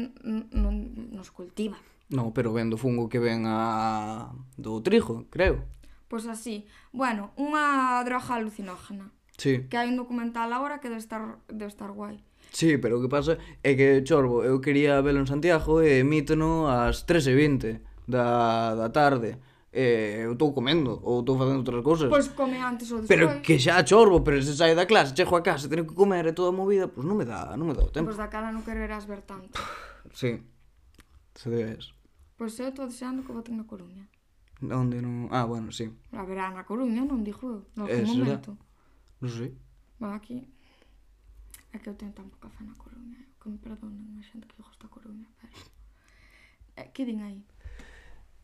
non 0.57 1.13
nos 1.13 1.29
cultiva. 1.29 1.77
Non, 2.13 2.37
pero 2.37 2.53
vendo 2.53 2.77
fungo 2.77 3.09
que 3.09 3.23
ven 3.23 3.49
a... 3.49 4.33
do 4.61 4.83
trigo, 4.85 5.25
creo. 5.33 5.65
Pois 6.09 6.29
así. 6.29 6.69
Bueno, 6.93 7.33
unha 7.41 8.05
droga 8.05 8.37
alucinógena. 8.37 9.09
Sí. 9.41 9.67
Que 9.67 9.81
hai 9.81 9.89
un 9.91 9.99
documental 9.99 10.53
agora 10.53 10.79
que 10.79 10.93
debe 10.93 11.01
estar, 11.01 11.41
debe 11.49 11.73
estar 11.73 11.91
guai. 11.91 12.21
Sí, 12.55 12.79
pero 12.79 12.99
o 12.99 13.03
que 13.03 13.11
pasa 13.11 13.41
é 13.67 13.75
que, 13.75 14.05
chorbo, 14.07 14.47
eu 14.47 14.63
quería 14.63 15.03
velo 15.03 15.19
en 15.19 15.27
Santiago 15.27 15.83
e 15.83 16.05
emítono 16.05 16.71
ás 16.71 17.03
3 17.03 17.33
e 17.33 17.35
20 17.35 18.07
da, 18.07 18.79
da 18.79 18.89
tarde 18.95 19.41
eh, 19.75 20.23
eu 20.23 20.39
estou 20.39 20.55
comendo 20.55 21.01
ou 21.03 21.21
estou 21.21 21.35
facendo 21.37 21.67
outras 21.67 21.83
cousas. 21.83 22.09
Pois 22.09 22.29
come 22.31 22.63
antes 22.63 22.95
ou 22.95 23.03
despois. 23.03 23.11
Pero 23.11 23.43
que 23.43 23.59
xa 23.59 23.83
chorbo, 23.83 24.23
pero 24.23 24.39
se 24.39 24.55
saio 24.55 24.79
da 24.79 24.87
clase, 24.87 25.19
chego 25.19 25.35
a 25.35 25.43
casa, 25.43 25.67
teño 25.67 25.83
que 25.83 25.99
comer 25.99 26.31
e 26.31 26.33
toda 26.33 26.55
a 26.55 26.57
movida, 26.57 26.87
pois 26.87 27.03
non 27.03 27.19
me 27.19 27.27
dá, 27.27 27.59
non 27.59 27.67
me 27.67 27.75
dá 27.75 27.83
o 27.83 27.91
tempo. 27.91 28.07
Pois 28.07 28.21
da 28.23 28.31
cara 28.31 28.55
non 28.55 28.63
quererás 28.63 29.03
ver 29.11 29.27
tanto. 29.27 29.59
sí. 30.15 30.39
Se 31.35 31.51
debes. 31.51 31.93
Pois 32.39 32.59
eu 32.59 32.69
estou 32.71 32.87
deseando 32.87 33.23
que 33.23 33.33
voten 33.33 33.59
na 33.59 33.67
Coruña. 33.67 34.07
Onde 34.63 35.03
non... 35.03 35.29
Ah, 35.31 35.45
bueno, 35.45 35.71
sí. 35.75 35.91
A 36.15 36.23
verá, 36.23 36.51
na 36.51 36.65
Coruña 36.65 37.03
non 37.03 37.27
dixo 37.27 37.47
eu. 37.47 37.61
No 37.75 37.87
eh, 37.91 38.03
algún 38.03 38.23
momento. 38.23 38.51
Non 39.19 39.31
sei. 39.31 39.53
Va, 39.99 40.15
aquí... 40.15 40.47
É 41.75 41.79
que 41.83 41.91
eu 41.91 41.99
teño 41.99 42.15
tan 42.15 42.31
pouca 42.31 42.49
fe 42.55 42.63
na 42.63 42.79
Coruña. 42.79 43.19
Eh, 43.19 43.35
que 43.39 43.51
me 43.51 43.59
perdonen 43.59 44.15
a 44.19 44.23
xente 44.23 44.47
que 44.47 44.63
gosta 44.63 44.87
a 44.87 44.95
Coruña, 44.95 45.27
pero... 45.39 45.53
É, 46.79 46.91
que 46.91 47.03
din 47.07 47.23
aí? 47.23 47.43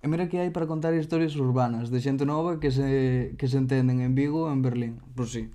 E 0.02 0.06
mira 0.08 0.26
que 0.26 0.42
hai 0.42 0.50
para 0.50 0.66
contar 0.66 0.94
historias 0.94 1.38
urbanas 1.38 1.94
de 1.94 1.98
xente 2.02 2.26
nova 2.26 2.58
que 2.58 2.70
se, 2.74 3.34
que 3.38 3.46
se 3.46 3.58
entenden 3.58 4.02
en 4.02 4.18
Vigo 4.18 4.46
ou 4.46 4.52
en 4.52 4.62
Berlín. 4.66 4.98
Pois 5.14 5.30
sí. 5.30 5.50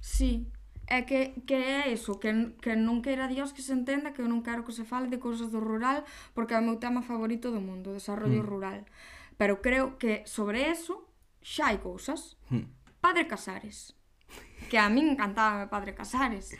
Sí, 0.00 0.48
é 0.88 1.02
que, 1.02 1.34
que 1.46 1.54
é 1.54 1.92
iso, 1.92 2.18
que, 2.18 2.56
que 2.64 2.72
non 2.72 3.04
queira 3.04 3.28
Dios 3.28 3.52
que 3.52 3.60
se 3.60 3.76
entenda 3.76 4.16
que 4.16 4.24
eu 4.24 4.28
non 4.28 4.40
quero 4.40 4.64
que 4.64 4.72
se 4.72 4.88
fale 4.88 5.12
de 5.12 5.20
cousas 5.20 5.52
do 5.52 5.60
rural 5.60 6.08
porque 6.32 6.56
é 6.56 6.58
o 6.58 6.64
meu 6.64 6.80
tema 6.80 7.04
favorito 7.04 7.52
do 7.52 7.60
mundo, 7.60 7.92
o 7.92 7.98
desarrollo 8.00 8.40
mm. 8.40 8.48
rural. 8.48 8.80
Pero 9.36 9.60
creo 9.60 10.00
que 10.00 10.24
sobre 10.24 10.64
eso 10.72 11.04
xa 11.44 11.68
hai 11.70 11.78
cousas. 11.84 12.40
Mm. 12.48 12.72
Padre 13.04 13.28
Casares, 13.28 13.92
que 14.72 14.80
a 14.80 14.88
min 14.88 15.12
encantaba 15.12 15.68
Padre 15.68 15.92
Casares. 15.92 16.56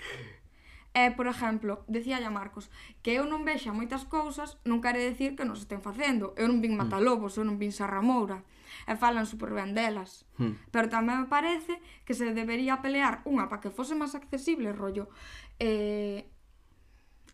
E, 0.92 1.14
por 1.16 1.25
exemplo, 1.25 1.88
decía 1.88 2.20
a 2.20 2.28
Marcos 2.28 2.68
que 3.00 3.16
eu 3.16 3.25
non 3.25 3.49
vexa 3.49 3.73
moitas 3.73 4.04
cousas 4.04 4.61
non 4.68 4.85
quere 4.85 5.00
decir 5.00 5.40
que 5.40 5.49
non 5.49 5.56
se 5.56 5.64
estén 5.64 5.80
facendo. 5.80 6.37
Eu 6.37 6.52
non 6.52 6.61
vin 6.61 6.76
mm. 6.76 6.80
matalobos, 6.85 7.40
eu 7.40 7.49
non 7.49 7.56
vin 7.56 7.73
sarramoura. 7.73 8.44
Mm 8.44 8.58
e 8.87 8.94
falan 8.94 9.26
super 9.26 9.50
ben 9.50 9.75
delas. 9.75 10.28
Hmm. 10.38 10.54
Pero 10.70 10.87
tamén 10.92 11.25
me 11.25 11.28
parece 11.32 11.80
que 12.06 12.14
se 12.14 12.30
debería 12.30 12.78
pelear 12.85 13.25
unha 13.26 13.50
para 13.50 13.64
que 13.64 13.75
fose 13.75 13.99
máis 13.99 14.14
accesible, 14.14 14.76
rollo. 14.76 15.11
Eh, 15.58 16.28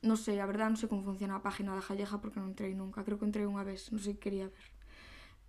non 0.05 0.21
sei, 0.21 0.39
a 0.41 0.47
verdade 0.47 0.73
non 0.73 0.81
sei 0.81 0.89
como 0.89 1.05
funciona 1.05 1.41
a 1.41 1.45
página 1.45 1.73
da 1.73 1.85
Jalleja 1.85 2.21
porque 2.21 2.39
non 2.39 2.53
entrei 2.53 2.77
nunca. 2.77 3.03
Creo 3.03 3.17
que 3.17 3.27
entrei 3.27 3.49
unha 3.49 3.65
vez, 3.65 3.89
non 3.91 4.01
sei 4.01 4.17
que 4.17 4.31
quería 4.31 4.49
ver. 4.49 4.67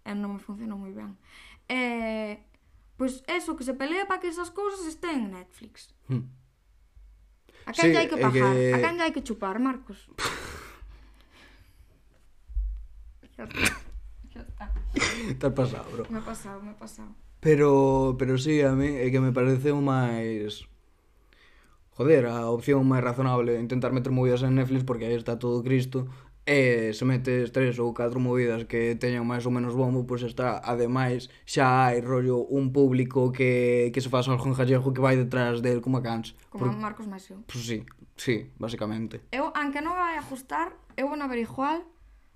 E 0.08 0.12
non 0.16 0.36
me 0.36 0.42
funcionou 0.42 0.80
moi 0.80 0.96
ben. 0.96 1.20
Eh, 1.68 2.40
pois 2.96 3.24
eso, 3.28 3.56
que 3.56 3.68
se 3.68 3.76
pelea 3.76 4.08
para 4.08 4.24
que 4.24 4.32
esas 4.32 4.52
cousas 4.52 4.88
estén 4.88 5.28
en 5.28 5.32
Netflix. 5.36 5.92
Hmm. 6.08 6.32
A 7.66 7.74
quen 7.74 7.92
sí, 7.92 7.98
hai 7.98 8.08
que 8.08 8.22
pagar? 8.22 8.54
Que... 8.54 8.74
A 8.74 8.78
quen 8.80 9.02
hai 9.02 9.12
que 9.12 9.26
chupar, 9.26 9.60
Marcos? 9.60 10.08
ya 13.38 13.44
está. 13.44 13.60
Ya 14.32 14.42
está. 14.42 14.74
Te 15.40 15.48
has 15.48 15.54
pasado, 15.54 15.86
bro. 15.92 16.06
Me 16.10 16.20
ha 16.20 16.26
pasado, 16.26 16.62
me 16.62 16.72
ha 16.72 16.78
pasado. 16.78 17.10
Pero, 17.40 18.16
pero 18.18 18.38
sí, 18.38 18.62
a 18.62 18.72
mí 18.72 18.88
é 18.88 19.12
que 19.12 19.20
me 19.20 19.32
parece 19.32 19.72
o 19.72 19.82
máis... 19.82 20.66
Joder, 21.96 22.28
a 22.28 22.52
opción 22.52 22.84
máis 22.84 23.06
razonable 23.06 23.56
intentar 23.56 23.96
meter 23.96 24.12
movidas 24.12 24.44
en 24.44 24.60
Netflix 24.60 24.84
porque 24.84 25.08
aí 25.08 25.16
está 25.16 25.40
todo 25.40 25.64
Cristo 25.64 26.12
e 26.46 26.94
se 26.94 27.06
metes 27.06 27.50
tres 27.50 27.82
ou 27.82 27.90
catro 27.90 28.22
movidas 28.22 28.70
que 28.70 28.94
teñan 28.94 29.26
máis 29.26 29.50
ou 29.50 29.54
menos 29.54 29.74
bombo, 29.74 30.06
pois 30.06 30.22
está, 30.22 30.62
ademais, 30.62 31.26
xa 31.42 31.90
hai 31.90 32.06
rollo 32.06 32.46
un 32.46 32.70
público 32.70 33.34
que, 33.34 33.90
que 33.90 34.02
se 34.02 34.14
faz 34.14 34.30
algo 34.30 34.46
en 34.46 34.54
gallego 34.54 34.94
que 34.94 35.02
vai 35.02 35.18
detrás 35.18 35.66
del 35.66 35.82
como 35.82 35.98
a 35.98 36.06
cans. 36.06 36.38
Como 36.54 36.70
Por... 36.70 36.78
Marcos 36.78 37.10
Masio. 37.10 37.42
Pois 37.50 37.66
sí, 37.66 37.82
sí, 38.14 38.54
basicamente. 38.62 39.26
Eu, 39.34 39.50
aunque 39.58 39.82
non 39.82 39.98
vai 39.98 40.22
ajustar, 40.22 40.78
eu 40.94 41.10
vou 41.10 41.18
na 41.18 41.26
ver 41.26 41.42
igual 41.42 41.82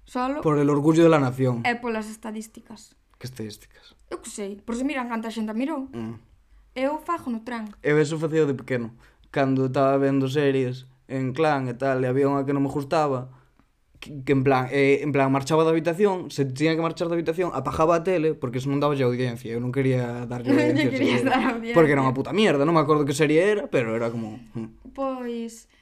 Solo. 0.09 0.41
Por 0.41 0.57
el 0.57 0.69
orgullo 0.71 1.03
de 1.03 1.09
la 1.09 1.21
nación. 1.21 1.61
E 1.61 1.77
polas 1.77 2.09
estadísticas. 2.09 2.97
Que 3.21 3.29
estadísticas? 3.29 3.93
Eu 4.09 4.17
que 4.17 4.33
sei, 4.33 4.57
por 4.57 4.73
se 4.73 4.81
miran 4.81 5.05
canta 5.05 5.29
xente 5.29 5.53
mirou. 5.53 5.85
Mm. 5.93 6.17
Eu 6.73 6.97
fajo 6.97 7.29
no 7.29 7.45
tren. 7.45 7.69
Eu 7.85 8.01
eso 8.01 8.17
facía 8.17 8.49
de 8.49 8.57
pequeno. 8.57 8.97
Cando 9.29 9.69
estaba 9.69 10.01
vendo 10.01 10.25
series 10.25 10.89
en 11.05 11.37
clan 11.37 11.69
e 11.69 11.77
tal, 11.77 12.01
e 12.01 12.09
había 12.09 12.25
unha 12.25 12.41
que 12.41 12.57
non 12.57 12.65
me 12.65 12.73
gustaba, 12.73 13.29
que, 14.01 14.25
que 14.25 14.33
en 14.33 14.41
plan, 14.41 14.65
eh, 14.73 15.05
en 15.05 15.13
plan 15.13 15.29
marchaba 15.29 15.61
da 15.61 15.69
habitación, 15.69 16.33
se 16.33 16.41
tiña 16.49 16.73
que 16.73 16.81
marchar 16.81 17.05
da 17.05 17.13
habitación, 17.13 17.53
apagaba 17.53 17.93
a 17.93 18.01
tele, 18.01 18.33
porque 18.33 18.57
eso 18.57 18.73
non 18.73 18.81
daba 18.81 18.97
audiencia, 18.97 19.53
eu 19.53 19.61
non 19.61 19.69
quería 19.69 20.25
darlle 20.25 20.49
audiencia, 20.57 21.21
dar 21.21 21.53
audiencia. 21.53 21.77
Porque 21.77 21.93
era 21.93 22.01
unha 22.01 22.17
puta 22.17 22.33
mierda, 22.33 22.65
non 22.65 22.73
me 22.73 22.81
acordo 22.81 23.05
que 23.05 23.13
serie 23.13 23.45
era, 23.45 23.69
pero 23.69 23.93
era 23.93 24.09
como... 24.09 24.41
Mm. 24.57 24.89
Pois... 24.89 25.69
Pues 25.69 25.78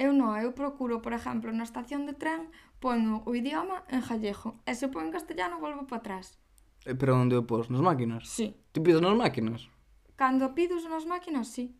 Eu 0.00 0.16
non, 0.16 0.32
eu 0.40 0.56
procuro, 0.56 1.04
por 1.04 1.12
exemplo, 1.12 1.52
na 1.52 1.68
estación 1.68 2.08
de 2.08 2.16
tren, 2.16 2.48
poño 2.80 3.22
o 3.28 3.30
idioma 3.36 3.84
en 3.92 4.00
gallego, 4.00 4.58
e 4.64 4.72
se 4.74 4.88
pon 4.88 5.06
en 5.08 5.14
castellano 5.14 5.60
volvo 5.60 5.84
para 5.86 6.00
atrás. 6.00 6.40
Eh, 6.86 6.96
pero 6.98 7.14
onde 7.14 7.36
o 7.38 7.46
pos? 7.46 7.70
Nas 7.70 7.84
máquinas? 7.84 8.26
Sí. 8.26 8.56
Ti 8.72 8.80
pides 8.80 9.04
nas 9.04 9.14
máquinas? 9.14 9.68
Cando 10.16 10.54
pidos 10.56 10.82
nas 10.88 11.06
máquinas, 11.06 11.46
sí. 11.48 11.76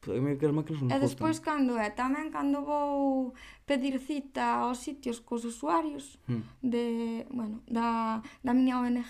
Pois 0.00 0.20
pero 0.22 0.38
que 0.38 0.46
as 0.46 0.54
máquinas 0.54 0.80
non 0.82 0.92
E 0.94 0.96
despois 1.00 1.42
cando 1.42 1.74
é, 1.74 1.90
tamén 1.90 2.30
cando 2.30 2.62
vou 2.62 3.34
pedir 3.66 3.98
cita 3.98 4.62
aos 4.62 4.78
sitios 4.78 5.18
cos 5.18 5.42
usuarios 5.42 6.20
hmm. 6.30 6.42
de, 6.62 6.84
bueno, 7.34 7.64
da, 7.66 8.22
da 8.44 8.52
miña 8.54 8.78
ONG, 8.78 9.08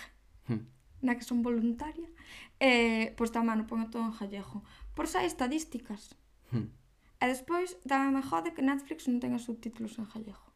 hmm. 0.49 0.63
na 1.05 1.13
que 1.19 1.29
son 1.29 1.45
voluntaria, 1.45 2.09
eh, 2.57 3.13
pois 3.21 3.29
tamén 3.29 3.61
o 3.61 3.69
pongo 3.69 3.93
todo 3.93 4.07
en 4.09 4.17
gallego. 4.17 4.65
Por 4.97 5.05
xa 5.11 5.27
estadísticas. 5.29 6.17
Hmm. 6.49 6.73
E 7.19 7.25
despois 7.27 7.75
tamén 7.83 8.15
me 8.15 8.23
jode 8.23 8.55
que 8.55 8.63
Netflix 8.63 9.11
non 9.11 9.19
tenga 9.19 9.43
subtítulos 9.43 9.99
en 9.99 10.07
galego. 10.07 10.47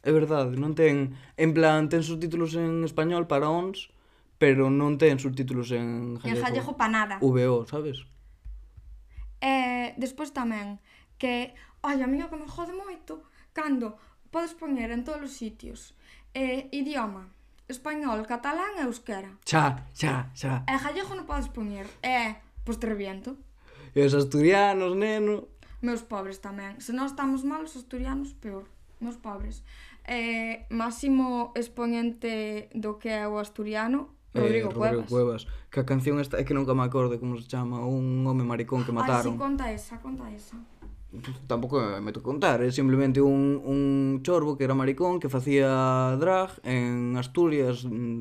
É 0.00 0.10
verdade, 0.14 0.56
non 0.56 0.72
ten... 0.72 1.12
En 1.36 1.50
plan, 1.52 1.92
ten 1.92 2.00
subtítulos 2.00 2.56
en 2.56 2.80
español 2.86 3.28
para 3.28 3.52
ONS, 3.52 3.92
pero 4.40 4.72
non 4.72 4.96
ten 4.96 5.20
subtítulos 5.20 5.68
en 5.76 6.16
galego. 6.16 6.32
En 6.32 6.44
galego 6.44 6.72
pa 6.80 6.88
nada. 6.88 7.20
VO, 7.20 7.68
sabes? 7.68 8.08
E 9.44 9.92
despois 10.00 10.32
tamén 10.32 10.80
que... 11.20 11.52
Ai, 11.84 12.00
a 12.00 12.08
mí 12.08 12.18
o 12.24 12.30
que 12.32 12.40
me 12.40 12.48
jode 12.48 12.72
moito 12.72 13.26
cando 13.52 14.00
podes 14.32 14.56
poñer 14.56 14.90
en 14.90 15.04
todos 15.04 15.22
os 15.22 15.34
sitios 15.36 15.92
eh, 16.34 16.68
idioma 16.72 17.30
español, 17.68 18.26
catalán 18.26 18.78
e 18.78 18.86
euskera. 18.86 19.32
Xa, 19.42 19.90
xa, 19.92 20.30
xa. 20.32 20.62
E 20.70 20.74
gallego 20.78 21.12
non 21.18 21.26
podes 21.26 21.50
poñer. 21.50 21.86
E, 21.98 22.06
eh, 22.06 22.30
pois 22.62 22.78
te 22.78 22.86
reviento. 22.86 23.34
E 23.90 24.00
os 24.06 24.14
asturianos, 24.14 24.94
neno 24.94 25.50
meus 25.86 26.02
pobres 26.02 26.42
tamén. 26.42 26.82
Se 26.82 26.90
non 26.90 27.06
estamos 27.06 27.46
mal, 27.46 27.62
os 27.62 27.78
asturianos, 27.78 28.34
peor. 28.34 28.66
Meus 28.98 29.14
pobres. 29.14 29.62
Eh, 30.02 30.66
máximo 30.74 31.54
exponente 31.54 32.66
do 32.74 32.98
que 32.98 33.14
é 33.14 33.30
o 33.30 33.38
asturiano, 33.38 34.10
eh, 34.34 34.42
Rodrigo, 34.42 34.68
eh, 34.68 34.74
Rodrigo 34.74 35.06
Cuevas. 35.06 35.06
Cuevas. 35.06 35.42
Que 35.70 35.78
a 35.80 35.86
canción 35.86 36.18
esta 36.18 36.42
é 36.42 36.44
que 36.44 36.58
nunca 36.58 36.74
me 36.74 36.82
acordo 36.82 37.14
como 37.22 37.38
se 37.38 37.46
chama, 37.46 37.86
un 37.86 38.26
home 38.26 38.42
maricón 38.42 38.82
que 38.82 38.90
mataron. 38.90 39.38
Ah, 39.38 39.38
sí, 39.38 39.44
conta 39.46 39.64
esa, 39.70 39.94
conta 40.02 40.26
esa 40.34 40.58
tampouco 41.46 41.80
me 42.02 42.12
to 42.12 42.20
contar, 42.20 42.60
é 42.60 42.70
simplemente 42.70 43.20
un, 43.20 43.62
un 43.64 44.20
chorbo 44.22 44.56
que 44.56 44.64
era 44.64 44.74
maricón 44.74 45.20
que 45.20 45.28
facía 45.28 46.16
drag 46.20 46.60
en 46.62 47.16
Asturias 47.16 47.84
mm, 47.84 48.20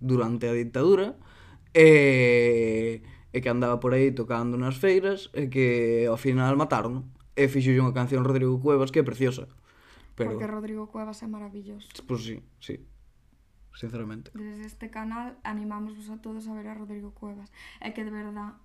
durante 0.00 0.48
a 0.48 0.52
dictadura 0.52 1.14
e 1.72 3.02
e 3.32 3.40
que 3.40 3.48
andaba 3.48 3.80
por 3.80 3.96
aí 3.96 4.12
tocando 4.12 4.60
nas 4.60 4.76
feiras 4.76 5.32
e 5.32 5.48
que 5.48 6.06
ao 6.06 6.20
final 6.20 6.54
mataron. 6.54 7.08
E 7.32 7.48
fixo 7.48 7.72
unha 7.72 7.96
canción 7.96 8.28
Rodrigo 8.28 8.60
Cuevas 8.60 8.92
que 8.92 9.00
é 9.00 9.04
preciosa 9.04 9.48
pero... 10.14 10.30
porque 10.30 10.46
Rodrigo 10.46 10.86
Cuevas 10.86 11.22
é 11.22 11.26
maravilloso. 11.26 11.88
Pois 11.94 12.06
pues 12.06 12.20
sí, 12.24 12.42
sí. 12.60 12.86
Sinceramente. 13.74 14.30
Desde 14.34 14.66
este 14.66 14.90
canal 14.90 15.38
animamos 15.44 16.10
a 16.10 16.20
todos 16.20 16.46
a 16.48 16.54
ver 16.54 16.68
a 16.68 16.74
Rodrigo 16.74 17.12
Cuevas. 17.12 17.50
É 17.80 17.92
que 17.92 18.04
de 18.04 18.12
verdad 18.12 18.60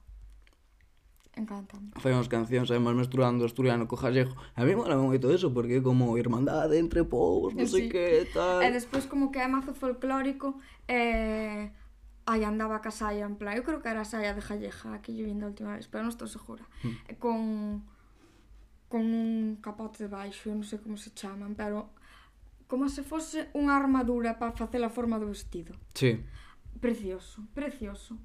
encantan 1.38 1.94
fai 2.02 2.18
unhas 2.18 2.26
cancións 2.26 2.74
además 2.74 2.98
mesturando 2.98 3.46
asturiano 3.46 3.86
co 3.86 3.96
gallego. 3.96 4.34
A 4.58 4.66
mí 4.66 4.74
mola 4.74 4.98
moito 4.98 5.30
eso 5.30 5.54
porque 5.54 5.80
é 5.80 5.86
como 5.86 6.18
irmandade 6.18 6.82
entre 6.82 7.06
povos 7.06 7.54
non 7.54 7.62
eh, 7.62 7.70
sí. 7.70 7.86
sei 7.86 7.94
que 7.94 8.26
tal. 8.34 8.66
E 8.66 8.74
despois 8.74 9.06
como 9.06 9.30
que 9.30 9.40
é 9.40 9.48
mazo 9.48 9.78
folclórico 9.78 10.58
eh 10.90 11.70
aí 12.28 12.44
andaba 12.44 12.84
ca 12.84 12.92
saia 12.92 13.26
en 13.26 13.40
plan, 13.40 13.56
eu 13.56 13.64
creo 13.64 13.80
que 13.82 13.88
era 13.88 14.04
a 14.04 14.10
saia 14.12 14.36
de 14.36 14.44
Jalleja 14.44 15.00
que 15.00 15.16
lle 15.16 15.24
vin 15.24 15.40
da 15.40 15.48
última 15.48 15.80
vez, 15.80 15.88
pero 15.88 16.04
non 16.04 16.12
estou 16.12 16.28
segura. 16.28 16.68
Mm. 16.84 17.16
Con 17.24 17.40
con 18.88 19.04
un 19.04 19.60
capote 19.64 20.04
de 20.04 20.12
baixo, 20.12 20.52
non 20.52 20.64
sei 20.64 20.80
como 20.80 21.00
se 21.00 21.12
chaman, 21.16 21.56
pero 21.56 21.92
como 22.68 22.92
se 22.92 23.04
fose 23.04 23.48
unha 23.56 23.76
armadura 23.80 24.36
para 24.36 24.56
facer 24.56 24.84
a 24.84 24.92
forma 24.92 25.20
do 25.20 25.32
vestido. 25.32 25.72
Sí. 25.96 26.20
Precioso, 26.80 27.48
precioso. 27.56 28.20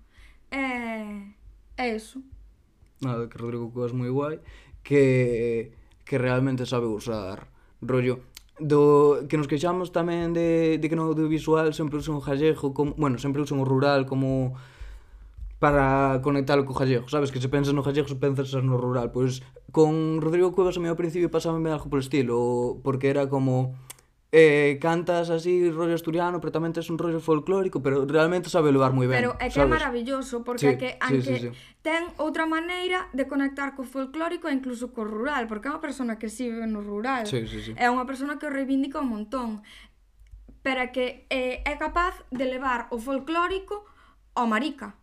É, 0.51 1.31
é 1.79 1.87
eso. 1.95 2.23
Nada, 3.01 3.27
que 3.31 3.39
Rodrigo 3.39 3.71
Cuevas 3.71 3.95
moi 3.95 4.11
guai, 4.11 4.43
que, 4.83 5.75
que 6.07 6.19
realmente 6.19 6.67
sabe 6.67 6.87
usar 6.87 7.51
rollo 7.83 8.32
do 8.63 9.27
que 9.27 9.35
nos 9.37 9.51
queixamos 9.51 9.91
tamén 9.91 10.31
de, 10.31 10.79
de 10.79 10.87
que 10.87 10.95
no 10.95 11.11
audiovisual 11.11 11.75
sempre 11.75 11.99
usan 11.99 12.15
o 12.15 12.23
gallego 12.23 12.71
como, 12.71 12.95
bueno, 12.95 13.19
sempre 13.19 13.43
usan 13.43 13.59
o 13.59 13.67
rural 13.67 14.07
como 14.07 14.55
para 15.59 16.19
conectalo 16.23 16.67
co 16.67 16.75
gallego, 16.75 17.07
sabes? 17.07 17.31
Que 17.31 17.39
se 17.39 17.51
pensas 17.51 17.75
no 17.75 17.87
gallego, 17.87 18.11
se 18.11 18.19
pensas 18.19 18.51
no 18.63 18.79
rural. 18.79 19.11
Pois 19.15 19.43
con 19.71 20.19
Rodrigo 20.23 20.51
Cuevas 20.55 20.79
a 20.79 20.83
mí 20.83 20.91
ao 20.91 20.99
principio 20.99 21.31
pasábame 21.31 21.71
algo 21.71 21.91
por 21.91 22.03
estilo, 22.03 22.79
porque 22.83 23.11
era 23.11 23.31
como 23.31 23.75
eh, 24.33 24.79
cantas 24.81 25.29
así 25.29 25.71
rollo 25.71 25.93
asturiano, 25.93 26.41
pero 26.41 26.57
tamén 26.57 26.73
tes 26.73 26.89
un 26.89 26.97
rollo 26.97 27.21
folclórico, 27.21 27.85
pero 27.85 28.09
realmente 28.09 28.49
sabe 28.49 28.73
levar 28.73 28.97
moi 28.97 29.05
ben. 29.05 29.21
Pero 29.21 29.37
é 29.37 29.53
que 29.53 29.61
sabes? 29.61 29.69
é 29.69 29.77
maravilloso, 29.77 30.41
porque 30.41 30.73
sí, 30.73 30.81
que, 30.81 30.97
sí, 30.97 31.21
sí, 31.21 31.35
sí. 31.37 31.49
ten 31.85 32.09
outra 32.17 32.49
maneira 32.49 33.13
de 33.13 33.29
conectar 33.29 33.77
co 33.77 33.85
folclórico 33.85 34.49
e 34.49 34.57
incluso 34.57 34.97
co 34.97 35.05
rural, 35.05 35.45
porque 35.45 35.69
é 35.69 35.71
unha 35.77 35.85
persona 35.85 36.17
que 36.17 36.33
si 36.33 36.49
vive 36.49 36.65
no 36.65 36.81
rural, 36.81 37.29
sí, 37.29 37.45
sí, 37.45 37.61
sí. 37.61 37.73
é 37.77 37.93
unha 37.93 38.09
persona 38.09 38.41
que 38.41 38.49
o 38.49 38.51
reivindica 38.51 39.05
un 39.05 39.13
montón, 39.13 39.61
pero 40.65 40.81
que 40.97 41.29
eh, 41.29 41.61
é 41.69 41.77
capaz 41.77 42.25
de 42.33 42.49
levar 42.49 42.89
o 42.89 42.97
folclórico 42.97 43.85
ao 44.33 44.49
marica. 44.49 44.97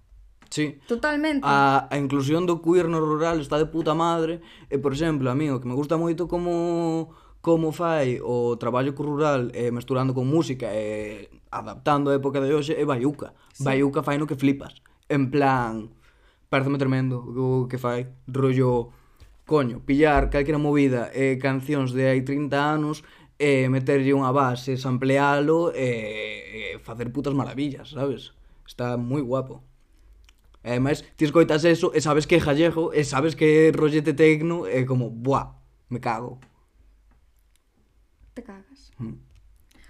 Sí. 0.50 0.82
Totalmente. 0.90 1.46
A, 1.46 1.86
a 1.86 1.96
inclusión 2.02 2.50
do 2.50 2.66
queer 2.66 2.90
no 2.90 2.98
rural 2.98 3.38
está 3.38 3.62
de 3.62 3.70
puta 3.70 3.94
madre, 3.94 4.42
e 4.74 4.82
por 4.82 4.90
exemplo, 4.90 5.30
a 5.30 5.38
mí 5.38 5.54
o 5.54 5.62
que 5.62 5.70
me 5.70 5.78
gusta 5.78 6.02
moito 6.02 6.26
como 6.26 7.14
como 7.42 7.72
fai 7.72 8.20
o 8.20 8.58
traballo 8.60 8.92
rural 8.92 9.52
eh, 9.56 9.72
mesturando 9.72 10.14
con 10.14 10.28
música 10.28 10.76
e 10.76 11.32
eh, 11.32 11.40
adaptando 11.52 12.12
a 12.12 12.18
época 12.20 12.44
de 12.44 12.52
hoxe 12.52 12.76
é 12.76 12.84
Baiuca. 12.84 13.34
Sí. 13.54 13.64
Baiuca 13.64 14.04
fai 14.04 14.20
no 14.20 14.28
que 14.28 14.36
flipas. 14.36 14.84
En 15.08 15.32
plan, 15.32 15.90
pareceme 16.52 16.78
tremendo 16.78 17.24
o 17.24 17.68
que 17.72 17.80
fai, 17.80 18.12
rollo 18.28 18.92
coño, 19.50 19.82
pillar 19.82 20.30
calquera 20.30 20.62
movida 20.62 21.10
e 21.16 21.34
eh, 21.34 21.36
cancións 21.42 21.90
de 21.96 22.06
hai 22.06 22.22
30 22.22 22.60
anos 22.60 23.02
e 23.40 23.66
eh, 23.66 23.72
meterlle 23.72 24.14
unha 24.14 24.30
base, 24.36 24.76
samplealo 24.76 25.72
e 25.72 25.90
eh, 25.90 26.74
facer 26.84 27.10
putas 27.10 27.34
maravillas, 27.34 27.96
sabes? 27.96 28.36
Está 28.68 29.00
moi 29.00 29.24
guapo. 29.24 29.64
E 30.62 30.76
ademais, 30.76 31.08
ti 31.16 31.24
escoitas 31.24 31.64
eso 31.64 31.96
e 31.96 32.04
sabes 32.04 32.28
que 32.28 32.36
é 32.36 32.44
gallego 32.44 32.92
e 32.92 33.02
sabes 33.08 33.34
que 33.34 33.72
é 33.72 33.72
rollete 33.72 34.12
tecno 34.12 34.68
e 34.68 34.84
como, 34.84 35.08
buah, 35.10 35.56
me 35.90 36.04
cago 36.04 36.38
te 38.34 38.44
cagas. 38.44 38.92
Mm. 38.98 39.30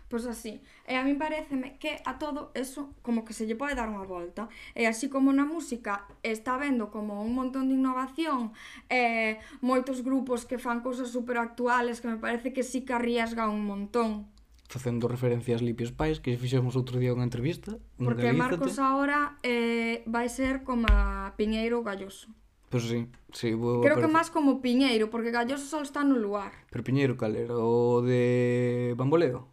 Pois 0.10 0.25
así. 0.25 0.58
E 0.89 0.97
a 0.97 1.06
min 1.06 1.21
pareceme 1.21 1.78
que 1.78 2.02
a 2.02 2.17
todo 2.17 2.49
eso 2.58 2.97
como 3.06 3.21
que 3.21 3.38
se 3.38 3.45
lle 3.45 3.54
pode 3.54 3.78
dar 3.78 3.93
unha 3.93 4.10
volta. 4.10 4.49
E 4.73 4.89
así 4.89 5.06
como 5.06 5.30
na 5.30 5.45
música 5.45 6.10
está 6.25 6.58
vendo 6.58 6.89
como 6.89 7.21
un 7.21 7.38
montón 7.38 7.69
de 7.69 7.78
innovación, 7.78 8.49
eh, 8.89 9.38
moitos 9.62 10.02
grupos 10.02 10.49
que 10.49 10.58
fan 10.58 10.82
cousas 10.82 11.13
super 11.13 11.38
actuales 11.38 12.02
que 12.02 12.10
me 12.10 12.17
parece 12.17 12.49
que 12.49 12.65
sí 12.65 12.82
que 12.82 12.97
arriesga 12.97 13.54
un 13.54 13.69
montón. 13.69 14.25
Facendo 14.65 15.06
referencias 15.06 15.62
Lipios 15.62 15.93
Pais, 15.93 16.17
que 16.17 16.34
fixemos 16.41 16.73
outro 16.73 16.97
día 16.97 17.13
unha 17.13 17.30
entrevista. 17.30 17.78
Porque 18.02 18.34
Marcos 18.34 18.82
agora 18.82 19.38
eh, 19.45 20.02
vai 20.10 20.25
ser 20.25 20.65
como 20.65 20.89
a 20.89 21.38
Piñeiro 21.38 21.86
Galloso. 21.86 22.34
Pois 22.69 22.86
sí, 22.86 23.10
sí, 23.34 23.58
vou 23.58 23.82
Creo 23.82 23.97
que 23.97 24.05
máis 24.05 24.29
como 24.29 24.62
Piñeiro, 24.62 25.10
porque 25.10 25.34
Galloso 25.34 25.65
só 25.65 25.82
está 25.82 26.05
no 26.05 26.13
lugar. 26.13 26.53
Pero 26.69 26.86
Piñeiro 26.86 27.17
cal 27.17 27.34
era? 27.34 27.58
O 27.58 28.05
de 28.05 28.93
Bamboleo? 28.93 29.49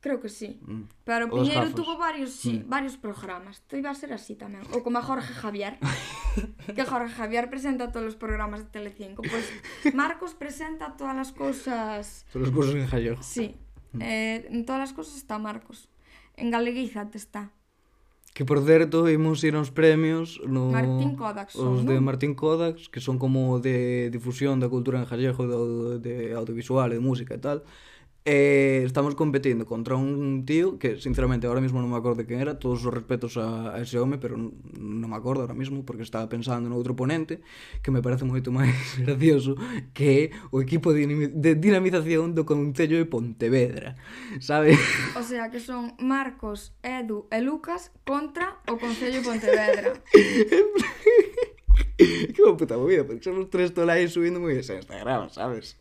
Creo 0.00 0.18
que 0.24 0.32
sí. 0.32 0.56
Mm. 0.64 0.88
Pero 1.04 1.28
o 1.28 1.36
Piñeiro 1.36 1.68
tuvo 1.76 2.00
varios, 2.00 2.32
sí, 2.32 2.64
mm. 2.64 2.68
varios 2.72 2.96
programas. 2.96 3.60
Isto 3.60 3.76
iba 3.76 3.92
a 3.92 3.94
ser 3.94 4.16
así 4.16 4.32
tamén. 4.40 4.64
O 4.72 4.80
como 4.80 4.96
a 4.96 5.04
Jorge 5.04 5.36
Javier. 5.36 5.76
que 6.76 6.84
Jorge 6.88 7.12
Javier 7.12 7.52
presenta 7.52 7.92
todos 7.92 8.16
os 8.16 8.16
programas 8.16 8.64
de 8.64 8.72
Telecinco. 8.72 9.20
Pois 9.20 9.44
pues 9.84 9.92
Marcos 9.92 10.32
presenta 10.32 10.96
todas 10.96 11.20
as 11.20 11.36
cousas... 11.36 12.24
Todas 12.32 12.48
as 12.48 12.54
cousas 12.56 12.72
en 12.72 12.88
gallego. 12.88 13.20
Sí. 13.20 13.52
Mm. 13.92 14.00
Eh, 14.00 14.48
en 14.48 14.64
todas 14.64 14.88
as 14.88 14.96
cousas 14.96 15.20
está 15.20 15.36
Marcos. 15.36 15.92
En 16.40 16.48
galeguízate 16.48 17.20
está. 17.20 17.52
Que 18.40 18.46
por 18.46 18.64
certo, 18.64 19.04
imos 19.04 19.44
ir 19.44 19.52
aos 19.52 19.68
premios 19.68 20.40
no... 20.48 20.72
Martín 20.72 21.12
Kodax 21.12 21.52
son, 21.52 21.76
Os 21.76 21.84
de 21.84 22.00
non? 22.00 22.08
Martín 22.08 22.32
Kodax, 22.32 22.88
que 22.88 22.96
son 22.96 23.20
como 23.20 23.60
de 23.60 24.08
difusión 24.08 24.56
da 24.64 24.72
cultura 24.72 24.96
en 24.96 25.04
gallego, 25.04 25.44
de, 25.44 26.00
de 26.00 26.32
audiovisual, 26.32 26.88
de 26.88 27.04
música 27.04 27.36
e 27.36 27.40
tal 27.44 27.60
E 28.20 28.84
estamos 28.84 29.16
competindo 29.16 29.64
contra 29.64 29.96
un 29.96 30.44
tío 30.44 30.76
que, 30.76 31.00
sinceramente, 31.00 31.48
ahora 31.48 31.64
mismo 31.64 31.80
non 31.80 31.88
me 31.88 31.96
acordo 31.96 32.28
quen 32.28 32.44
era, 32.44 32.60
todos 32.60 32.84
os 32.84 32.92
respetos 32.92 33.40
a, 33.40 33.72
a 33.72 33.80
ese 33.80 33.96
home, 33.96 34.20
pero 34.20 34.36
non 34.36 35.08
me 35.08 35.16
acordo 35.16 35.40
ahora 35.40 35.56
mismo 35.56 35.88
porque 35.88 36.04
estaba 36.04 36.28
pensando 36.28 36.68
no 36.68 36.76
outro 36.76 36.92
ponente 36.92 37.40
que 37.80 37.88
me 37.88 38.04
parece 38.04 38.28
moito 38.28 38.52
máis 38.52 38.76
gracioso 39.00 39.56
que 39.96 40.04
é 40.04 40.24
o 40.52 40.60
equipo 40.60 40.92
de, 40.92 41.32
de 41.32 41.56
dinamización 41.56 42.36
do 42.36 42.44
Concello 42.44 43.00
de 43.00 43.08
Pontevedra, 43.08 43.96
sabe? 44.36 44.76
O 45.16 45.24
sea, 45.24 45.48
que 45.48 45.60
son 45.60 45.96
Marcos, 45.96 46.76
Edu 46.84 47.24
e 47.32 47.40
Lucas 47.40 47.88
contra 48.04 48.60
o 48.68 48.76
Concello 48.76 49.24
de 49.24 49.24
Pontevedra. 49.24 49.96
que 51.96 52.40
unha 52.44 52.56
puta 52.56 52.76
movida, 52.76 53.08
porque 53.08 53.24
son 53.24 53.40
os 53.40 53.48
tres 53.48 53.72
tolais 53.72 54.12
subindo 54.12 54.44
moi 54.44 54.60
ese 54.60 54.76
Instagram, 54.76 55.32
sabes? 55.32 55.80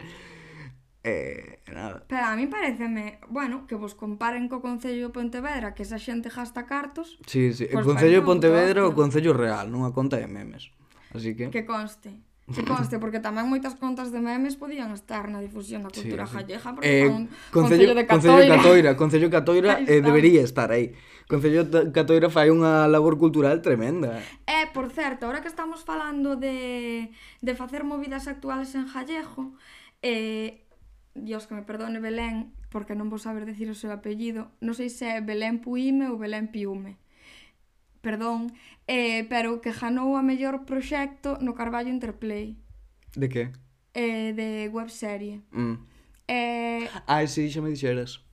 Eh, 1.09 1.73
nada. 1.73 2.05
Pero 2.07 2.25
a 2.25 2.35
mí 2.35 2.45
pareceme, 2.47 3.19
bueno, 3.29 3.65
que 3.65 3.75
vos 3.75 3.95
comparen 3.97 4.45
co 4.47 4.61
Concello 4.61 5.09
de 5.09 5.13
Pontevedra, 5.13 5.73
que 5.73 5.81
esa 5.81 5.97
xente 5.97 6.29
gasta 6.29 6.69
cartos. 6.69 7.17
Sí, 7.25 7.53
sí, 7.53 7.65
pois 7.65 7.81
o 7.81 7.89
Concello 7.89 8.21
de 8.21 8.25
Pontevedra 8.25 8.85
o 8.85 8.93
Concello 8.93 9.33
Real, 9.33 9.73
non 9.73 9.85
a 9.85 9.91
conta 9.91 10.21
de 10.21 10.29
memes. 10.29 10.69
Así 11.13 11.33
que 11.33 11.49
Que 11.49 11.65
conste. 11.65 12.13
Que 12.49 12.65
conste, 12.65 12.97
porque 12.97 13.21
tamén 13.21 13.45
moitas 13.45 13.77
contas 13.77 14.09
de 14.09 14.17
memes 14.25 14.57
podían 14.57 14.89
estar 14.97 15.29
na 15.29 15.37
difusión 15.37 15.85
da 15.85 15.93
cultura 15.93 16.25
sí, 16.25 16.33
gallega 16.33 16.73
porque 16.73 17.05
eh, 17.05 17.05
un 17.05 17.29
Concello, 17.53 17.93
Concello 17.93 17.93
de 17.93 18.05
Catoira. 18.09 18.17
Concello 18.17 18.49
Catoira, 18.49 18.91
Concello 19.01 19.29
Catoira 19.29 19.71
eh, 19.85 20.01
debería 20.01 20.41
estar 20.41 20.73
aí. 20.73 20.97
Concello 21.29 21.69
Catoira 21.93 22.33
fai 22.33 22.49
unha 22.49 22.89
labor 22.89 23.21
cultural 23.21 23.61
tremenda. 23.61 24.17
Eh, 24.49 24.65
por 24.73 24.89
certo, 24.89 25.29
ahora 25.29 25.45
que 25.45 25.51
estamos 25.51 25.85
falando 25.85 26.33
de, 26.41 27.13
de 27.13 27.53
facer 27.53 27.85
movidas 27.85 28.25
actuales 28.25 28.73
en 28.73 28.89
gallego, 28.89 29.53
eh, 30.01 30.65
Dios 31.25 31.47
que 31.47 31.55
me 31.55 31.63
perdone 31.63 31.99
Belén, 31.99 32.53
porque 32.69 32.95
non 32.95 33.11
vou 33.11 33.19
saber 33.19 33.43
decir 33.43 33.67
o 33.67 33.77
seu 33.77 33.91
apellido, 33.91 34.53
non 34.63 34.77
sei 34.77 34.89
se 34.91 35.07
é 35.07 35.19
Belén 35.19 35.59
Puime 35.63 36.07
ou 36.07 36.19
Belén 36.19 36.51
Piume. 36.51 36.97
Perdón, 37.99 38.55
eh, 38.87 39.27
pero 39.27 39.59
que 39.59 39.75
ganou 39.75 40.15
a 40.15 40.23
mellor 40.23 40.63
proxecto 40.63 41.35
no 41.43 41.51
Carballo 41.51 41.91
Interplay. 41.91 42.55
De 43.15 43.27
que? 43.27 43.51
Eh, 43.93 44.31
de 44.31 44.71
webserie. 44.71 45.43
Mm. 45.51 45.75
Eh, 46.29 46.87
ah, 47.07 47.25
si, 47.27 47.49
sí, 47.49 47.57
xa 47.57 47.59
me 47.59 47.73
dixeras. 47.73 48.23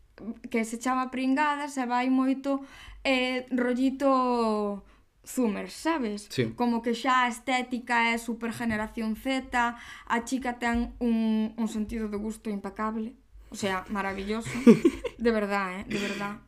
Que 0.51 0.65
se 0.65 0.79
chama 0.79 1.11
Pringadas 1.11 1.77
e 1.77 1.85
vai 1.85 2.09
moito 2.13 2.63
eh, 3.03 3.49
rollito 3.51 4.85
Summers, 5.27 5.75
sabes? 5.75 6.29
Sí. 6.31 6.55
Como 6.55 6.81
que 6.81 6.95
xa 6.95 7.27
a 7.27 7.29
estética 7.29 8.15
é 8.15 8.17
super 8.17 8.55
generación 8.55 9.19
Z, 9.19 9.51
a 9.51 10.17
chica 10.23 10.63
ten 10.63 10.95
un, 11.03 11.51
un 11.59 11.67
sentido 11.67 12.07
do 12.07 12.23
gusto 12.23 12.47
impecable, 12.47 13.19
o 13.51 13.59
sea, 13.59 13.83
maravilloso, 13.91 14.49
de 15.19 15.31
verdad, 15.35 15.83
eh, 15.83 15.85
de 15.91 15.99
verdad. 15.99 16.39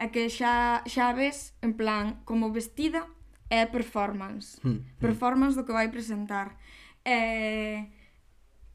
É 0.00 0.08
que 0.08 0.32
xa, 0.32 0.80
xa 0.88 1.12
ves, 1.12 1.52
en 1.60 1.76
plan, 1.76 2.24
como 2.24 2.48
vestida, 2.48 3.04
é 3.52 3.68
performance. 3.68 4.56
Hmm. 4.64 4.80
hmm. 4.80 4.96
Performance 4.96 5.54
do 5.54 5.68
que 5.68 5.76
vai 5.76 5.92
presentar. 5.92 6.56
É, 7.04 7.84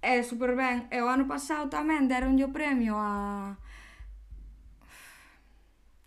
é 0.02 0.22
super 0.22 0.54
ben. 0.54 0.86
E 0.94 1.02
o 1.02 1.10
ano 1.10 1.26
pasado 1.26 1.66
tamén 1.66 2.06
deronlle 2.06 2.46
o 2.46 2.54
premio 2.54 2.94
a... 2.94 3.58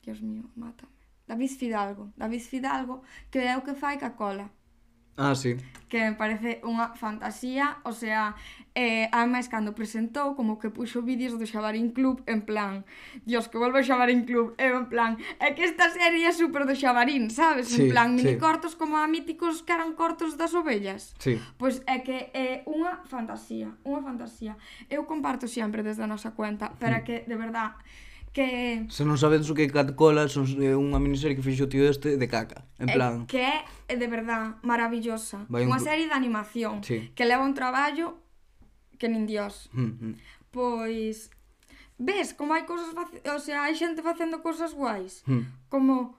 Dios 0.06 0.22
mío, 0.22 0.46
mata. 0.54 0.89
David 1.30 1.52
Fidalgo. 1.60 2.04
David 2.16 2.42
Fidalgo, 2.52 2.96
que 3.30 3.38
é 3.38 3.54
o 3.56 3.62
que 3.62 3.74
fai 3.74 3.96
ca 4.02 4.10
cola. 4.18 4.50
Ah, 5.16 5.34
sí. 5.34 5.56
Que 5.88 6.10
me 6.10 6.16
parece 6.16 6.64
unha 6.64 6.96
fantasía, 6.96 7.76
o 7.84 7.92
sea, 7.92 8.34
eh, 8.72 9.06
ademais 9.12 9.52
cando 9.52 9.76
presentou, 9.76 10.32
como 10.32 10.56
que 10.56 10.72
puxo 10.72 11.04
vídeos 11.04 11.36
do 11.36 11.44
Xabarín 11.44 11.92
Club 11.92 12.24
en 12.24 12.42
plan, 12.42 12.88
Dios, 13.28 13.46
que 13.46 13.60
volve 13.60 13.78
o 13.78 13.86
Xabarín 13.86 14.24
Club, 14.24 14.56
e 14.56 14.72
en 14.72 14.88
plan, 14.88 15.20
é 15.38 15.52
que 15.52 15.62
esta 15.66 15.92
serie 15.92 16.24
é 16.24 16.32
super 16.32 16.64
do 16.64 16.74
Xabarín, 16.74 17.28
sabes? 17.28 17.68
Sí, 17.68 17.84
en 17.84 17.94
plan, 17.94 18.16
sí. 18.16 18.24
mini 18.24 18.34
cortos 18.40 18.74
como 18.74 18.96
a 18.96 19.06
míticos 19.06 19.60
que 19.60 19.76
eran 19.76 19.92
cortos 19.92 20.40
das 20.40 20.56
ovellas. 20.56 21.12
Sí. 21.20 21.36
Pois 21.60 21.84
é 21.84 22.00
que 22.00 22.32
é 22.32 22.64
unha 22.64 23.04
fantasía, 23.04 23.76
unha 23.84 24.00
fantasía. 24.00 24.56
Eu 24.88 25.04
comparto 25.04 25.46
sempre 25.46 25.84
desde 25.84 26.02
a 26.02 26.10
nosa 26.10 26.32
cuenta, 26.32 26.74
para 26.80 27.02
mm. 27.02 27.04
que, 27.04 27.16
de 27.28 27.36
verdade, 27.36 27.76
que... 28.32 28.86
Se 28.88 29.02
non 29.02 29.18
sabedes 29.18 29.50
o 29.50 29.54
que 29.58 29.66
é 29.66 29.70
Catcola, 29.70 30.26
é 30.26 30.30
eh, 30.30 30.78
unha 30.78 31.02
miniserie 31.02 31.34
que 31.34 31.42
fixo 31.42 31.66
o 31.66 31.70
tío 31.70 31.82
este 31.86 32.14
de 32.14 32.28
caca, 32.30 32.62
en 32.78 32.88
eh, 32.90 32.94
plan... 32.94 33.14
É 33.24 33.30
que 33.30 33.42
é 33.90 33.94
de 33.98 34.06
verdad 34.06 34.62
maravillosa. 34.62 35.46
Vai 35.50 35.66
un... 35.66 35.74
Unha 35.74 35.82
serie 35.82 36.06
de 36.06 36.14
animación 36.14 36.82
sí. 36.86 37.10
que 37.14 37.26
leva 37.26 37.42
un 37.42 37.54
traballo 37.58 38.22
que 38.98 39.10
nin 39.10 39.26
dios. 39.26 39.66
Mm 39.74 39.92
-hmm. 39.98 40.12
Pois... 40.54 41.30
Ves 42.00 42.32
como 42.32 42.54
hai 42.54 42.64
cousas, 42.64 42.94
faci... 42.94 43.20
o 43.26 43.40
sea, 43.42 43.66
hai 43.66 43.74
xente 43.74 44.00
facendo 44.00 44.40
cousas 44.40 44.72
guais. 44.72 45.26
Mm. 45.26 45.44
Como 45.68 46.16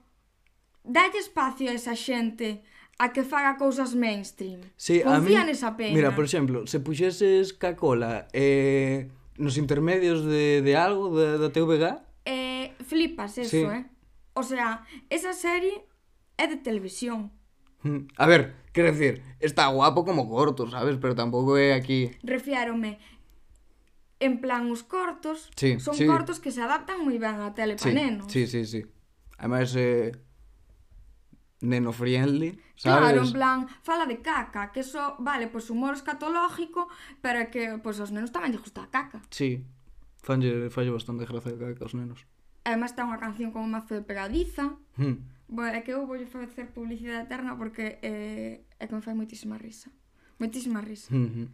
dalle 0.84 1.18
espacio 1.18 1.72
a 1.72 1.74
esa 1.74 1.96
xente 1.96 2.62
a 3.00 3.10
que 3.10 3.24
faga 3.24 3.56
cousas 3.56 3.96
mainstream. 3.96 4.60
Sí, 4.76 5.00
Confía 5.02 5.42
a 5.42 5.44
mí... 5.44 5.50
nesa 5.50 5.74
pena. 5.74 5.96
Mira, 5.96 6.10
por 6.14 6.28
exemplo, 6.28 6.68
se 6.68 6.78
puxeses 6.78 7.56
Cacola 7.56 8.28
eh 8.36 9.10
nos 9.36 9.56
intermedios 9.56 10.24
de, 10.24 10.62
de 10.62 10.76
algo 10.76 11.14
da, 11.16 11.38
da 11.38 11.52
TVG. 11.52 11.98
Eh, 12.24 12.72
flipas 12.84 13.38
eso, 13.38 13.50
sí. 13.50 13.62
eh. 13.62 13.86
O 14.34 14.42
sea, 14.42 14.84
esa 15.10 15.32
serie 15.32 15.84
é 16.36 16.46
de 16.48 16.56
televisión. 16.56 17.32
Mm. 17.82 18.08
A 18.16 18.26
ver, 18.26 18.54
quero 18.72 18.92
decir, 18.92 19.22
está 19.40 19.66
guapo 19.68 20.04
como 20.04 20.28
corto, 20.28 20.70
sabes? 20.70 20.96
Pero 20.96 21.14
tampouco 21.14 21.58
é 21.58 21.74
aquí... 21.74 22.10
Refiérome, 22.22 22.98
en 24.20 24.40
plan, 24.40 24.70
os 24.70 24.82
cortos 24.82 25.50
sí, 25.56 25.80
son 25.80 25.94
sí. 25.94 26.06
cortos 26.06 26.38
que 26.38 26.54
se 26.54 26.62
adaptan 26.62 27.02
moi 27.02 27.18
ben 27.18 27.42
á 27.42 27.52
tele 27.52 27.74
sí, 27.76 27.90
para 27.90 27.98
nenos. 27.98 28.30
Sí, 28.30 28.46
sí, 28.46 28.64
sí. 28.64 28.86
Además, 29.36 29.74
eh, 29.74 30.14
neno 31.62 31.94
friendly, 31.94 32.58
sabes? 32.74 32.98
Claro, 32.98 33.22
en 33.22 33.32
plan, 33.32 33.58
fala 33.82 34.04
de 34.06 34.20
caca, 34.20 34.72
que 34.72 34.80
eso, 34.80 35.16
vale, 35.18 35.46
pois 35.46 35.64
pues, 35.64 35.70
humor 35.70 35.94
escatológico, 35.94 36.90
pero 37.22 37.38
é 37.38 37.46
que, 37.48 37.78
pois, 37.78 37.96
pues, 37.96 37.96
aos 38.02 38.10
nenos 38.10 38.34
tamén 38.34 38.50
lle 38.50 38.60
gusta 38.60 38.82
a 38.82 38.90
caca. 38.90 39.22
Sí, 39.30 39.62
fanlle, 40.18 40.68
falle 40.74 40.90
bastante 40.90 41.24
gracia 41.24 41.54
a 41.54 41.58
caca 41.58 41.86
aos 41.86 41.94
nenos. 41.94 42.26
Además, 42.66 42.90
está 42.92 43.06
unha 43.06 43.22
canción 43.22 43.54
como 43.54 43.70
mazo 43.70 43.94
de 43.94 44.02
pegadiza. 44.02 44.74
Hmm. 44.98 45.22
Bueno, 45.46 45.78
é 45.78 45.80
que 45.86 45.94
eu 45.94 46.06
vou 46.06 46.18
facer 46.26 46.74
publicidade 46.74 47.26
eterna 47.26 47.54
porque 47.54 48.02
eh, 48.02 48.66
é 48.78 48.84
que 48.86 48.94
me 48.94 49.02
fai 49.02 49.14
moitísima 49.14 49.58
risa. 49.58 49.90
Moitísima 50.38 50.82
risa. 50.82 51.10
Mm 51.14 51.28
-hmm. 51.30 51.46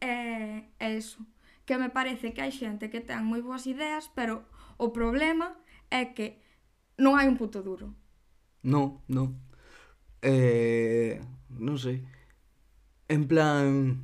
eh, 0.00 0.58
é 0.78 0.88
eso. 0.98 1.22
Que 1.66 1.78
me 1.78 1.90
parece 1.90 2.34
que 2.34 2.42
hai 2.42 2.50
xente 2.50 2.90
que 2.90 3.00
ten 3.00 3.22
moi 3.22 3.42
boas 3.42 3.66
ideas, 3.66 4.10
pero 4.14 4.46
o 4.78 4.90
problema 4.90 5.54
é 5.90 6.10
que 6.16 6.42
non 6.98 7.18
hai 7.18 7.26
un 7.26 7.36
puto 7.36 7.62
duro. 7.62 7.94
No, 8.64 9.04
no. 9.06 9.36
Eh, 10.24 11.20
non 11.60 11.76
sei. 11.76 12.00
En 13.12 13.28
plan, 13.28 14.00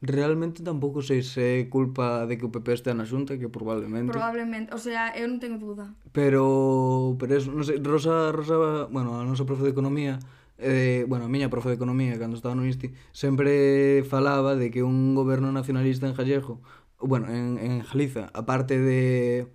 realmente 0.00 0.62
tampouco 0.62 1.02
sei 1.02 1.26
se 1.26 1.66
é 1.66 1.66
culpa 1.66 2.22
de 2.30 2.38
que 2.38 2.46
o 2.46 2.54
PP 2.54 2.78
este 2.78 2.94
na 2.94 3.02
xunta, 3.02 3.34
que 3.34 3.50
probablemente. 3.50 4.14
Probablemente, 4.14 4.70
o 4.70 4.78
sea, 4.78 5.10
eu 5.18 5.26
non 5.26 5.42
tengo 5.42 5.58
duda. 5.58 5.98
Pero, 6.14 7.18
pero 7.18 7.34
es, 7.34 7.50
non 7.50 7.66
sei, 7.66 7.82
Rosa, 7.82 8.30
Rosa, 8.30 8.86
bueno, 8.86 9.18
a 9.18 9.26
nosa 9.26 9.42
profe 9.42 9.66
de 9.66 9.74
economía, 9.74 10.22
eh, 10.62 11.02
bueno, 11.10 11.26
a 11.26 11.30
miña 11.30 11.50
profe 11.50 11.74
de 11.74 11.78
economía 11.82 12.14
cando 12.22 12.38
estaba 12.38 12.54
no 12.54 12.62
ISTI, 12.62 12.94
sempre 13.10 14.06
falaba 14.06 14.54
de 14.54 14.70
que 14.70 14.86
un 14.86 15.18
goberno 15.18 15.50
nacionalista 15.50 16.06
en 16.06 16.14
Gallego, 16.14 16.62
bueno, 17.02 17.26
en, 17.34 17.58
en 17.58 17.82
Jaliza, 17.82 18.30
aparte 18.30 18.78
de 18.78 19.50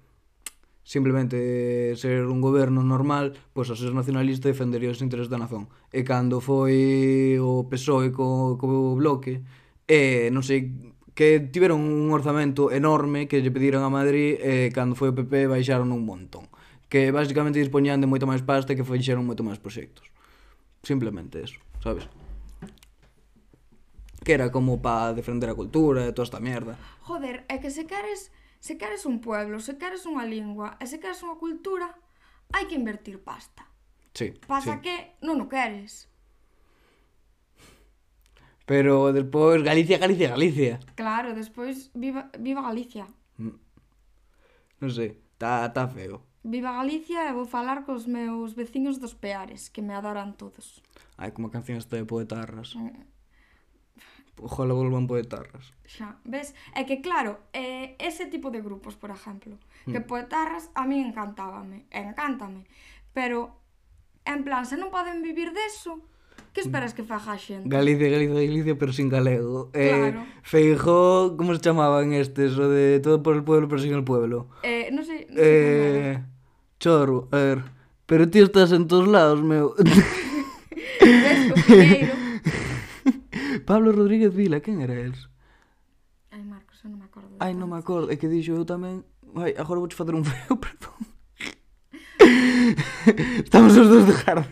simplemente 0.83 1.95
ser 1.95 2.27
un 2.27 2.43
goberno 2.43 2.83
normal, 2.83 3.33
pois 3.55 3.71
ao 3.71 3.79
ser 3.79 3.95
nacionalista 3.95 4.51
defendería 4.51 4.91
os 4.91 5.01
intereses 5.01 5.31
da 5.31 5.39
nación. 5.39 5.71
E 5.89 6.03
cando 6.03 6.43
foi 6.43 7.39
o 7.39 7.65
PSOE 7.71 8.11
co, 8.11 8.59
co 8.59 8.93
bloque, 8.99 9.41
e 9.87 10.27
non 10.31 10.43
sei 10.43 10.93
que 11.13 11.39
tiveron 11.39 11.79
un 11.79 12.09
orzamento 12.09 12.73
enorme 12.73 13.29
que 13.29 13.41
lle 13.41 13.53
pediron 13.53 13.85
a 13.85 13.89
Madrid 13.89 14.37
e 14.41 14.73
cando 14.73 14.97
foi 14.97 15.13
o 15.13 15.17
PP 15.17 15.45
baixaron 15.45 15.93
un 15.93 16.03
montón 16.03 16.49
que 16.89 17.13
basicamente 17.13 17.61
dispoñían 17.61 18.01
de 18.01 18.09
moito 18.09 18.25
máis 18.25 18.41
pasta 18.41 18.73
e 18.73 18.77
que 18.77 18.85
fixeron 18.85 19.25
moito 19.25 19.45
máis 19.45 19.61
proxectos 19.61 20.09
simplemente 20.81 21.37
eso, 21.45 21.61
sabes? 21.85 22.09
que 24.25 24.33
era 24.33 24.49
como 24.49 24.81
para 24.81 25.13
defender 25.13 25.53
a 25.53 25.57
cultura 25.57 26.09
e 26.09 26.15
toda 26.17 26.25
esta 26.25 26.41
mierda 26.41 26.81
joder, 27.05 27.45
é 27.45 27.61
que 27.61 27.69
se 27.69 27.85
queres 27.85 28.33
Se 28.63 28.77
queres 28.77 29.05
un 29.05 29.19
pueblo, 29.19 29.59
se 29.59 29.75
queres 29.75 30.07
unha 30.07 30.23
lingua 30.23 30.79
e 30.79 30.87
se 30.87 30.95
queres 30.95 31.19
unha 31.19 31.35
cultura, 31.35 31.99
hai 32.55 32.63
que 32.63 32.79
invertir 32.79 33.19
pasta. 33.19 33.67
Sí, 34.15 34.39
Pasa 34.47 34.79
sí. 34.79 34.87
que 34.87 34.95
non 35.19 35.43
o 35.43 35.51
queres. 35.51 36.07
Pero 38.63 39.11
despois 39.11 39.59
Galicia, 39.67 39.99
Galicia, 39.99 40.31
Galicia. 40.31 40.79
Claro, 40.95 41.35
despois 41.35 41.91
viva, 41.91 42.31
viva 42.39 42.63
Galicia. 42.63 43.03
Mm. 43.35 43.59
Non 44.79 44.91
sei, 44.95 45.19
tá, 45.35 45.67
tá 45.67 45.83
feo. 45.91 46.23
Viva 46.47 46.71
Galicia 46.71 47.27
e 47.27 47.35
vou 47.35 47.43
falar 47.43 47.83
cos 47.83 48.07
meus 48.07 48.55
veciños 48.55 48.95
dos 48.95 49.11
Peares, 49.11 49.67
que 49.67 49.83
me 49.83 49.91
adoran 49.91 50.39
todos. 50.39 50.79
Ai, 51.19 51.35
como 51.35 51.51
canción 51.51 51.83
esta 51.83 51.99
de 51.99 52.07
poetarras. 52.07 52.79
Mm. 52.79 53.11
Ojalá 54.41 54.73
volvan 54.73 55.05
poetarras. 55.05 55.73
Xa, 55.85 56.17
ves? 56.25 56.57
É 56.73 56.83
que 56.83 57.01
claro, 57.05 57.37
eh, 57.53 57.93
ese 58.01 58.25
tipo 58.25 58.49
de 58.49 58.65
grupos, 58.65 58.97
por 58.97 59.13
exemplo, 59.13 59.59
mm. 59.85 59.91
que 59.93 60.01
hmm. 60.01 60.09
poetarras 60.09 60.73
a 60.73 60.89
mí 60.89 60.97
encantábame, 60.99 61.85
encántame, 61.93 62.65
pero 63.13 63.53
en 64.25 64.41
plan, 64.41 64.65
se 64.65 64.79
non 64.79 64.89
poden 64.89 65.21
vivir 65.21 65.53
deso, 65.53 66.01
Que 66.53 66.61
esperas 66.61 66.93
que 66.93 67.01
faja 67.01 67.33
a 67.33 67.37
xente? 67.37 67.65
Galicia, 67.65 68.09
Galicia, 68.13 68.35
Galicia, 68.35 68.77
pero 68.77 68.93
sin 68.93 69.09
galego. 69.09 69.71
Eh, 69.73 69.89
claro. 69.89 70.21
Eh, 70.21 70.25
Feijó, 70.43 71.35
como 71.35 71.55
se 71.55 71.61
chamaban 71.61 72.13
estes? 72.13 72.53
O 72.59 72.69
de 72.69 72.99
todo 72.99 73.23
por 73.23 73.35
el 73.35 73.43
pueblo, 73.43 73.67
pero 73.67 73.81
sin 73.81 73.93
el 73.93 74.03
pueblo. 74.03 74.53
Eh, 74.61 74.93
non 74.93 75.01
sei... 75.01 75.25
No 75.33 75.41
eh, 75.41 76.21
chorro, 76.77 77.25
a 77.33 77.37
ver. 77.41 77.59
Pero 78.05 78.29
ti 78.29 78.37
estás 78.37 78.69
en 78.69 78.85
todos 78.85 79.09
lados, 79.09 79.41
meu. 79.41 79.73
Ves, 81.01 82.13
Pablo 83.63 83.91
Rodríguez 83.91 84.33
Vila, 84.33 84.59
quen 84.59 84.81
era 84.81 84.93
el? 84.93 85.15
Ai, 86.31 86.43
Marcos, 86.43 86.81
eu 86.83 86.89
non 86.89 86.99
me 86.99 87.05
acordo. 87.05 87.35
Ai, 87.39 87.53
non 87.53 87.69
me 87.69 87.77
acordo. 87.77 88.11
É 88.11 88.15
que 88.17 88.27
dixo 88.27 88.53
eu 88.53 88.65
tamén... 88.65 89.05
Ai, 89.35 89.55
agora 89.55 89.79
vou 89.79 89.89
facer 89.89 90.13
un 90.13 90.25
feo, 90.25 90.57
perdón. 90.63 90.99
Estamos 93.43 93.77
os 93.77 93.87
dos 93.87 94.05
de 94.07 94.13
jarda. 94.13 94.47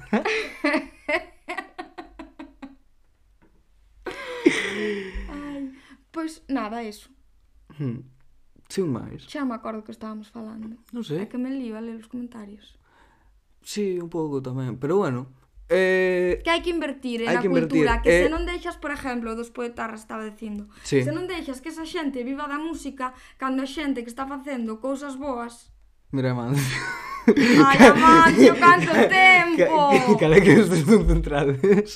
Ai, 5.29 5.73
pois 6.11 6.43
nada, 6.47 6.83
eso. 6.83 7.09
Hmm. 7.79 8.05
Sin 8.71 8.87
máis. 8.87 9.27
Xa 9.27 9.43
me 9.43 9.55
acordo 9.57 9.83
que 9.83 9.91
estábamos 9.91 10.31
falando. 10.31 10.79
Non 10.95 11.03
sei. 11.03 11.23
É 11.23 11.25
que 11.27 11.35
me 11.35 11.51
lío 11.51 11.75
a 11.75 11.83
ler 11.83 11.99
os 11.99 12.07
comentarios. 12.07 12.79
Sí, 13.65 13.99
un 13.99 14.07
pouco 14.07 14.39
tamén, 14.39 14.79
pero 14.79 15.03
bueno. 15.03 15.40
Eh, 15.71 16.43
que 16.43 16.51
hai 16.51 16.59
que 16.59 16.67
invertir 16.67 17.23
en 17.23 17.31
a 17.31 17.39
cultura, 17.39 18.03
que 18.03 18.11
eh, 18.11 18.21
se 18.27 18.29
non 18.29 18.43
deixas, 18.43 18.75
por 18.75 18.91
exemplo, 18.91 19.39
dos 19.39 19.55
poetarras 19.55 20.03
estaba 20.03 20.27
dicindo, 20.27 20.67
sí. 20.83 20.99
se 20.99 21.15
non 21.15 21.31
deixas 21.31 21.63
que 21.63 21.71
esa 21.71 21.87
xente 21.87 22.27
viva 22.27 22.43
da 22.43 22.59
música, 22.59 23.15
cando 23.39 23.63
a 23.63 23.67
xente 23.67 24.03
que 24.03 24.11
está 24.11 24.27
facendo 24.27 24.83
cousas 24.83 25.15
boas... 25.15 25.71
Mira, 26.11 26.35
man. 26.35 26.51
Ai, 27.31 27.79
Amancio, 27.87 28.51
canto 28.67 28.91
tempo! 29.07 29.95
Cala 30.19 30.43
que 30.43 30.59
estes 30.59 30.83
son 30.83 31.07
centrales. 31.07 31.95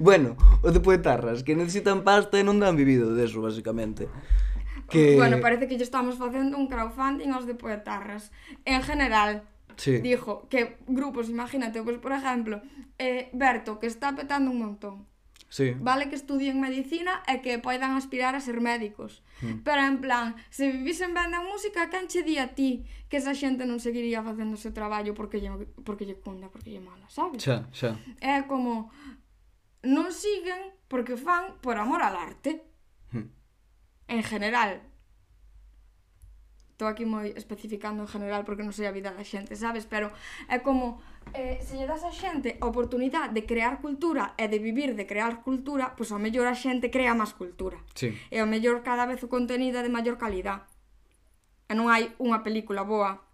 bueno, 0.00 0.40
o 0.64 0.72
de 0.72 0.80
poetarras, 0.80 1.44
que 1.44 1.52
necesitan 1.52 2.00
pasta 2.08 2.40
e 2.40 2.46
non 2.46 2.56
dan 2.56 2.72
vivido 2.72 3.12
deso, 3.12 3.44
basicamente 3.44 4.08
que... 4.88 5.16
Bueno, 5.16 5.40
parece 5.40 5.68
que 5.68 5.76
lle 5.76 5.84
estamos 5.84 6.16
facendo 6.16 6.56
un 6.56 6.66
crowdfunding 6.66 7.30
aos 7.36 7.46
de 7.46 7.54
poetarras. 7.54 8.32
En 8.64 8.82
general, 8.82 9.44
sí. 9.78 9.98
dijo 9.98 10.46
que 10.50 10.76
grupos, 10.86 11.30
imagínate, 11.30 11.82
pues 11.82 11.98
por 11.98 12.12
exemplo, 12.12 12.60
eh, 12.98 13.30
Berto, 13.32 13.78
que 13.78 13.86
está 13.86 14.14
petando 14.14 14.50
un 14.50 14.58
montón. 14.58 15.06
Sí. 15.48 15.74
Vale 15.80 16.10
que 16.10 16.16
estudien 16.16 16.60
medicina 16.60 17.22
e 17.24 17.40
que 17.40 17.56
poidan 17.56 17.96
aspirar 17.96 18.36
a 18.36 18.44
ser 18.44 18.60
médicos. 18.60 19.24
Mm. 19.40 19.64
Pero 19.64 19.80
en 19.80 19.96
plan, 20.04 20.36
se 20.52 20.68
vivisen 20.68 21.16
ben 21.16 21.32
da 21.32 21.40
música, 21.40 21.88
quen 21.88 22.04
che 22.04 22.20
di 22.20 22.36
a 22.36 22.52
ti 22.52 22.84
que 23.08 23.16
esa 23.16 23.32
xente 23.32 23.64
non 23.64 23.80
seguiría 23.80 24.20
facendo 24.20 24.60
o 24.60 24.60
seu 24.60 24.76
traballo 24.76 25.16
porque 25.16 25.40
lle, 25.40 25.48
porque 25.88 26.04
lle 26.04 26.20
cunda, 26.20 26.52
porque 26.52 26.68
lle 26.68 26.84
mala, 26.84 27.08
sabes? 27.08 27.40
Xa, 27.40 27.64
xa. 27.72 27.96
É 28.20 28.44
como, 28.44 28.92
non 29.88 30.12
siguen 30.12 30.76
porque 30.92 31.16
fan 31.16 31.56
por 31.64 31.80
amor 31.80 32.04
al 32.04 32.20
arte. 32.20 32.68
Mm. 33.16 33.32
En 34.12 34.22
general, 34.28 34.84
estou 36.78 36.86
aquí 36.86 37.02
moi 37.02 37.34
especificando 37.34 38.06
en 38.06 38.10
general 38.14 38.46
porque 38.46 38.62
non 38.62 38.70
sei 38.70 38.86
a 38.86 38.94
vida 38.94 39.10
da 39.10 39.26
xente, 39.26 39.58
sabes? 39.58 39.82
Pero 39.90 40.14
é 40.46 40.62
como 40.62 41.02
eh, 41.34 41.58
se 41.58 41.74
lle 41.74 41.90
das 41.90 42.06
a 42.06 42.14
xente 42.14 42.54
a 42.62 42.70
oportunidade 42.70 43.34
de 43.34 43.42
crear 43.42 43.82
cultura 43.82 44.38
e 44.38 44.46
de 44.46 44.62
vivir 44.62 44.94
de 44.94 45.02
crear 45.02 45.42
cultura, 45.42 45.98
pois 45.98 46.14
ao 46.14 46.22
mellor 46.22 46.46
a 46.46 46.54
xente 46.54 46.86
crea 46.86 47.18
máis 47.18 47.34
cultura. 47.34 47.82
Sí. 47.98 48.14
E 48.30 48.38
ao 48.38 48.46
mellor 48.46 48.86
cada 48.86 49.10
vez 49.10 49.18
o 49.26 49.28
contenido 49.28 49.74
é 49.74 49.82
de 49.82 49.90
maior 49.90 50.22
calidad. 50.22 50.70
E 51.66 51.74
non 51.74 51.90
hai 51.90 52.14
unha 52.22 52.46
película 52.46 52.86
boa 52.86 53.26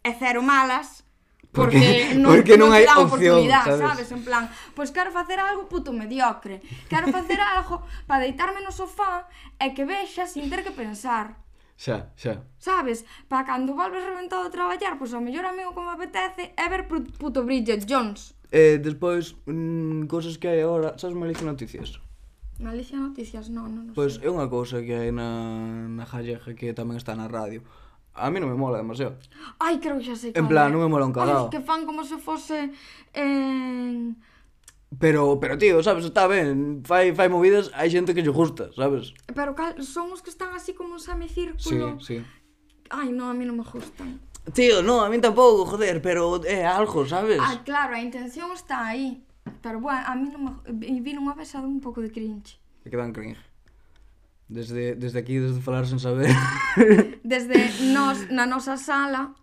e 0.00 0.16
cero 0.16 0.40
malas, 0.40 1.04
porque, 1.52 1.76
porque, 1.76 2.16
non, 2.16 2.32
porque 2.32 2.56
non, 2.56 2.72
non 2.72 2.80
hai 2.80 2.88
opción, 2.96 3.44
sabes? 3.44 3.76
sabes? 3.76 4.08
En 4.08 4.24
plan, 4.24 4.48
pois 4.72 4.88
quero 4.88 5.12
facer 5.12 5.36
algo 5.36 5.68
puto 5.68 5.92
mediocre, 5.92 6.64
quero 6.88 7.12
facer 7.12 7.44
algo 7.44 7.84
para 8.08 8.24
deitarme 8.24 8.64
no 8.64 8.72
sofá 8.72 9.28
e 9.60 9.76
que 9.76 9.84
vexa 9.84 10.24
sin 10.24 10.48
ter 10.48 10.64
que 10.64 10.72
pensar. 10.72 11.44
Xa, 11.76 12.08
xa. 12.16 12.40
Sabes? 12.58 13.04
Pa 13.28 13.44
cando 13.44 13.76
volves 13.76 14.04
reventado 14.04 14.48
a 14.48 14.50
traballar, 14.50 14.96
pois 14.96 15.12
pues, 15.12 15.14
o 15.14 15.20
mellor 15.20 15.44
amigo 15.44 15.76
como 15.76 15.92
apetece 15.92 16.56
é 16.56 16.66
ver 16.72 16.88
puto 16.88 17.44
Bridget 17.44 17.84
Jones. 17.84 18.32
Eh, 18.50 18.80
despois, 18.80 19.36
mm, 19.44 20.08
cosas 20.08 20.40
que 20.40 20.48
hai 20.48 20.64
agora, 20.64 20.96
sabes 20.96 21.16
Malicia 21.16 21.44
Noticias? 21.44 22.00
Malicia 22.56 22.96
Noticias, 22.96 23.52
non, 23.52 23.68
non, 23.68 23.92
non 23.92 23.94
Pois 23.94 24.16
pues, 24.16 24.24
é 24.24 24.28
unha 24.32 24.48
cousa 24.48 24.80
que 24.80 24.96
hai 24.96 25.12
na, 25.12 25.28
na 25.92 26.08
Jalleja 26.08 26.56
que 26.56 26.72
tamén 26.72 26.96
está 26.96 27.12
na 27.12 27.28
radio. 27.28 27.60
A 28.16 28.32
mí 28.32 28.40
non 28.40 28.48
me 28.48 28.56
mola 28.56 28.80
demasiado. 28.80 29.20
Ai, 29.60 29.76
creo 29.76 30.00
que 30.00 30.08
xa 30.08 30.16
sei 30.16 30.32
En 30.32 30.48
plan, 30.48 30.72
non 30.72 30.80
me 30.80 30.88
mola 30.88 31.04
un 31.04 31.12
cagado. 31.12 31.46
Ai, 31.46 31.52
que 31.52 31.60
fan 31.60 31.84
como 31.84 32.00
se 32.08 32.16
fose... 32.16 32.72
Eh 33.12 34.16
Pero, 34.98 35.40
pero 35.40 35.58
tío, 35.58 35.82
sabes, 35.82 36.04
está 36.04 36.26
ben. 36.26 36.82
Fai, 36.84 37.12
fai 37.12 37.28
movidas, 37.28 37.74
hai 37.74 37.90
xente 37.90 38.14
que 38.14 38.22
lle 38.22 38.30
gusta, 38.30 38.70
sabes? 38.72 39.12
Pero 39.34 39.58
cal, 39.58 39.74
son 39.82 40.14
os 40.14 40.22
que 40.22 40.30
están 40.30 40.54
así 40.54 40.72
como 40.78 40.94
un 40.94 41.02
semicírculo 41.02 41.98
Sí, 41.98 42.22
sí. 42.22 42.24
Ai, 42.90 43.10
non, 43.10 43.26
a 43.26 43.34
mí 43.34 43.42
non 43.42 43.58
me 43.58 43.66
gustan. 43.66 44.22
Tío, 44.54 44.78
no, 44.86 45.02
a 45.02 45.10
mí 45.10 45.18
tampouco, 45.18 45.66
joder, 45.66 45.98
pero 45.98 46.38
é 46.46 46.62
eh, 46.62 46.64
algo, 46.64 47.02
sabes? 47.02 47.42
Ah, 47.42 47.66
claro, 47.66 47.98
a 47.98 48.00
intención 48.00 48.54
está 48.54 48.86
aí. 48.86 49.26
Pero, 49.58 49.82
bueno, 49.82 50.06
a 50.06 50.14
mí 50.14 50.30
non 50.30 50.40
me... 50.46 50.50
Vino 51.02 51.18
unha 51.18 51.34
vez 51.34 51.50
un 51.58 51.82
pouco 51.82 51.98
de 51.98 52.14
cringe. 52.14 52.62
Que 52.86 52.94
dan 52.94 53.10
cringe. 53.10 53.42
Desde, 54.46 54.94
desde 54.94 55.18
aquí, 55.18 55.42
desde 55.42 55.58
falar 55.58 55.90
sen 55.90 55.98
saber. 55.98 56.30
Desde 57.26 57.58
nos, 57.90 58.30
na 58.30 58.46
nosa 58.46 58.78
sala 58.78 59.34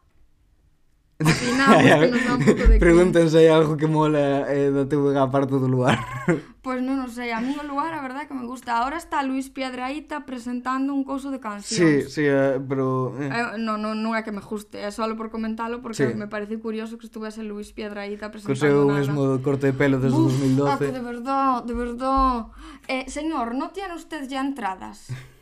Opinamos, 1.24 1.84
que 2.04 2.12
nos 2.12 2.26
dá 2.26 2.34
un 2.36 2.44
pouco 2.46 2.64
de 2.68 2.80
Pregúntense 2.80 3.38
aí 3.40 3.48
algo 3.48 3.78
que 3.80 3.88
mola 3.88 4.46
eh, 4.52 4.70
da 4.70 4.84
TVG 4.84 5.16
aparte 5.18 5.56
do 5.56 5.68
lugar. 5.68 5.98
Pois 6.28 6.44
pues 6.66 6.80
non 6.84 7.02
o 7.04 7.10
sei, 7.10 7.32
a 7.32 7.40
mí 7.40 7.56
o 7.56 7.64
lugar 7.64 7.96
a 7.96 8.04
verdade 8.04 8.28
que 8.28 8.36
me 8.36 8.46
gusta. 8.46 8.78
Ahora 8.78 9.00
está 9.00 9.24
Luis 9.24 9.50
Piedraíta 9.50 10.28
presentando 10.28 10.92
un 10.92 11.08
couso 11.08 11.32
de 11.32 11.40
cancións. 11.40 12.08
Sí, 12.08 12.08
sí, 12.08 12.24
eh, 12.28 12.60
pero... 12.60 13.16
Eh. 13.18 13.32
Eh, 13.32 13.58
non, 13.58 13.82
non, 13.82 14.00
non 14.00 14.14
é 14.14 14.22
que 14.22 14.36
me 14.36 14.44
guste, 14.44 14.80
é 14.80 14.92
só 14.92 15.08
por 15.16 15.32
comentalo 15.32 15.82
porque 15.82 16.12
sí. 16.12 16.16
me 16.16 16.28
parece 16.28 16.60
curioso 16.60 17.00
que 17.00 17.08
estuvese 17.08 17.44
Luis 17.44 17.74
Piedraíta 17.74 18.30
presentando 18.30 18.54
Conseguiu 18.54 18.86
nada. 18.88 19.00
Mesmo 19.00 19.22
corte 19.42 19.72
de 19.72 19.76
pelo 19.76 19.98
desde 19.98 20.16
Uf, 20.16 20.36
2012. 20.36 20.70
Ah, 20.70 20.78
que 20.78 20.92
de 20.92 21.04
verdad, 21.04 21.52
de 21.64 21.76
verdad. 21.76 22.52
Eh, 22.88 23.06
señor, 23.08 23.56
non 23.56 23.72
tiene 23.72 23.96
usted 23.96 24.28
ya 24.28 24.44
entradas? 24.44 25.10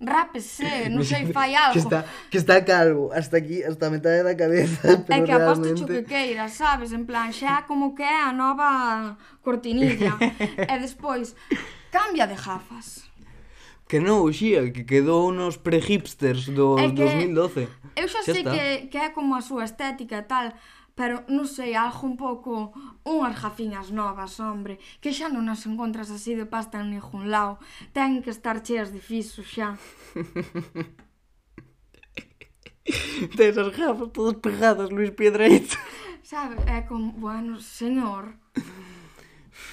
rápese, 0.00 0.88
non 0.88 1.02
sei, 1.02 1.26
fai 1.36 1.54
algo. 1.58 1.74
Que 1.74 1.82
está, 1.82 2.00
que 2.30 2.38
está 2.38 2.56
calvo, 2.64 3.10
hasta 3.10 3.36
aquí, 3.38 3.62
hasta 3.62 3.86
a 3.86 3.90
metade 3.90 4.22
da 4.22 4.34
cabeza. 4.38 5.02
Pero 5.02 5.22
é 5.22 5.26
que 5.26 5.34
realmente... 5.34 5.82
aposto 5.82 5.86
que 5.86 6.02
queira, 6.06 6.46
sabes? 6.48 6.94
En 6.94 7.04
plan, 7.04 7.34
xa 7.34 7.66
como 7.66 7.94
que 7.94 8.06
é 8.06 8.22
a 8.22 8.32
nova 8.32 9.18
cortinilla. 9.42 10.14
e 10.70 10.74
despois, 10.78 11.34
cambia 11.90 12.26
de 12.30 12.38
gafas. 12.38 13.08
Que 13.88 13.98
non, 13.98 14.28
xía, 14.30 14.68
que 14.70 14.84
quedou 14.84 15.32
nos 15.32 15.56
pre-hipsters 15.56 16.52
do 16.52 16.76
é 16.76 16.92
que 16.92 17.02
2012. 17.02 17.66
Eu 17.96 18.06
xa, 18.06 18.20
xa 18.20 18.32
sei 18.36 18.44
está. 18.44 18.52
que, 18.52 18.92
que 18.92 18.98
é 19.00 19.08
como 19.10 19.34
a 19.34 19.40
súa 19.40 19.64
estética 19.64 20.20
e 20.20 20.26
tal, 20.28 20.52
pero 20.98 21.22
non 21.30 21.46
sei, 21.46 21.78
algo 21.78 22.10
un 22.10 22.18
pouco 22.18 22.74
unhas 23.06 23.38
gafiñas 23.38 23.94
novas, 23.94 24.34
hombre, 24.42 24.82
que 24.98 25.14
xa 25.14 25.30
non 25.30 25.46
as 25.46 25.62
encontras 25.62 26.10
así 26.10 26.34
de 26.34 26.42
pasta 26.42 26.82
en 26.82 26.90
ningún 26.90 27.30
lado. 27.30 27.62
Ten 27.94 28.18
que 28.18 28.34
estar 28.34 28.58
cheas 28.66 28.90
de 28.90 28.98
fiso 28.98 29.46
xa. 29.46 29.78
Tes 33.38 33.54
as 33.54 33.70
gafas 33.70 34.10
todas 34.10 34.42
pegadas, 34.42 34.90
Luis 34.90 35.14
Piedreito. 35.14 35.78
Sabe, 36.26 36.58
é 36.66 36.82
como, 36.82 37.14
bueno, 37.14 37.62
señor, 37.62 38.34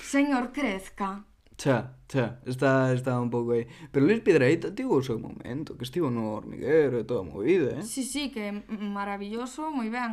señor 0.05 0.53
crezca. 0.53 1.25
Xa, 1.57 1.95
xa, 2.11 2.39
está, 2.45 2.91
está 2.91 3.15
un 3.15 3.31
pouco 3.31 3.55
aí 3.55 3.63
Pero 3.91 4.05
Luis 4.05 4.19
Piedraíta 4.19 4.75
tivo 4.75 4.99
o 4.99 5.03
seu 5.03 5.15
momento 5.15 5.79
Que 5.79 5.87
estivo 5.87 6.11
no 6.11 6.35
hormiguero 6.35 6.99
e 6.99 7.07
toda 7.07 7.23
a 7.23 7.27
movida, 7.27 7.79
eh? 7.79 7.83
Sí, 7.83 8.03
sí, 8.03 8.27
que 8.27 8.51
maravilloso, 8.67 9.71
moi 9.71 9.87
ben 9.87 10.11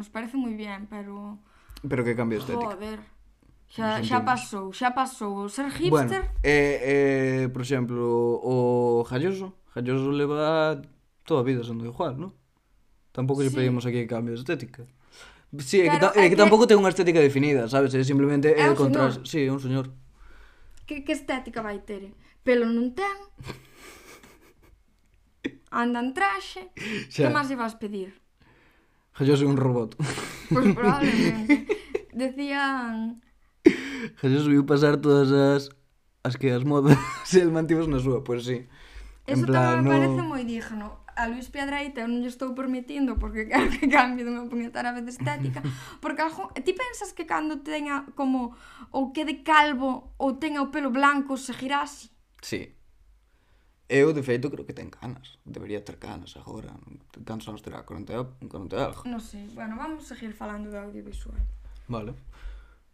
Nos 0.00 0.08
parece 0.08 0.40
moi 0.40 0.56
ben, 0.56 0.88
pero... 0.88 1.36
Pero 1.84 2.00
que 2.08 2.16
cambio 2.16 2.40
estético 2.40 2.72
Joder, 2.72 3.04
xa, 3.68 4.00
xa 4.00 4.24
pasou, 4.24 4.72
xa 4.72 4.96
pasou 4.96 5.44
Ser 5.52 5.68
hipster 5.68 6.24
Bueno, 6.24 6.40
eh, 6.40 7.44
eh, 7.44 7.44
por 7.52 7.60
exemplo, 7.60 8.00
o 8.40 9.04
Jalloso 9.04 9.52
Jalloso 9.76 10.08
leva 10.08 10.80
toda 11.28 11.44
a 11.44 11.48
vida 11.48 11.60
sendo 11.60 11.84
igual, 11.84 12.16
non? 12.16 12.32
Tampouco 13.12 13.44
sí. 13.44 13.52
pedimos 13.52 13.84
aquí 13.84 14.08
cambio 14.08 14.32
de 14.32 14.40
estética 14.40 14.88
Sí, 15.60 15.80
é 15.80 15.88
que, 15.88 15.96
é 15.96 16.10
que, 16.12 16.30
que 16.32 16.36
tampouco 16.36 16.68
ten 16.68 16.76
unha 16.76 16.92
estética 16.92 17.24
definida, 17.24 17.72
sabes? 17.72 17.96
É 17.96 18.04
simplemente 18.04 18.52
é 18.52 18.68
o 18.68 18.76
contraste. 18.76 19.24
Sí, 19.24 19.48
é 19.48 19.52
un 19.52 19.56
señor 19.56 19.88
que, 20.88 21.04
que 21.04 21.12
estética 21.12 21.60
vai 21.60 21.84
ter? 21.84 22.08
Pelo 22.40 22.64
non 22.64 22.96
ten. 22.96 23.16
Anda 25.68 26.00
en 26.00 26.16
traxe. 26.16 26.72
Xa. 27.12 27.28
Que 27.28 27.30
máis 27.30 27.52
lle 27.52 27.60
vas 27.60 27.76
pedir? 27.76 28.16
Yo 29.20 29.36
soy 29.36 29.52
un 29.52 29.60
robot. 29.60 29.94
Pois 30.48 30.72
probablemente. 30.72 31.68
Decían... 32.16 33.20
Jesús 34.24 34.48
viu 34.48 34.64
pasar 34.64 34.96
todas 34.96 35.28
as 35.28 35.68
as 36.24 36.40
que 36.40 36.48
as 36.56 36.64
modas 36.64 36.96
el 37.36 37.52
mantivos 37.52 37.84
na 37.84 38.00
súa, 38.00 38.24
pois 38.24 38.42
pues, 38.42 38.48
sí. 38.48 38.58
Eso 39.28 39.44
en 39.44 39.52
plan, 39.52 39.84
tamén 39.84 39.84
me 39.84 39.84
no... 39.84 39.92
parece 39.92 40.22
moi 40.24 40.42
digno 40.48 41.04
a 41.18 41.26
Luis 41.26 41.50
Piedraíta 41.50 42.06
eu 42.06 42.08
non 42.08 42.22
lle 42.22 42.30
estou 42.30 42.54
permitindo 42.54 43.18
porque 43.18 43.44
quero 43.50 43.66
que 43.74 43.90
cambie 43.90 44.22
dunha 44.22 44.46
puñetara 44.46 44.94
vez 44.94 45.18
estética, 45.18 45.60
porque 46.02 46.22
ajo, 46.22 46.54
ti 46.62 46.72
pensas 46.72 47.10
que 47.10 47.26
cando 47.26 47.58
teña 47.66 48.06
como 48.14 48.54
ou 48.94 49.10
quede 49.10 49.42
calvo 49.42 50.14
ou 50.14 50.38
teña 50.38 50.62
o 50.62 50.70
pelo 50.70 50.94
blanco 50.94 51.34
seguirá 51.34 51.82
así? 51.82 52.06
Sí. 52.38 52.78
Eu, 53.88 54.12
de 54.12 54.22
feito, 54.22 54.52
creo 54.52 54.68
que 54.68 54.76
ten 54.76 54.92
canas. 54.92 55.40
Debería 55.48 55.80
ter 55.80 55.96
canas 55.96 56.36
agora. 56.36 56.76
Canso 57.24 57.48
anos 57.48 57.64
terá 57.64 57.82
40, 57.88 58.44
40 58.44 58.76
algo. 58.76 59.00
Non 59.08 59.18
sei. 59.18 59.48
Bueno, 59.56 59.80
vamos 59.80 60.04
seguir 60.04 60.36
falando 60.36 60.68
de 60.68 60.76
audiovisual. 60.76 61.40
Vale. 61.88 62.12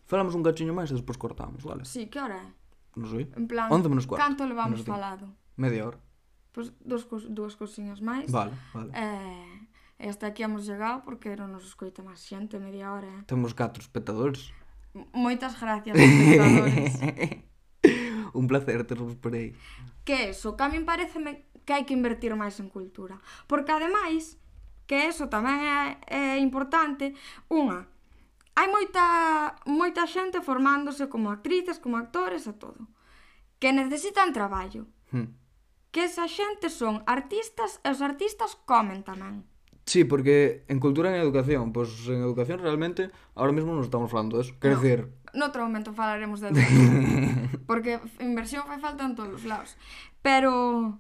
Falamos 0.07 0.39
un 0.39 0.47
cachiño 0.47 0.71
máis 0.71 0.95
e 0.95 0.97
despois 0.97 1.19
cortamos, 1.19 1.67
vale? 1.67 1.83
Sí, 1.83 2.07
que 2.07 2.23
hora 2.23 2.39
é? 2.39 2.49
Non 2.95 3.11
sei. 3.11 3.27
En 3.35 3.51
plan, 3.51 3.67
11 3.75 3.91
menos 3.91 4.07
4. 4.07 4.23
Canto 4.23 4.47
levamos 4.47 4.81
menos 4.81 4.87
falado? 4.87 5.27
Media 5.59 5.83
hora. 5.83 5.99
Pois 6.55 6.71
dos, 6.79 7.03
dúas 7.27 7.59
cousinhas 7.59 7.99
máis. 7.99 8.31
Vale, 8.31 8.55
vale. 8.71 8.95
Eh, 8.95 9.59
e 9.99 10.07
hasta 10.07 10.31
aquí 10.31 10.47
hemos 10.47 10.63
chegado 10.63 11.03
porque 11.03 11.35
non 11.35 11.51
nos 11.51 11.67
escoita 11.67 12.07
máis 12.07 12.23
xente 12.23 12.63
media 12.63 12.95
hora. 12.95 13.11
Eh? 13.11 13.27
Temos 13.27 13.59
catro 13.59 13.83
espectadores. 13.83 14.55
M 14.95 15.03
Moitas 15.11 15.59
gracias, 15.59 15.99
espectadores. 15.99 16.95
Un 18.39 18.47
placer 18.47 18.87
tervos 18.87 19.19
por 19.19 19.35
aí. 19.35 19.51
Que 20.07 20.31
eso, 20.31 20.55
que 20.55 20.63
a 20.63 20.71
min 20.71 20.87
pareceme 20.87 21.51
que 21.67 21.75
hai 21.75 21.83
que 21.83 21.91
invertir 21.91 22.31
máis 22.39 22.63
en 22.63 22.71
cultura. 22.71 23.19
Porque 23.51 23.75
ademais, 23.75 24.39
que 24.87 25.11
eso 25.11 25.27
tamén 25.27 25.59
é, 25.59 25.99
é 26.07 26.25
importante, 26.39 27.19
unha, 27.51 27.91
hai 28.55 28.71
moita, 28.71 29.59
moita 29.67 30.07
xente 30.07 30.39
formándose 30.39 31.11
como 31.11 31.35
actrices, 31.35 31.83
como 31.83 31.99
actores 31.99 32.47
e 32.47 32.55
todo, 32.55 32.87
que 33.59 33.75
necesitan 33.75 34.31
traballo. 34.31 34.87
Hmm 35.11 35.43
que 35.95 36.03
esa 36.11 36.27
xente 36.27 36.75
son 36.75 37.07
artistas 37.07 37.79
e 37.87 37.95
os 37.95 38.03
artistas 38.03 38.59
comen 38.67 39.07
tamén. 39.07 39.47
Sí, 39.87 40.03
porque 40.03 40.67
en 40.67 40.83
cultura 40.83 41.15
e 41.15 41.15
en 41.15 41.23
educación, 41.23 41.71
pois 41.71 41.95
pues, 41.95 42.11
en 42.11 42.19
educación 42.19 42.59
realmente 42.59 43.15
ahora 43.39 43.55
mesmo 43.55 43.79
non 43.79 43.87
estamos 43.87 44.11
falando 44.11 44.43
de 44.43 44.51
eso. 44.51 44.59
Quer 44.59 44.75
no, 44.75 44.83
decir... 44.83 44.99
Noutro 45.39 45.63
momento 45.63 45.95
falaremos 45.95 46.43
de 46.43 46.51
porque 47.71 48.03
inversión 48.19 48.67
fai 48.67 48.83
falta 48.83 49.07
en 49.07 49.15
todos 49.15 49.39
os 49.39 49.47
lados. 49.47 49.79
Pero 50.19 50.99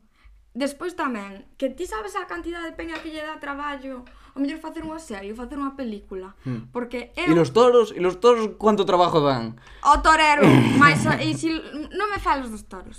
despois 0.54 0.94
tamén, 0.94 1.42
que 1.58 1.74
ti 1.74 1.90
sabes 1.90 2.14
a 2.14 2.30
cantidad 2.30 2.62
de 2.62 2.78
peña 2.78 3.02
que 3.02 3.10
lle 3.10 3.26
dá 3.26 3.42
traballo 3.42 4.06
o 4.34 4.42
mellor 4.42 4.58
facer 4.58 4.82
unha 4.82 4.98
serie, 4.98 5.30
ou 5.30 5.38
facer 5.38 5.54
unha 5.54 5.78
película. 5.78 6.34
Hmm. 6.42 6.66
Porque 6.74 7.14
eu... 7.14 7.30
E 7.30 7.34
los 7.38 7.54
toros, 7.54 7.94
e 7.94 8.02
los 8.02 8.18
toros 8.18 8.58
cuánto 8.58 8.82
trabajo 8.82 9.22
dan? 9.22 9.54
O 9.86 10.02
torero, 10.02 10.42
máis... 10.74 11.06
e 11.22 11.38
si... 11.38 11.54
Non 11.94 12.10
me 12.10 12.18
falas 12.18 12.50
dos 12.50 12.66
toros. 12.66 12.98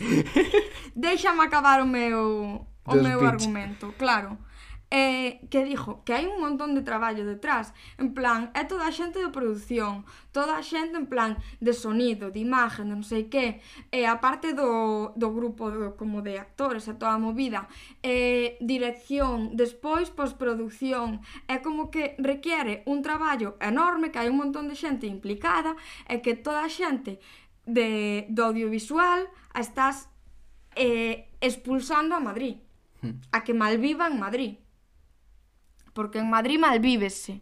Déixame 0.96 1.44
acabar 1.44 1.84
o 1.84 1.88
meu... 1.88 2.64
O 2.86 2.94
Just 2.94 3.04
meu 3.04 3.20
pitch. 3.20 3.34
argumento, 3.34 3.86
claro 3.98 4.38
eh, 4.92 5.42
que 5.50 5.66
dixo 5.66 6.06
que 6.06 6.14
hai 6.14 6.30
un 6.30 6.38
montón 6.38 6.78
de 6.78 6.86
traballo 6.86 7.26
detrás, 7.26 7.74
en 7.98 8.14
plan, 8.14 8.54
é 8.54 8.64
toda 8.70 8.86
a 8.86 8.94
xente 8.94 9.18
de 9.18 9.34
produción, 9.34 10.06
toda 10.30 10.58
a 10.58 10.64
xente 10.64 10.96
en 10.96 11.08
plan 11.10 11.42
de 11.60 11.74
sonido, 11.74 12.30
de 12.30 12.40
imaxe, 12.40 12.86
de 12.86 12.90
non 12.94 13.02
sei 13.02 13.28
que, 13.28 13.60
e 13.90 14.04
eh, 14.04 14.06
a 14.06 14.22
parte 14.22 14.54
do, 14.54 15.12
do 15.18 15.30
grupo 15.34 15.74
do, 15.74 15.98
como 15.98 16.22
de 16.22 16.38
actores, 16.38 16.86
a 16.86 16.96
toda 16.96 17.18
a 17.18 17.22
movida, 17.22 17.66
eh, 18.06 18.62
dirección, 18.62 19.58
despois 19.58 20.14
postproducción, 20.14 21.26
é 21.50 21.60
como 21.60 21.90
que 21.90 22.14
requiere 22.22 22.86
un 22.86 23.02
traballo 23.02 23.58
enorme, 23.58 24.14
que 24.14 24.22
hai 24.22 24.30
un 24.30 24.38
montón 24.38 24.70
de 24.70 24.78
xente 24.78 25.10
implicada, 25.10 25.74
e 26.06 26.22
que 26.22 26.38
toda 26.38 26.62
a 26.62 26.70
xente 26.70 27.18
de, 27.66 28.30
do 28.30 28.46
audiovisual 28.46 29.26
estás 29.58 30.08
eh, 30.76 31.28
expulsando 31.42 32.16
a 32.16 32.22
Madrid, 32.22 32.62
hmm. 33.02 33.34
a 33.34 33.44
que 33.44 33.54
malviva 33.54 34.08
en 34.08 34.20
Madrid 34.20 34.54
porque 35.96 36.20
en 36.20 36.30
Madrid 36.30 36.60
malvívese. 36.60 37.42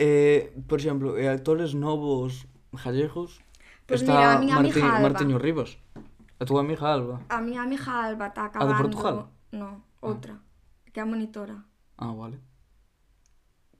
Eh, 0.00 0.50
por 0.66 0.80
exemplo, 0.80 1.20
e 1.20 1.28
actores 1.28 1.76
novos 1.76 2.48
gallegos 2.72 3.44
pues 3.86 4.00
está 4.00 4.16
mira, 4.16 4.32
a 4.32 4.40
miña 4.40 4.56
Martín, 4.56 4.82
amiga 4.82 4.96
Alba. 4.96 5.06
Martiño 5.06 5.36
Rivas. 5.38 5.70
A 6.40 6.44
túa 6.48 6.64
amiga 6.64 6.88
Alba. 6.88 7.20
A 7.28 7.38
miña 7.44 7.62
amiga 7.62 7.92
Alba 8.02 8.32
está 8.32 8.48
acabando. 8.48 8.72
A 8.72 8.76
de 8.76 8.82
Portugal? 8.82 9.16
No, 9.52 9.84
ah. 9.84 10.08
outra, 10.08 10.40
ah. 10.40 10.90
que 10.90 10.98
é 10.98 11.04
a 11.04 11.06
monitora. 11.06 11.68
Ah, 12.00 12.16
vale 12.16 12.40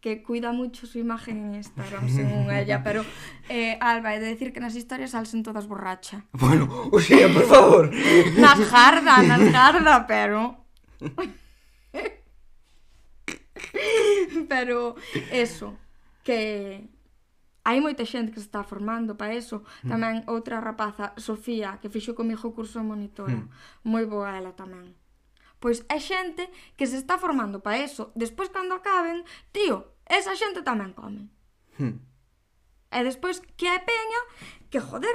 que 0.02 0.20
cuida 0.20 0.50
mucho 0.50 0.84
su 0.84 0.98
imagen 0.98 1.36
en 1.46 1.54
Instagram, 1.54 2.08
según 2.08 2.50
ella, 2.60 2.82
pero 2.82 3.04
eh, 3.48 3.78
Alba, 3.80 4.16
he 4.16 4.20
de 4.20 4.26
decir 4.26 4.52
que 4.52 4.58
nas 4.58 4.74
historias 4.74 5.14
salsen 5.14 5.46
todas 5.46 5.70
borracha. 5.70 6.26
Bueno, 6.34 6.66
o 6.90 6.98
sea, 6.98 7.30
por 7.30 7.46
favor. 7.46 7.84
Nas 8.36 8.58
jarda, 8.66 9.22
nas 9.22 9.42
jarda, 9.54 10.04
pero... 10.10 10.66
pero 14.49 14.97
eso, 15.30 15.78
que 16.22 16.86
hai 17.62 17.78
moita 17.78 18.03
xente 18.03 18.34
que 18.34 18.43
se 18.43 18.51
está 18.51 18.66
formando 18.66 19.14
para 19.14 19.34
eso. 19.34 19.62
Hmm. 19.86 19.90
Tamén 19.95 20.14
outra 20.26 20.59
rapaza, 20.59 21.14
Sofía, 21.18 21.78
que 21.78 21.93
fixo 21.93 22.18
comigo 22.18 22.51
o 22.51 22.55
curso 22.55 22.82
de 22.82 22.86
monitora. 22.86 23.38
Mm. 23.38 23.49
Moi 23.86 24.05
boa 24.07 24.34
ela 24.34 24.51
tamén. 24.55 24.99
Pois 25.62 25.86
é 25.86 26.03
xente 26.03 26.51
que 26.74 26.90
se 26.90 26.99
está 26.99 27.22
formando 27.22 27.62
para 27.62 27.78
eso. 27.78 28.11
Despois, 28.18 28.51
cando 28.51 28.74
acaben, 28.74 29.22
tío, 29.55 29.95
esa 30.11 30.34
xente 30.34 30.66
tamén 30.66 30.90
come. 30.90 31.30
Mm. 31.78 32.03
E 32.93 32.99
despois 33.07 33.38
que 33.55 33.70
é 33.70 33.78
peña 33.78 34.20
que, 34.66 34.82
joder, 34.82 35.14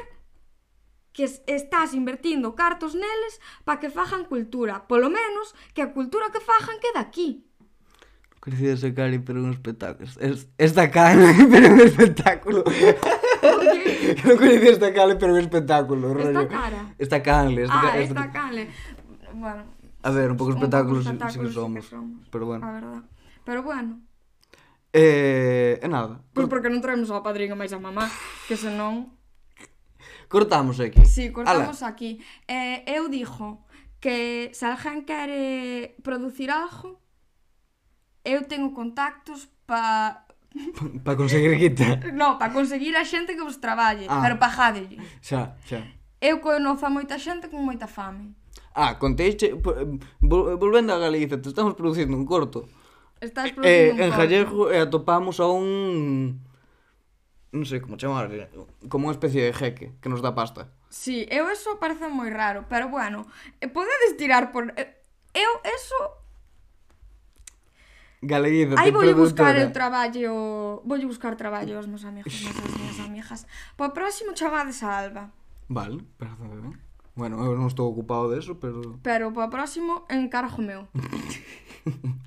que 1.12 1.28
estás 1.28 1.94
invertindo 1.94 2.56
cartos 2.56 2.96
neles 2.96 3.44
para 3.68 3.80
que 3.84 3.92
fajan 3.92 4.24
cultura. 4.24 4.88
Polo 4.88 5.12
menos 5.12 5.52
que 5.76 5.84
a 5.84 5.92
cultura 5.92 6.32
que 6.32 6.40
fajan 6.40 6.80
queda 6.80 7.04
aquí. 7.04 7.44
Coincides 8.48 8.82
a 8.86 8.94
Cari 8.94 9.20
pero 9.20 9.44
un 9.44 9.52
espectáculo. 9.52 10.10
Es, 10.22 10.48
esta 10.58 10.90
Cali 10.90 11.44
pero 11.52 11.74
un 11.74 11.82
espectáculo. 11.82 12.64
non 14.24 14.38
coñecía 14.40 14.72
esta 14.72 14.96
Cali 14.96 15.20
pero 15.20 15.36
un 15.36 15.40
espectáculo. 15.44 16.16
Rollo. 16.16 16.32
Esta 16.32 16.48
cara. 16.48 16.96
Esta 16.96 17.20
Cali. 17.20 17.62
Esta, 17.68 17.76
ah, 17.76 18.00
esta, 18.00 18.24
esta 18.24 18.32
Cali. 18.32 18.64
Bueno. 19.36 19.68
A 20.00 20.10
ver, 20.16 20.32
un 20.32 20.38
pouco 20.40 20.56
espectáculos 20.56 21.04
sí, 21.04 21.12
sí 21.12 21.40
que 21.44 21.52
somos. 21.52 21.84
Que 21.84 21.92
somos. 21.92 22.24
Pero 22.32 22.48
bueno. 22.48 22.64
A 22.64 22.72
verdad. 22.72 23.04
Pero 23.44 23.64
bueno. 23.68 24.00
Eh, 24.96 25.84
eh, 25.84 25.88
nada. 25.92 26.24
Pois 26.32 26.48
pues 26.48 26.48
porque 26.48 26.72
non 26.72 26.80
traemos 26.80 27.12
ao 27.12 27.20
padrinho 27.20 27.60
máis 27.60 27.76
a 27.76 27.84
mamá, 27.84 28.08
que 28.48 28.56
senón... 28.56 29.12
Cortamos 30.32 30.80
aquí. 30.80 31.04
Sí, 31.04 31.36
cortamos 31.36 31.84
Ala. 31.84 31.92
aquí. 31.92 32.24
Eh, 32.48 32.88
eu 32.96 33.12
dixo 33.12 33.68
que 34.00 34.56
se 34.56 34.64
alguén 34.64 35.04
quere 35.04 36.00
producir 36.00 36.48
algo, 36.48 37.04
eu 38.28 38.44
tengo 38.44 38.76
contactos 38.76 39.48
pa 39.64 40.28
Para 41.04 41.16
conseguir 41.16 41.56
guita. 41.58 42.12
No, 42.14 42.38
para 42.38 42.54
conseguir 42.54 42.96
a 42.98 43.06
xente 43.06 43.36
que 43.36 43.44
vos 43.44 43.60
traballe, 43.60 44.08
ah. 44.10 44.20
pero 44.22 44.40
para 44.40 44.52
jadelle. 44.52 44.98
Xa, 45.22 45.56
xa. 45.66 45.84
Eu 46.20 46.42
conozo 46.42 46.86
a 46.86 46.90
moita 46.90 47.18
xente 47.20 47.48
con 47.48 47.62
moita 47.64 47.88
fame. 47.88 48.34
Ah, 48.74 48.98
conteixe, 48.98 49.54
volvendo 50.22 50.94
a 50.94 50.98
Galiza, 50.98 51.42
te 51.42 51.50
estamos 51.50 51.74
producindo 51.74 52.18
un 52.18 52.26
corto. 52.26 52.70
Estás 53.22 53.50
eh, 53.50 53.54
producindo 53.54 53.70
eh, 53.70 53.92
un 53.94 54.02
en 54.02 54.10
corto. 54.10 54.14
En 54.14 54.18
Gallego 54.18 54.62
e 54.72 54.78
atopamos 54.82 55.38
a 55.40 55.48
un... 55.50 56.42
Non 57.54 57.66
sei 57.66 57.80
como 57.80 57.98
chamar, 57.98 58.30
como 58.90 59.08
unha 59.08 59.16
especie 59.18 59.46
de 59.46 59.54
jeque 59.54 59.94
que 60.02 60.10
nos 60.10 60.22
dá 60.22 60.34
pasta. 60.34 60.74
Sí, 60.90 61.26
eu 61.30 61.50
eso 61.50 61.78
parece 61.78 62.10
moi 62.10 62.30
raro, 62.30 62.66
pero 62.70 62.90
bueno, 62.90 63.26
eh, 63.62 63.70
podedes 63.70 64.18
tirar 64.18 64.50
por... 64.50 64.74
Eu 64.74 65.52
eso 65.66 66.27
Galeguido, 68.22 68.76
Aí 68.78 68.90
vou 68.92 69.06
buscar 69.14 69.56
o 69.62 69.70
traballo 69.72 70.82
Vou 70.84 71.00
buscar 71.06 71.36
traballo 71.36 71.78
aos 71.78 71.86
meus 71.86 72.04
amigos 72.04 72.34
Aos 72.34 72.58
as 72.66 72.74
minhas 72.78 73.00
amigas 73.00 73.46
Po 73.78 73.90
próximo 73.94 74.36
chamades 74.36 74.82
a 74.82 74.98
Alba. 74.98 75.30
Vale, 75.70 76.02
perfecto 76.18 76.62
ben. 76.62 76.88
Bueno, 77.18 77.42
eu 77.42 77.58
non 77.58 77.66
estou 77.66 77.90
ocupado 77.90 78.30
deso, 78.30 78.62
pero... 78.62 79.02
Pero 79.02 79.34
po 79.34 79.50
próximo 79.50 80.06
encargo 80.06 80.62
meu. 80.62 80.86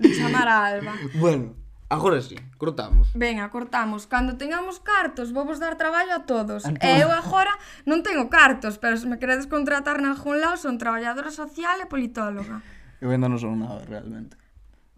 De 0.03 0.11
chamar 0.18 0.51
a 0.51 0.66
Alba. 0.66 0.95
Bueno, 1.14 1.55
agora 1.86 2.18
sí, 2.18 2.34
cortamos. 2.59 3.14
Venga, 3.14 3.47
cortamos. 3.55 4.11
Cando 4.11 4.34
tengamos 4.34 4.82
cartos, 4.82 5.30
vou 5.30 5.47
vos 5.47 5.62
dar 5.62 5.78
traballo 5.78 6.11
a 6.11 6.26
todos. 6.26 6.66
E 6.66 6.91
eu 6.99 7.07
agora 7.14 7.55
non 7.86 8.03
tengo 8.03 8.26
cartos 8.26 8.82
Pero 8.82 8.99
se 8.99 9.07
me 9.07 9.22
queredes 9.22 9.47
contratar 9.47 10.03
na 10.03 10.11
algún 10.18 10.43
lado 10.43 10.59
Son 10.59 10.74
traballadora 10.74 11.30
social 11.30 11.78
e 11.78 11.86
politóloga. 11.86 12.59
Eu 12.99 13.14
ainda 13.14 13.30
non 13.30 13.38
son 13.38 13.62
nada, 13.62 13.86
realmente. 13.86 14.34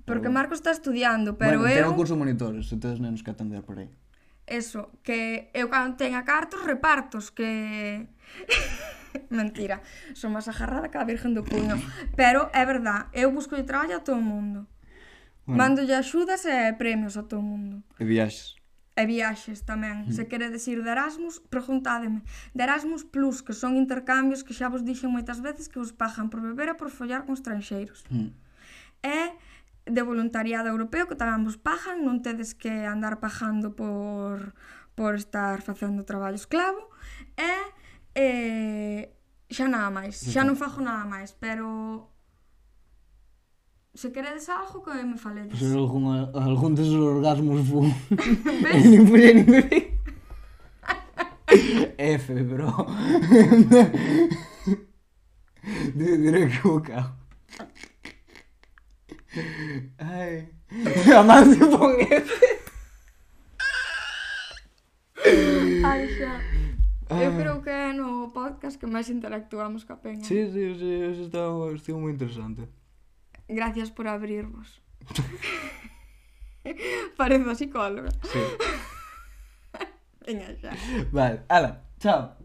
Porque 0.05 0.29
Marco 0.29 0.55
Marcos 0.55 0.59
está 0.59 0.71
estudiando, 0.71 1.39
pero 1.39 1.61
bueno, 1.61 1.75
eu... 1.75 1.87
Ten 1.87 1.93
un 1.93 1.99
curso 1.99 2.15
de 2.15 2.21
monitores, 2.21 2.67
se 2.67 2.77
tedes 2.77 2.99
nenos 2.99 3.23
que 3.23 3.31
atender 3.31 3.63
por 3.63 3.79
aí. 3.79 3.91
Eso, 4.47 4.91
que 5.03 5.51
eu 5.55 5.71
cando 5.71 5.97
tenha 5.97 6.25
cartos, 6.25 6.65
repartos, 6.67 7.31
que... 7.31 8.09
Mentira, 9.31 9.81
son 10.17 10.33
máis 10.33 10.49
agarrada 10.49 10.89
que 10.89 10.99
a 10.99 11.05
Virgen 11.05 11.37
do 11.37 11.45
Cuño. 11.45 11.79
Pero 12.21 12.51
é 12.51 12.65
verdad, 12.67 13.13
eu 13.13 13.31
busco 13.31 13.55
de 13.55 13.63
traballo 13.63 14.01
a 14.01 14.05
todo 14.05 14.19
o 14.19 14.25
mundo. 14.25 14.67
Bueno. 15.47 15.59
Mándolle 15.59 15.95
axudas 15.95 16.43
e 16.47 16.73
premios 16.75 17.15
a 17.17 17.23
todo 17.23 17.41
o 17.41 17.47
mundo. 17.47 17.83
E 18.01 18.05
viaxes. 18.05 18.57
E 18.97 19.03
viaxes 19.07 19.63
tamén. 19.63 20.09
Mm. 20.09 20.13
Se 20.17 20.27
queredes 20.27 20.67
ir 20.67 20.83
de 20.83 20.91
Erasmus, 20.91 21.39
preguntádeme. 21.39 22.25
De 22.57 22.63
Erasmus 22.65 23.05
Plus, 23.05 23.43
que 23.45 23.53
son 23.53 23.77
intercambios 23.77 24.43
que 24.43 24.57
xa 24.57 24.67
vos 24.73 24.83
dixen 24.83 25.13
moitas 25.13 25.39
veces 25.39 25.69
que 25.69 25.79
vos 25.79 25.93
pagan 25.93 26.33
por 26.33 26.41
beber 26.41 26.73
e 26.73 26.75
por 26.75 26.91
follar 26.91 27.23
con 27.29 27.37
estranxeiros. 27.37 28.03
Mm. 28.11 28.33
E 29.03 29.19
de 29.87 30.03
voluntariado 30.03 30.69
europeo 30.69 31.09
que 31.11 31.19
tamén 31.19 31.43
vos 31.43 31.59
pagan, 31.59 32.07
non 32.07 32.23
tedes 32.23 32.55
que 32.55 32.71
andar 32.87 33.19
pagando 33.19 33.75
por, 33.75 34.55
por 34.95 35.19
estar 35.19 35.61
facendo 35.63 36.07
traballo 36.07 36.39
esclavo 36.39 36.91
e 37.35 37.53
eh, 38.15 39.01
xa 39.51 39.67
nada 39.67 39.91
máis, 39.91 40.23
xa 40.23 40.47
non 40.47 40.55
fago 40.55 40.81
nada 40.81 41.03
máis, 41.03 41.35
pero 41.35 42.09
se 43.95 44.11
queredes 44.13 44.49
algo 44.49 44.83
que 44.83 45.05
me 45.05 45.19
faledes. 45.19 45.59
Se 45.59 45.67
algún, 45.67 46.07
algún 46.35 46.75
deses 46.75 46.95
orgasmos 46.95 47.67
fu. 47.69 47.83
Ves? 48.65 48.87
ni 48.87 48.99
pulle 49.05 49.35
ni 49.35 49.45
pulle. 49.45 49.99
F, 51.99 52.43
bro. 52.43 52.87
De, 55.95 56.19
de, 56.19 56.31
de, 56.33 56.51
Ay. 59.99 60.49
Jamás 61.05 61.49
se 61.49 61.67
ponga 61.67 62.23
Ai, 65.85 66.09
xa. 66.17 66.41
Eu 67.13 67.37
creo 67.37 67.63
que 67.63 67.71
é 67.71 67.93
no 67.93 68.33
podcast 68.33 68.81
que 68.81 68.87
máis 68.87 69.09
interactuamos 69.09 69.85
ca 69.85 69.97
peña. 69.97 70.25
Sí, 70.25 70.51
sí, 70.51 70.75
sí, 70.77 70.91
eso 71.13 71.23
está, 71.29 71.45
está 71.77 71.93
moi 71.93 72.13
interesante. 72.13 72.69
Gracias 73.49 73.91
por 73.91 74.09
abrirvos. 74.09 74.81
Parezo 77.19 77.55
psicóloga. 77.55 78.11
Sí. 78.25 78.41
Venga, 80.27 80.57
xa. 80.57 80.73
Vale, 81.13 81.45
ala, 81.49 81.85
chao. 82.01 82.42